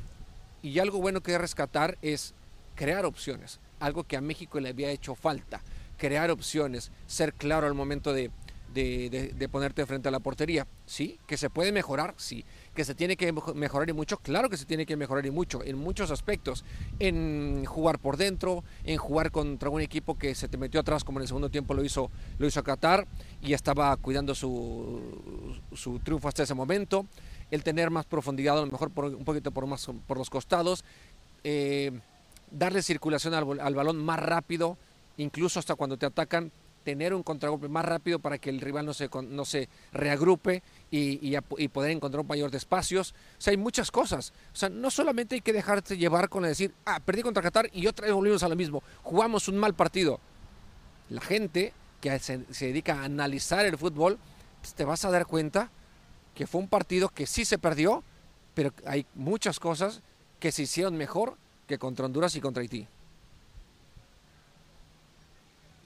[0.61, 2.33] Y algo bueno que rescatar es
[2.75, 5.61] crear opciones, algo que a México le había hecho falta,
[5.97, 8.31] crear opciones, ser claro al momento de,
[8.73, 10.67] de, ponerte frente a la portería.
[10.85, 12.43] Sí, que se puede mejorar, sí.
[12.77, 15.63] Que se tiene que mejorar y mucho, claro que se tiene que mejorar y mucho,
[15.63, 16.63] en muchos aspectos.
[16.99, 21.17] En jugar por dentro, en jugar contra un equipo que se te metió atrás, como
[21.17, 23.07] en el segundo tiempo lo hizo, lo hizo Qatar,
[23.41, 27.07] y estaba cuidando su, su triunfo hasta ese momento.
[27.49, 30.85] El tener más profundidad, a lo mejor por, un poquito por, más, por los costados.
[31.43, 31.99] Eh,
[32.51, 34.77] darle circulación al, al balón más rápido,
[35.17, 36.51] incluso hasta cuando te atacan,
[36.87, 41.35] tener un contragolpe más rápido para que el rival no se, no se reagrupe y,
[41.35, 43.13] y, poder encontrar un mayor de espacios.
[43.37, 44.31] O sea, hay muchas cosas.
[44.53, 47.87] O sea, no solamente hay que dejarte llevar con decir, ah, perdí contra Qatar y
[47.87, 48.81] otra vez volvimos a lo mismo.
[49.03, 50.21] Jugamos un mal partido.
[51.09, 54.17] La gente que se, dedica a analizar el fútbol,
[54.61, 55.69] pues, te vas a dar cuenta
[56.35, 58.01] que fue un partido que sí se perdió,
[58.53, 60.01] pero hay muchas cosas
[60.39, 61.35] que se hicieron mejor
[61.67, 62.87] que contra Honduras y contra Haití.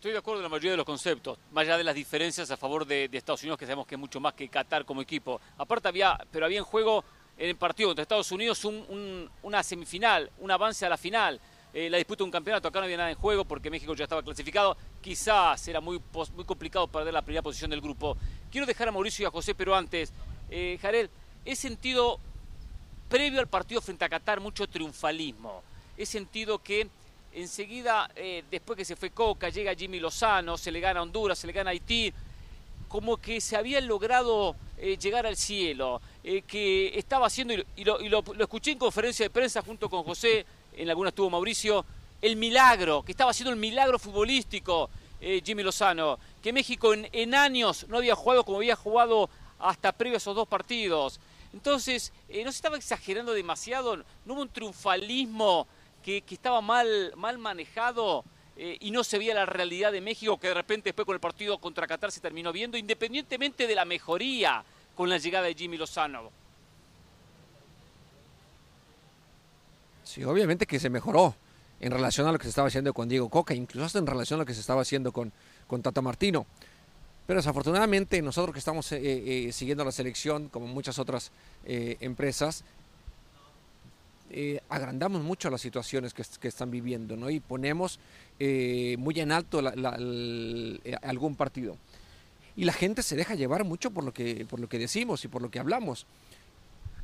[0.01, 2.57] Estoy de acuerdo en la mayoría de los conceptos, más allá de las diferencias a
[2.57, 5.39] favor de, Estados Unidos, que sabemos que es mucho más que Qatar como equipo.
[5.59, 7.03] Aparte había, pero había en juego
[7.37, 11.39] en el partido contra Estados Unidos una semifinal, un avance a la final,
[11.71, 12.67] eh, la disputa de un campeonato.
[12.67, 14.75] Acá no había nada en juego porque México ya estaba clasificado.
[15.01, 16.01] Quizás era muy,
[16.33, 18.17] muy complicado perder la primera posición del grupo.
[18.49, 20.11] Quiero dejar a Mauricio y a José, pero antes,
[20.49, 21.11] eh, Jarel,
[21.45, 22.19] he sentido,
[23.07, 25.61] previo al partido frente a Qatar, mucho triunfalismo.
[25.95, 26.89] He sentido que
[27.33, 31.39] enseguida, eh, después que se fue Coca, llega Jimmy Lozano, se le gana a Honduras,
[31.39, 32.13] se le gana a Haití,
[32.87, 37.99] como que se había logrado eh, llegar al cielo, eh, que estaba haciendo, y, lo,
[37.99, 41.85] lo, escuché en conferencia de prensa junto con José, en alguna estuvo Mauricio,
[42.21, 44.89] el milagro, que estaba haciendo el milagro futbolístico
[45.43, 49.29] Jimmy Lozano, que México en, años no había jugado como había jugado
[49.59, 51.19] hasta previo a esos dos partidos.
[51.53, 55.67] Entonces, no se estaba exagerando demasiado, no hubo un triunfalismo
[56.01, 58.23] que, estaba mal, mal manejado
[58.57, 61.19] eh, y no se veía la realidad de México que de repente después con el
[61.19, 64.63] partido contra Qatar se terminó viendo, independientemente de la mejoría
[64.95, 66.31] con la llegada de Jimmy Lozano.
[70.03, 71.35] Sí, obviamente que se mejoró
[71.79, 74.39] en relación a lo que se estaba haciendo con Diego Coca, incluso hasta en relación
[74.39, 75.31] a lo que se estaba haciendo con,
[75.67, 76.45] con Tata Martino.
[77.25, 81.31] Pero desafortunadamente nosotros que estamos eh, eh, siguiendo la selección, como muchas otras
[81.63, 82.65] empresas,
[84.33, 87.29] eh, agrandamos mucho las situaciones que, están viviendo ¿no?
[87.29, 87.99] y ponemos
[88.39, 91.77] eh, muy en alto eh, algún partido.
[92.55, 95.27] Y la gente se deja llevar mucho por lo, que, por lo que decimos y
[95.27, 96.05] por lo que hablamos.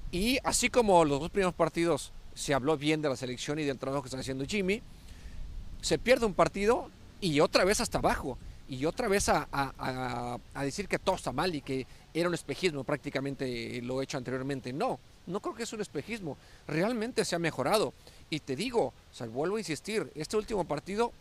[0.09, 3.77] Y así como los dos primeros partidos se habló bien de la selección y del
[3.77, 4.81] trabajo que está haciendo Jimmy,
[5.81, 6.89] se pierde un partido
[7.19, 8.37] y otra vez hasta abajo.
[8.69, 11.87] Y otra vez a, a decir que todo está mal y que
[12.19, 14.73] era un espejismo prácticamente lo hecho anteriormente.
[14.73, 16.37] No, no creo que es un espejismo,
[16.67, 17.93] realmente se ha mejorado.
[18.29, 21.11] Y te digo, o vuelvo a insistir, este último partido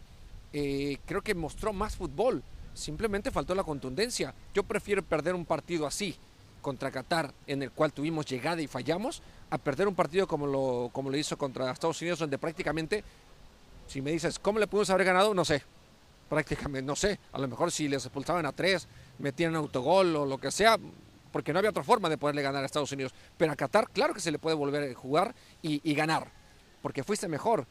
[0.52, 2.43] eh, creo que mostró más fútbol,
[2.74, 4.35] simplemente faltó la contundencia.
[4.55, 6.16] Yo prefiero perder un partido así
[6.62, 10.90] contra Qatar, en el cual tuvimos llegada y fallamos, a perder un partido como lo,
[10.93, 13.05] como lo hizo contra Estados Unidos, donde prácticamente,
[13.86, 15.32] si me dices, ¿cómo le pudimos haber ganado?
[15.32, 15.62] No sé,
[16.28, 17.18] prácticamente, no sé.
[17.32, 20.78] A lo mejor si les expulsaban a tres, metían autogol o lo que sea,
[21.32, 23.14] porque no había otra forma de poderle ganar a Estados Unidos.
[23.36, 26.30] Pero a Qatar, claro que se le puede volver a jugar y, ganar,
[26.82, 27.66] porque fuiste mejor.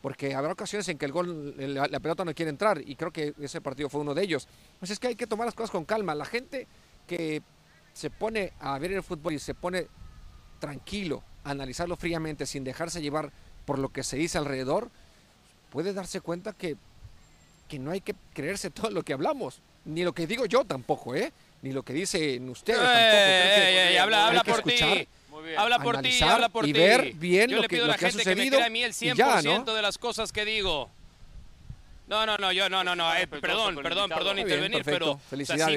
[0.00, 3.34] Porque habrá ocasiones en que el gol, la, pelota no quiere entrar, y creo que
[3.38, 4.48] ese partido fue uno de ellos.
[4.78, 6.14] Pues es que hay que tomar las cosas con calma.
[6.14, 6.66] La gente
[7.06, 7.42] que
[7.92, 9.88] se pone a ver el fútbol y se pone
[10.58, 13.32] tranquilo, analizarlo fríamente, sin dejarse llevar
[13.66, 14.90] por lo que se dice alrededor,
[15.70, 16.76] puede darse cuenta que,
[17.68, 19.60] que no hay que creerse todo lo que hablamos.
[19.84, 21.32] Ni lo que digo yo tampoco, ¿eh?
[21.62, 24.02] Ni lo que dicen ustedes tampoco.
[24.02, 25.08] habla, habla por ti.
[25.56, 28.58] Habla por ti, habla por y ver bien lo, que, lo que ha sucedido.
[28.58, 30.90] Que me a mí el 100% de las cosas que digo.
[32.10, 35.20] No, no, no, yo no, no, no, eh, perdón, perdón, perdón intervenir, pero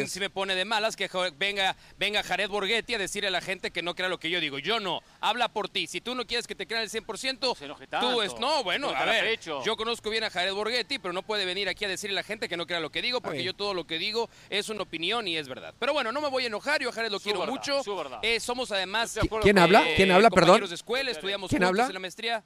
[0.08, 1.08] sí, me pone de malas que
[1.38, 4.40] venga, venga Jared Borghetti a decirle a la gente que no crea lo que yo
[4.40, 4.58] digo.
[4.58, 5.86] Yo no, habla por ti.
[5.86, 9.40] Si tú no quieres que te crean el 100%, tú es, no, bueno, a ver,
[9.40, 12.24] yo conozco bien a Jared Borghetti, pero no puede venir aquí a decirle a la
[12.24, 14.82] gente que no crea lo que digo, porque yo todo lo que digo es una
[14.82, 15.76] opinión y es verdad.
[15.78, 17.84] Pero bueno, no me voy a enojar, yo a Jared lo quiero mucho.
[18.24, 19.20] Eh, somos además...
[19.44, 19.84] ¿Quién habla?
[19.96, 20.68] ¿Quién habla, perdón?
[20.68, 21.86] de escuela, estudiamos ¿Quién habla?
[21.86, 22.44] en la maestría.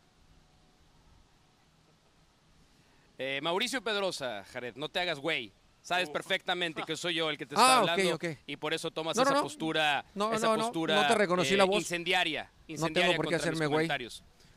[3.17, 5.51] Eh, Mauricio Pedrosa, Jared, no te hagas güey.
[5.81, 9.17] Sabes perfectamente que soy yo el que te está ah, hablando y por eso tomas
[9.17, 11.77] esa postura, no, esa postura no, te reconocí la voz.
[11.77, 13.87] incendiaria, No tengo por qué hacerme güey.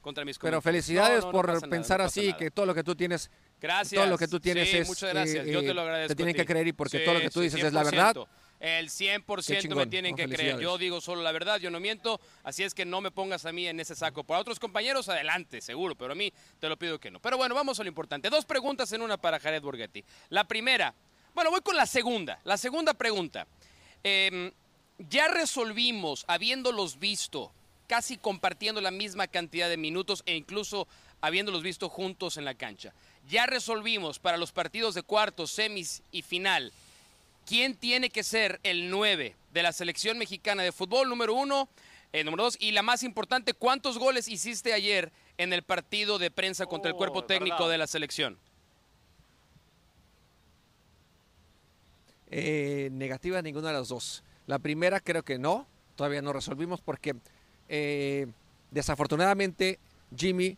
[0.00, 3.30] Contra mis Pero felicidades por pensar así, que todo lo que tú tienes,
[3.60, 4.00] gracias.
[4.00, 5.46] todo lo que tú tienes es, muchas gracias.
[5.46, 6.08] yo te lo agradezco.
[6.08, 8.16] Te tienen que creer y porque todo lo que tú dices es la verdad.
[8.60, 10.60] El 100% me tienen que creer.
[10.60, 12.20] Yo digo solo la verdad, yo no miento.
[12.44, 14.22] Así es que no me pongas a mí en ese saco.
[14.22, 15.94] Para otros compañeros, adelante, seguro.
[15.94, 17.20] Pero a mí te lo pido que no.
[17.20, 18.28] Pero bueno, vamos a lo importante.
[18.28, 20.04] Dos preguntas en una para Jared Borghetti.
[20.28, 20.94] La primera,
[21.34, 22.38] bueno, voy con la segunda.
[22.44, 23.46] La segunda pregunta.
[24.04, 24.52] Em,
[24.98, 27.52] ya resolvimos, habiéndolos visto,
[27.86, 30.86] casi compartiendo la misma cantidad de minutos e incluso
[31.22, 32.92] habiéndolos visto juntos en la cancha.
[33.26, 36.74] Ya resolvimos para los partidos de cuartos, semis y final
[37.46, 41.68] quién tiene que ser el 9 de la selección mexicana de fútbol, número uno,
[42.12, 46.30] eh, número dos, y la más importante, ¿cuántos goles hiciste ayer en el partido de
[46.30, 48.38] prensa contra el cuerpo oh, técnico de la selección?
[52.30, 54.22] Eh, negativa ninguna de las dos.
[54.46, 57.14] La primera creo que no, todavía no resolvimos porque
[57.68, 58.26] eh,
[58.70, 59.78] desafortunadamente
[60.16, 60.56] Jimmy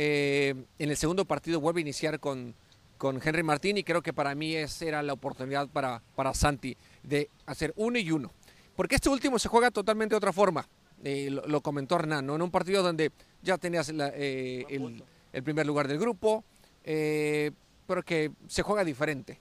[0.00, 2.54] en el segundo partido vuelve a iniciar con
[2.98, 6.76] con Henry Martín y creo que para mí esa era la oportunidad para, para Santi
[7.02, 8.32] de hacer uno y uno.
[8.76, 10.68] Porque este último se juega totalmente de otra forma.
[11.04, 12.34] Eh, lo, comentó Hernán, ¿no?
[12.34, 13.12] en un partido donde
[13.42, 16.44] ya tenías eh, el, primer lugar del grupo,
[16.84, 17.52] eh,
[17.86, 19.38] pero que se juega diferente.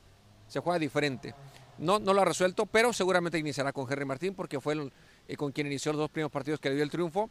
[0.48, 1.34] Se juega diferente.
[1.80, 4.92] No, no lo ha resuelto, pero seguramente iniciará con Henry Martín porque fue
[5.36, 7.30] con quien inició los dos primeros partidos que le dio el triunfo.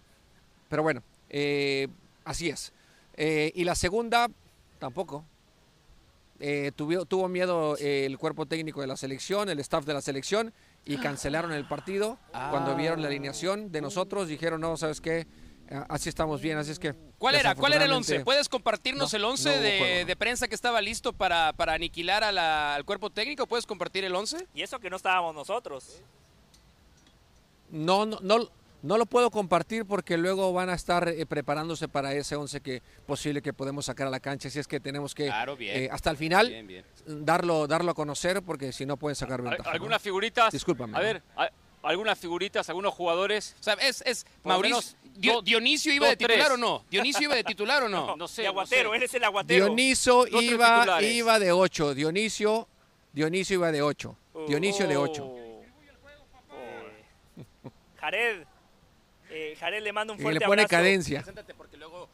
[0.68, 1.02] Pero bueno,
[2.24, 2.72] así es.
[3.16, 4.28] y la segunda,
[4.78, 5.24] tampoco.
[6.38, 10.52] Eh, tuvo, miedo eh, el cuerpo técnico de la selección, el staff de la selección,
[10.84, 12.18] y cancelaron el partido.
[12.30, 15.26] Cuando vieron la alineación de nosotros, dijeron, no, ¿sabes qué?
[15.68, 16.94] Eh, así estamos bien, así es que...
[17.18, 17.54] ¿Cuál era?
[17.54, 18.20] ¿Cuál era el 11?
[18.20, 23.46] ¿Puedes compartirnos el 11 de, prensa que estaba listo para, para aniquilar al cuerpo técnico?
[23.46, 24.46] ¿Puedes compartir el 11?
[24.54, 26.02] Y eso que no estábamos nosotros.
[27.70, 28.48] No, no, no,
[28.82, 32.82] no lo puedo compartir porque luego van a estar eh, preparándose para ese 11 que
[33.06, 34.48] posible que podemos sacar a la cancha.
[34.48, 35.30] Así es que tenemos que
[35.60, 39.70] eh, hasta el final darlo darlo a conocer porque si no pueden sacar ventaja.
[39.70, 40.52] ¿Algunas figuritas?
[40.52, 40.96] Discúlpame.
[40.96, 41.22] A ver,
[41.82, 43.56] algunas figuritas, algunos jugadores.
[43.60, 44.96] O sea, es, es Mauricio.
[45.42, 46.84] Dionisio iba de titular o no?
[46.90, 48.16] Dionisio iba de titular o no?
[48.18, 48.42] no, sé.
[48.42, 49.66] De aguatero, él es el aguatero.
[49.66, 51.94] Dionisio iba, iba de 8.
[51.94, 52.68] Dionisio,
[53.12, 54.16] Dionisio iba de 8.
[54.48, 55.32] Dionisio de 8.
[57.98, 58.44] Jared,
[59.36, 61.18] eh, Jared le manda un fuerte y le pone cadencia.
[61.18, 62.08] Preséntate porque, luego,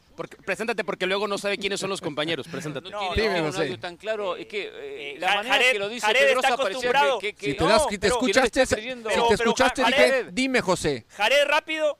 [0.45, 2.49] preséntate porque luego no sabe quiénes son los compañeros.
[2.49, 2.91] Preséntate.
[2.91, 4.35] No, no, no, tan claro.
[4.35, 7.19] Es que eh, la manera Jared, que lo dice Jared está acostumbrado.
[7.21, 11.07] Que, que, si te, das, te escuchaste, si te escuchaste dije, dime José.
[11.11, 11.97] Jared rápido.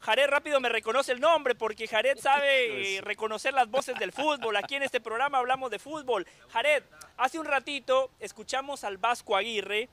[0.00, 4.54] Jared rápido me reconoce el nombre porque Jared sabe eh, reconocer las voces del fútbol.
[4.56, 6.26] Aquí en este programa hablamos de fútbol.
[6.50, 6.82] Jared,
[7.16, 9.88] hace un ratito escuchamos al Vasco Aguirre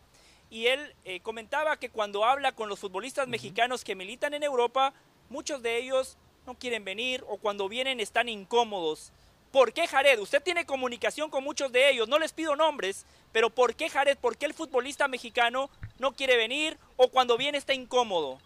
[0.51, 4.93] y él eh, comentaba que cuando habla con los futbolistas mexicanos que militan en Europa,
[5.29, 9.13] muchos de ellos no quieren venir o cuando vienen están incómodos.
[9.53, 10.19] ¿Por qué Jared?
[10.19, 14.17] Usted tiene comunicación con muchos de ellos, no les pido nombres, pero ¿por qué Jared?
[14.17, 15.69] ¿Por qué el futbolista mexicano
[15.99, 18.37] no quiere venir o cuando viene está incómodo?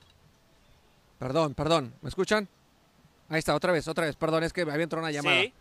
[1.18, 2.48] Perdón, perdón, ¿me escuchan?
[3.30, 5.42] Ahí está, otra vez, otra vez, perdón, es que me había entrado una llamada.
[5.42, 5.54] Sí.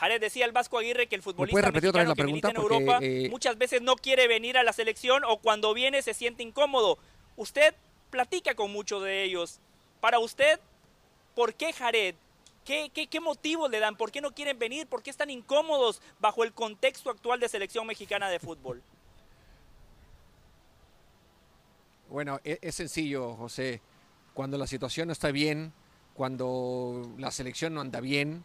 [0.00, 3.58] Jared decía el Vasco Aguirre que el futbolista mexicano que milita en Europa eh, muchas
[3.58, 6.96] veces no quiere venir a la selección o cuando viene se siente incómodo.
[7.36, 7.74] ¿Usted
[8.10, 9.60] platica con muchos de ellos.
[10.00, 10.58] Para usted,
[11.34, 12.14] ¿por qué Jared?
[12.64, 13.96] ¿Qué, qué, qué motivos le dan?
[13.96, 14.86] ¿Por qué no quieren venir?
[14.86, 18.82] ¿Por qué están incómodos bajo el contexto actual de selección mexicana de fútbol?
[22.08, 23.80] Bueno, es, es sencillo, José.
[24.34, 25.74] Cuando la situación no está bien,
[26.14, 28.44] cuando la selección no anda bien,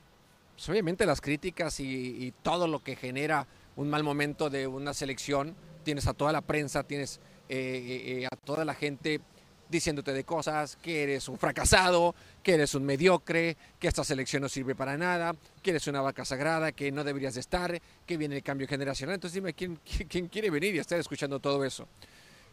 [0.56, 5.56] pues obviamente las críticas y, todo lo que genera un mal momento de una selección,
[5.84, 7.20] tienes a toda la prensa, tienes
[7.50, 9.20] eh, eh, eh, a toda la gente
[9.68, 14.50] diciéndote de cosas, que eres un fracasado, que eres un mediocre, que esta selección no
[14.50, 18.38] sirve para nada, que eres una vaca sagrada, que no deberías de estar, que viene
[18.38, 19.16] el cambio generacional.
[19.16, 21.88] Entonces dime, ¿quién, quién quiere venir y estar escuchando todo eso?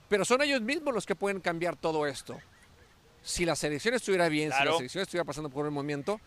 [0.08, 2.40] Pero son ellos mismos los que pueden cambiar todo esto
[3.22, 6.20] si la selección estuviera bien, si la selección estuviera pasando por un momento,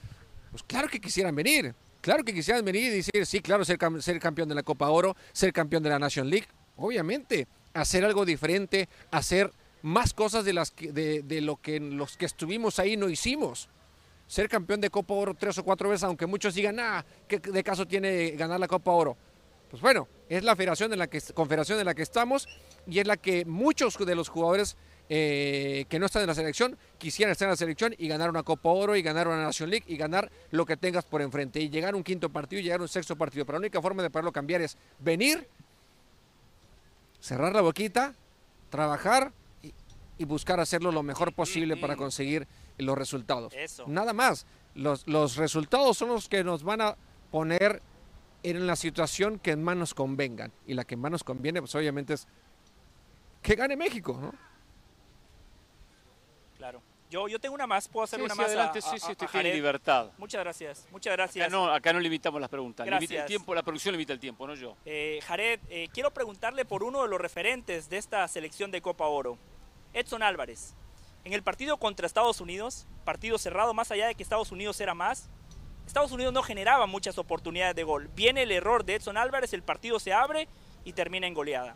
[0.55, 1.75] pues claro que quisieran venir.
[1.99, 5.13] Claro que quisieran venir y decir, sí, claro, ser, ser campeón de la Copa Oro,
[5.33, 6.47] ser campeón de la Nation League.
[6.77, 9.51] Obviamente, hacer algo diferente, hacer
[9.81, 13.67] más cosas de, las de, lo que los que estuvimos ahí no hicimos.
[14.27, 17.61] Ser campeón de Copa Oro tres o cuatro veces, aunque muchos digan, ah, ¿qué de
[17.61, 19.17] caso tiene ganar la Copa Oro?
[19.69, 22.47] Pues bueno, es la federación en la que, confederación en la que estamos
[22.87, 24.77] y es la que muchos de los jugadores
[25.07, 28.41] eh, que no están en la selección quisieran estar en la selección y ganar una
[28.41, 31.69] Copa Oro y ganar una National League y ganar lo que tengas por enfrente y
[31.69, 33.45] llegar a un quinto partido y llegar a un sexto partido.
[33.45, 35.47] Pero la única forma de poderlo cambiar es venir,
[37.19, 38.15] cerrar la boquita,
[38.69, 39.31] trabajar
[40.17, 43.53] y, buscar hacerlo lo mejor posible para conseguir los resultados.
[43.85, 44.47] Nada más.
[44.73, 46.97] Los, los resultados son los que nos van a
[47.31, 47.81] poner
[48.43, 50.51] en la situación que más nos convengan.
[50.67, 52.27] Y la que más nos conviene, pues obviamente es
[53.41, 54.33] que gane México, ¿no?
[56.65, 56.81] Claro.
[57.11, 58.47] Yo, yo tengo una más, puedo hacer una más.
[58.47, 60.09] Adelante, sí, sí, estoy en libertad.
[60.17, 61.45] Muchas gracias, muchas gracias.
[61.45, 62.87] Acá no, acá no limitamos las preguntas.
[62.87, 64.75] Limita el tiempo, la producción limita el tiempo, no yo.
[64.83, 69.05] Eh, Jared, eh, quiero preguntarle por uno de los referentes de esta selección de Copa
[69.05, 69.37] Oro,
[69.93, 70.73] Edson Álvarez.
[71.23, 74.95] En el partido contra Estados Unidos, partido cerrado, más allá de que Estados Unidos era
[74.95, 75.29] más,
[75.85, 78.09] Estados Unidos no generaba muchas oportunidades de gol.
[78.15, 80.47] Viene el error de Edson Álvarez, el partido se abre
[80.83, 81.75] y termina en goleada.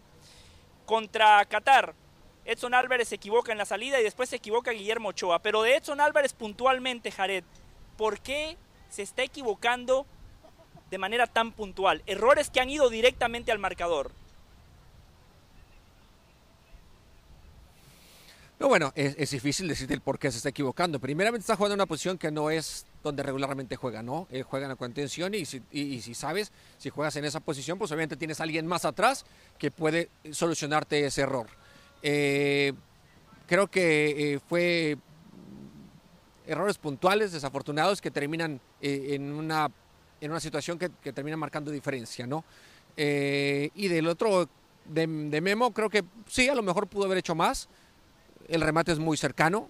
[0.88, 1.94] Contra Qatar,
[2.46, 5.40] Edson Álvarez se equivoca en la salida y después se equivoca Guillermo Ochoa.
[5.40, 7.44] Pero de Edson Álvarez puntualmente, Jared,
[7.98, 8.58] ¿por qué
[8.90, 10.06] se está equivocando
[10.90, 12.02] de manera tan puntual?
[12.06, 14.12] Errores que han ido directamente al marcador.
[18.60, 21.00] No, bueno, es, difícil decirte el por qué se está equivocando.
[21.00, 24.28] Primeramente está jugando en una posición que no es donde regularmente juega, ¿no?
[24.32, 27.78] Él juega en la contención y si, y si sabes, si juegas en esa posición,
[27.78, 29.26] pues obviamente tienes a alguien más atrás
[29.58, 31.48] que puede solucionarte ese error.
[32.02, 32.74] Eh,
[33.48, 34.98] creo que eh, fue
[36.46, 39.70] errores puntuales, desafortunados, que terminan eh, en, una,
[40.22, 42.44] en una situación que, termina marcando diferencia, ¿no?
[42.98, 44.50] y del otro,
[44.84, 47.70] de, Memo, creo que sí, a lo mejor pudo haber hecho más.
[48.50, 49.70] El remate es muy cercano,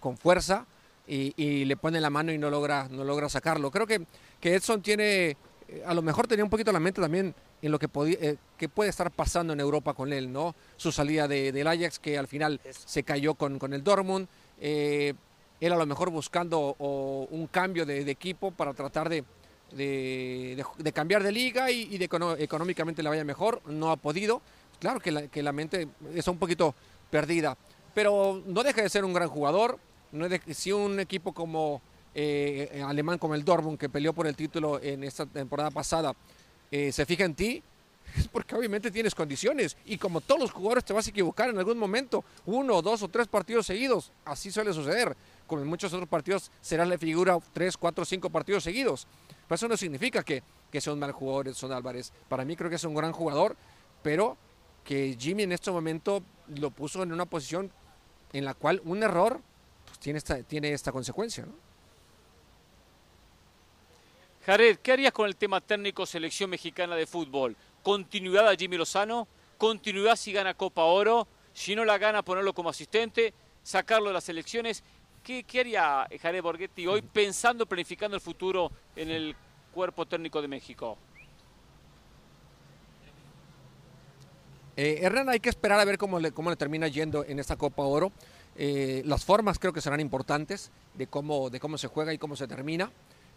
[0.00, 0.66] con fuerza,
[1.06, 3.70] y, le pone la mano y no logra, no logra sacarlo.
[3.70, 4.04] Creo que,
[4.40, 5.36] que Edson tiene,
[5.84, 7.88] a lo mejor tenía un poquito la mente también en lo que,
[8.20, 10.54] eh, que puede estar pasando en Europa con él, ¿no?
[10.76, 14.28] Su salida de, del Ajax, que al final se cayó con, con el Dortmund.
[14.60, 15.14] Eh,
[15.60, 19.24] él a lo mejor buscando un cambio de, equipo para tratar de,
[19.72, 22.04] de, cambiar de liga y, de
[22.38, 23.62] económicamente le vaya mejor.
[23.66, 24.42] No ha podido.
[24.78, 26.74] Claro que la, que la mente está un poquito
[27.10, 27.56] perdida,
[27.94, 29.78] pero no deja de ser un gran jugador.
[30.12, 31.80] No si un equipo como
[32.14, 36.14] eh, alemán como el Dortmund, que peleó por el título en esta temporada pasada,
[36.70, 37.62] eh, se fija en ti,
[38.16, 41.58] es porque obviamente tienes condiciones y como todos los jugadores te vas a equivocar en
[41.58, 45.16] algún momento, uno, dos o tres partidos seguidos, así suele suceder.
[45.46, 49.06] Como en muchos otros partidos será la figura tres, cuatro, cinco partidos seguidos.
[49.46, 52.12] Pero eso no significa que, que sea un mal jugador Edson Álvarez.
[52.28, 53.56] Para mí creo que es un gran jugador,
[54.02, 54.36] pero
[54.82, 57.70] que Jimmy en este momento lo puso en una posición
[58.32, 59.40] en la cual un error
[59.84, 61.46] pues, tiene, esta, tiene esta consecuencia.
[61.46, 61.65] ¿no?
[64.46, 67.56] Jared, ¿qué harías con el tema técnico selección mexicana de fútbol?
[67.82, 69.26] ¿Continuidad a Jimmy Lozano?
[69.58, 71.26] ¿Continuidad si gana Copa Oro?
[71.52, 74.84] Si no la gana, ponerlo como asistente, sacarlo de las elecciones.
[75.24, 79.34] ¿Qué, haría Jared Borghetti hoy pensando, planificando el futuro en el
[79.74, 80.96] cuerpo técnico de México?
[84.76, 87.56] Eh, Hernán, hay que esperar a ver cómo le, cómo le termina yendo en esta
[87.56, 88.12] Copa Oro.
[88.54, 92.36] Eh, las formas creo que serán importantes de cómo, de cómo se juega y cómo
[92.36, 92.92] se termina.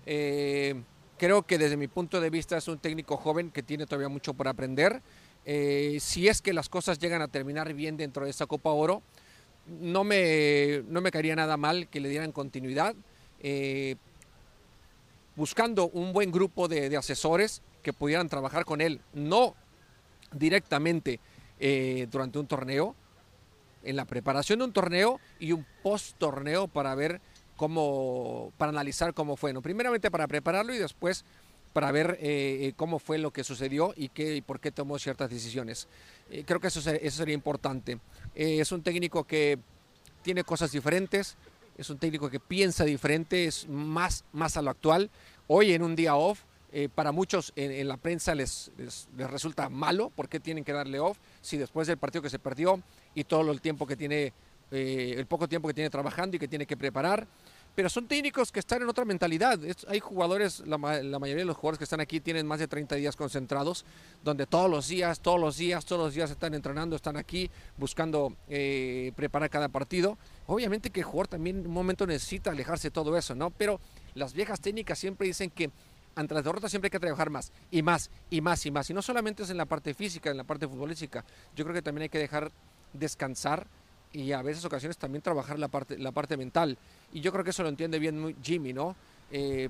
[0.05, 0.75] Eh,
[1.19, 4.33] Creo que desde mi punto de vista es un técnico joven que tiene todavía mucho
[4.33, 5.01] por aprender.
[5.45, 9.01] Eh, si es que las cosas llegan a terminar bien dentro de esta Copa Oro,
[9.67, 12.95] no me, no me caería nada mal que le dieran continuidad,
[13.41, 13.97] eh,
[15.35, 19.55] buscando un buen grupo de, asesores que pudieran trabajar con él, no
[20.31, 21.19] directamente
[21.59, 22.95] eh, durante un torneo,
[23.83, 27.19] en la preparación de un torneo y un post-torneo para ver
[27.59, 29.51] cómo, para analizar cómo fue.
[29.51, 29.61] ¿no?
[29.61, 31.25] Primeramente para prepararlo y después
[31.73, 34.97] para ver eh, eh, cómo fue lo que sucedió y, qué, y por qué tomó
[34.97, 35.89] ciertas decisiones.
[36.31, 37.99] Eh, creo que eso, eso sería importante.
[38.33, 39.59] es un técnico que
[40.21, 41.35] tiene cosas diferentes,
[41.77, 45.09] es un técnico que piensa diferente, es más, más a lo actual.
[45.47, 46.43] Hoy en un día off,
[46.95, 51.17] para muchos en, la prensa les, les, resulta malo, ¿por qué tienen que darle off?
[51.41, 52.81] Si después del partido que se perdió
[53.15, 54.31] y todo el tiempo que tiene,
[54.71, 57.27] el poco tiempo que tiene trabajando y que tiene que preparar,
[57.75, 59.59] pero son técnicos que están en otra mentalidad.
[59.87, 63.15] hay jugadores, la, mayoría de los jugadores que están aquí tienen más de 30 días
[63.15, 63.85] concentrados,
[64.23, 68.35] donde todos los días, todos los días, todos los días están entrenando, están aquí buscando
[68.49, 70.17] eh, preparar cada partido.
[70.47, 73.49] Obviamente que el jugador también en un momento necesita alejarse de todo eso, ¿no?
[73.51, 73.79] Pero
[74.13, 75.71] las viejas técnicas siempre dicen que
[76.15, 78.89] ante las derrotas siempre hay que trabajar más y más y más y más.
[78.89, 81.23] Y no solamente es en la parte física, en la parte futbolística.
[81.55, 82.51] Yo creo que también hay que dejar
[82.91, 83.67] descansar
[84.11, 86.77] y a veces ocasiones también trabajar la parte, la parte mental.
[87.13, 88.95] Y yo creo que eso lo entiende bien Jimmy, ¿no?
[89.31, 89.69] Eh,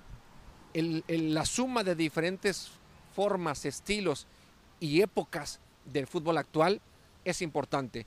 [0.74, 2.72] la suma de diferentes
[3.16, 4.28] formas, estilos
[4.80, 6.80] y épocas del fútbol actual
[7.26, 8.06] es importante.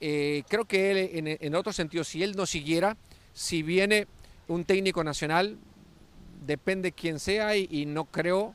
[0.00, 2.96] Eh, creo que él, en, otro sentido, si él no siguiera,
[3.32, 4.06] si viene
[4.48, 5.58] un técnico nacional,
[6.46, 8.54] depende quién sea y, no creo,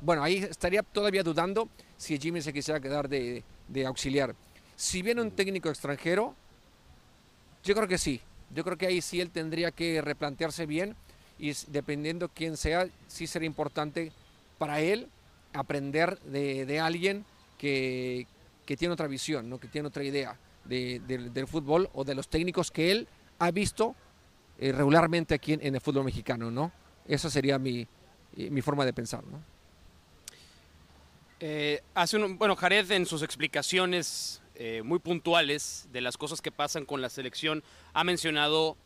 [0.00, 3.44] bueno, ahí estaría todavía dudando si Jimmy se quisiera quedar de
[3.86, 4.34] auxiliar.
[4.76, 6.34] Si viene un técnico extranjero,
[7.64, 8.20] yo creo que sí.
[8.54, 10.94] Yo creo que ahí sí él tendría que replantearse bien
[11.38, 14.12] y dependiendo quién sea, sí sería importante
[14.58, 15.08] para él
[15.54, 17.24] aprender de, alguien
[17.58, 18.26] que,
[18.66, 19.58] tiene otra visión, ¿no?
[19.58, 23.08] que tiene otra idea del fútbol o de los técnicos que él
[23.38, 23.94] ha visto
[24.58, 26.50] eh, regularmente aquí en, el fútbol mexicano.
[26.50, 26.72] ¿no?
[27.06, 27.86] Esa sería mi,
[28.36, 29.24] mi forma de pensar.
[29.24, 29.42] ¿no?
[31.40, 36.52] Eh, hace un, bueno, Jared en sus explicaciones eh, muy puntuales de las cosas que
[36.52, 37.62] pasan con la selección.
[37.94, 38.76] Ha mencionado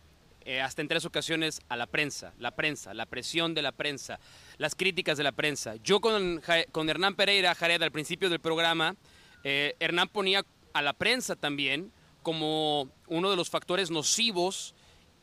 [0.45, 4.21] eh, hasta en tres ocasiones a la prensa, la prensa, la presión de la prensa,
[4.59, 5.75] las críticas de la prensa.
[5.83, 6.41] Yo con,
[6.71, 8.95] con Hernán Pereira, Jared, al principio del programa,
[9.43, 11.91] eh, Hernán ponía a la prensa también
[12.23, 14.76] como uno de los factores nocivos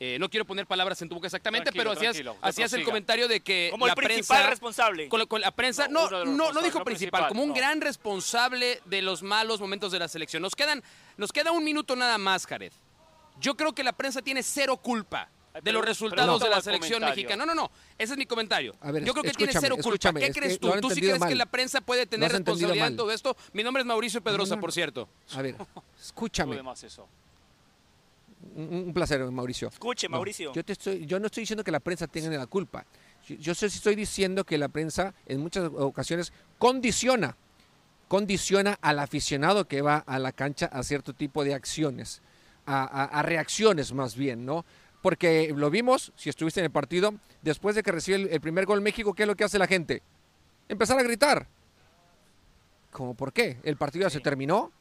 [0.05, 3.39] eh, no quiero poner palabras en tu boca exactamente, pero hacías, hacías el comentario de
[3.39, 5.07] que como la el principal responsable.
[5.07, 9.61] Con, la prensa, no, no, no, dijo principal, como un gran responsable de los malos
[9.61, 10.41] momentos de la selección.
[10.43, 10.83] Nos quedan,
[11.15, 12.73] nos queda un minuto nada más, Jared.
[13.39, 15.29] Yo creo que la prensa tiene cero culpa
[15.61, 17.45] de los resultados de la selección mexicana.
[17.45, 17.71] No, no, no.
[17.97, 18.75] Ese es mi comentario.
[19.05, 20.11] Yo creo que tiene cero culpa.
[20.19, 20.69] ¿Qué crees tú?
[20.81, 23.37] ¿Tú sí crees que la prensa puede tener responsabilidad en todo esto?
[23.53, 25.07] Mi nombre es Mauricio Pedrosa, por cierto.
[25.33, 25.55] A ver,
[25.97, 26.61] escúchame.
[26.83, 27.07] eso.
[28.55, 29.69] Un, placer, Mauricio.
[29.69, 30.53] Escuche, Mauricio.
[30.53, 32.85] yo, te estoy, yo no estoy diciendo que la prensa tenga la culpa.
[33.27, 37.37] Yo, sé si estoy diciendo que la prensa en muchas ocasiones condiciona,
[38.09, 42.21] condiciona al aficionado que va a la cancha a cierto tipo de acciones,
[42.65, 44.65] a, reacciones más bien, ¿no?
[45.01, 48.81] Porque lo vimos, si estuviste en el partido, después de que recibe el, primer gol
[48.81, 50.01] México, ¿qué es lo que hace la gente?
[50.67, 51.47] Empezar a gritar.
[52.91, 53.57] ¿Cómo por qué?
[53.63, 54.71] ¿El partido ya se terminó?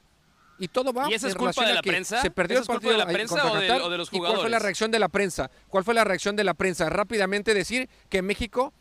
[0.63, 2.23] Y todo va ¿Y esa es culpa de la prensa?
[2.23, 4.11] Se perdió el partido de la prensa o de, los jugadores?
[4.13, 5.51] ¿Y cuál fue la reacción de la prensa?
[5.69, 6.89] ¿Cuál fue la reacción de la prensa?
[6.89, 8.73] Rápidamente decir que México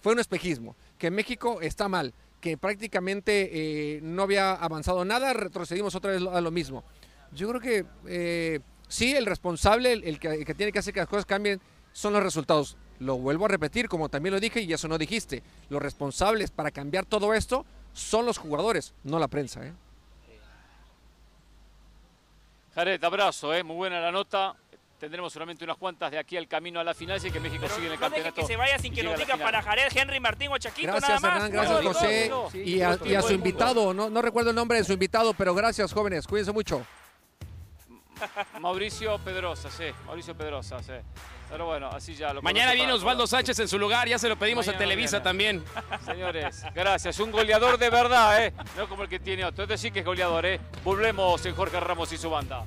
[0.00, 5.94] fue un espejismo, que México está mal, que prácticamente eh, no había avanzado nada, retrocedimos
[5.94, 6.82] otra vez a lo mismo.
[7.30, 8.58] Yo creo que eh,
[8.88, 11.60] sí, el responsable, el, que, el que tiene que hacer que las cosas cambien,
[11.92, 12.76] son los resultados.
[12.98, 15.44] Lo vuelvo a repetir, como también lo dije y eso no dijiste.
[15.70, 19.64] Los responsables para cambiar todo esto son los jugadores, no la prensa.
[19.64, 19.72] ¿eh?
[22.78, 23.64] Jared, abrazo, ¿eh?
[23.64, 24.54] muy buena la nota.
[25.00, 27.88] Tendremos solamente unas cuantas de aquí al camino a la final, así que México sigue
[27.88, 28.40] en el campeonato.
[28.40, 31.40] que se vaya sin que nos diga para Jared, Henry Martín o Chaquito, gracias, nada
[31.40, 31.50] más.
[31.50, 32.30] gracias, José.
[32.54, 36.24] y, a, su invitado, no, no recuerdo el nombre de su invitado, pero gracias, jóvenes.
[36.28, 36.86] Cuídense mucho.
[38.60, 39.86] Mauricio Pedrosa, sí.
[40.06, 40.92] Mauricio Pedrosa, sí.
[41.50, 44.36] Pero bueno, así ya lo Mañana viene Osvaldo Sánchez en su lugar, ya se lo
[44.36, 45.64] pedimos a Televisa también.
[46.04, 47.18] Señores, gracias.
[47.20, 48.52] Un goleador de verdad, ¿eh?
[48.76, 49.64] No como el que tiene otro.
[49.64, 50.60] Es decir, que es goleador, ¿eh?
[50.84, 52.66] Volvemos en Jorge Ramos y su banda.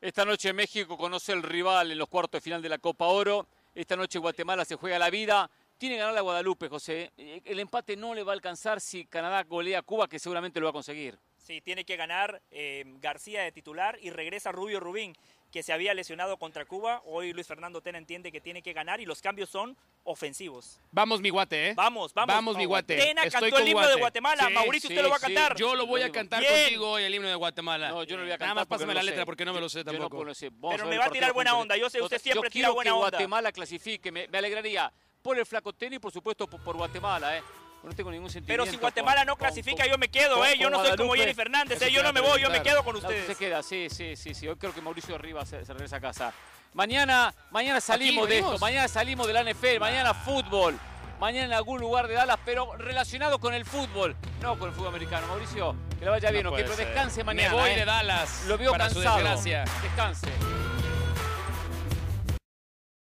[0.00, 3.48] Esta noche México conoce el rival en los cuartos de final de la Copa Oro.
[3.74, 5.50] Esta noche Guatemala se juega la vida.
[5.76, 7.10] Tiene que ganar la Guadalupe, José.
[7.16, 10.66] El empate no le va a alcanzar si Canadá golea a Cuba, que seguramente lo
[10.66, 11.18] va a conseguir.
[11.48, 15.16] Sí, tiene que ganar eh, García de titular y regresa Rubio Rubín,
[15.50, 17.00] que se había lesionado contra Cuba.
[17.06, 20.78] Hoy Luis Fernando Tena entiende que tiene que ganar y los cambios son ofensivos.
[20.90, 21.74] Vamos, mi guate, ¿eh?
[21.74, 22.34] Vamos, vamos.
[22.34, 22.98] Vamos, mi guate.
[22.98, 24.50] Tena cantó el himno de Guatemala.
[24.50, 25.56] Mauricio, usted lo va a cantar.
[25.56, 27.88] Yo lo voy a cantar contigo hoy, el himno de Guatemala.
[27.88, 28.48] No, yo no lo voy a cantar.
[28.48, 30.22] Nada más pásame la letra porque no me lo sé tampoco.
[30.70, 31.78] Pero me va a tirar buena onda.
[31.78, 33.08] Yo sé, usted siempre tira buena onda.
[33.08, 34.12] Guatemala clasifique.
[34.12, 34.92] Me, alegraría
[35.22, 37.38] por el flaco tenis y por supuesto por, Guatemala.
[37.38, 37.42] ¿eh?
[37.82, 38.64] No tengo ningún sentimiento.
[38.64, 40.58] Pero si Guatemala no clasifica, yo me quedo, ¿eh?
[40.58, 41.92] Yo no soy como Jenny Fernández, ¿eh?
[41.92, 43.26] Yo no me voy, yo me quedo con ustedes.
[43.26, 44.48] Se queda, sí, sí, sí, sí.
[44.48, 46.32] Hoy creo que Mauricio Rivas se, regresa a casa.
[46.74, 50.78] Mañana, mañana salimos de esto, mañana salimos de la NFL, mañana fútbol,
[51.18, 54.88] mañana en algún lugar de Dallas, pero relacionado con el fútbol, no con el fútbol
[54.88, 55.26] americano.
[55.28, 57.54] Mauricio, que le vaya bien, no ok, pero descanse mañana.
[57.54, 57.84] Me voy de ¿eh?
[57.86, 58.44] Dallas.
[58.46, 59.42] Lo veo cansado.
[59.82, 60.28] Descanse.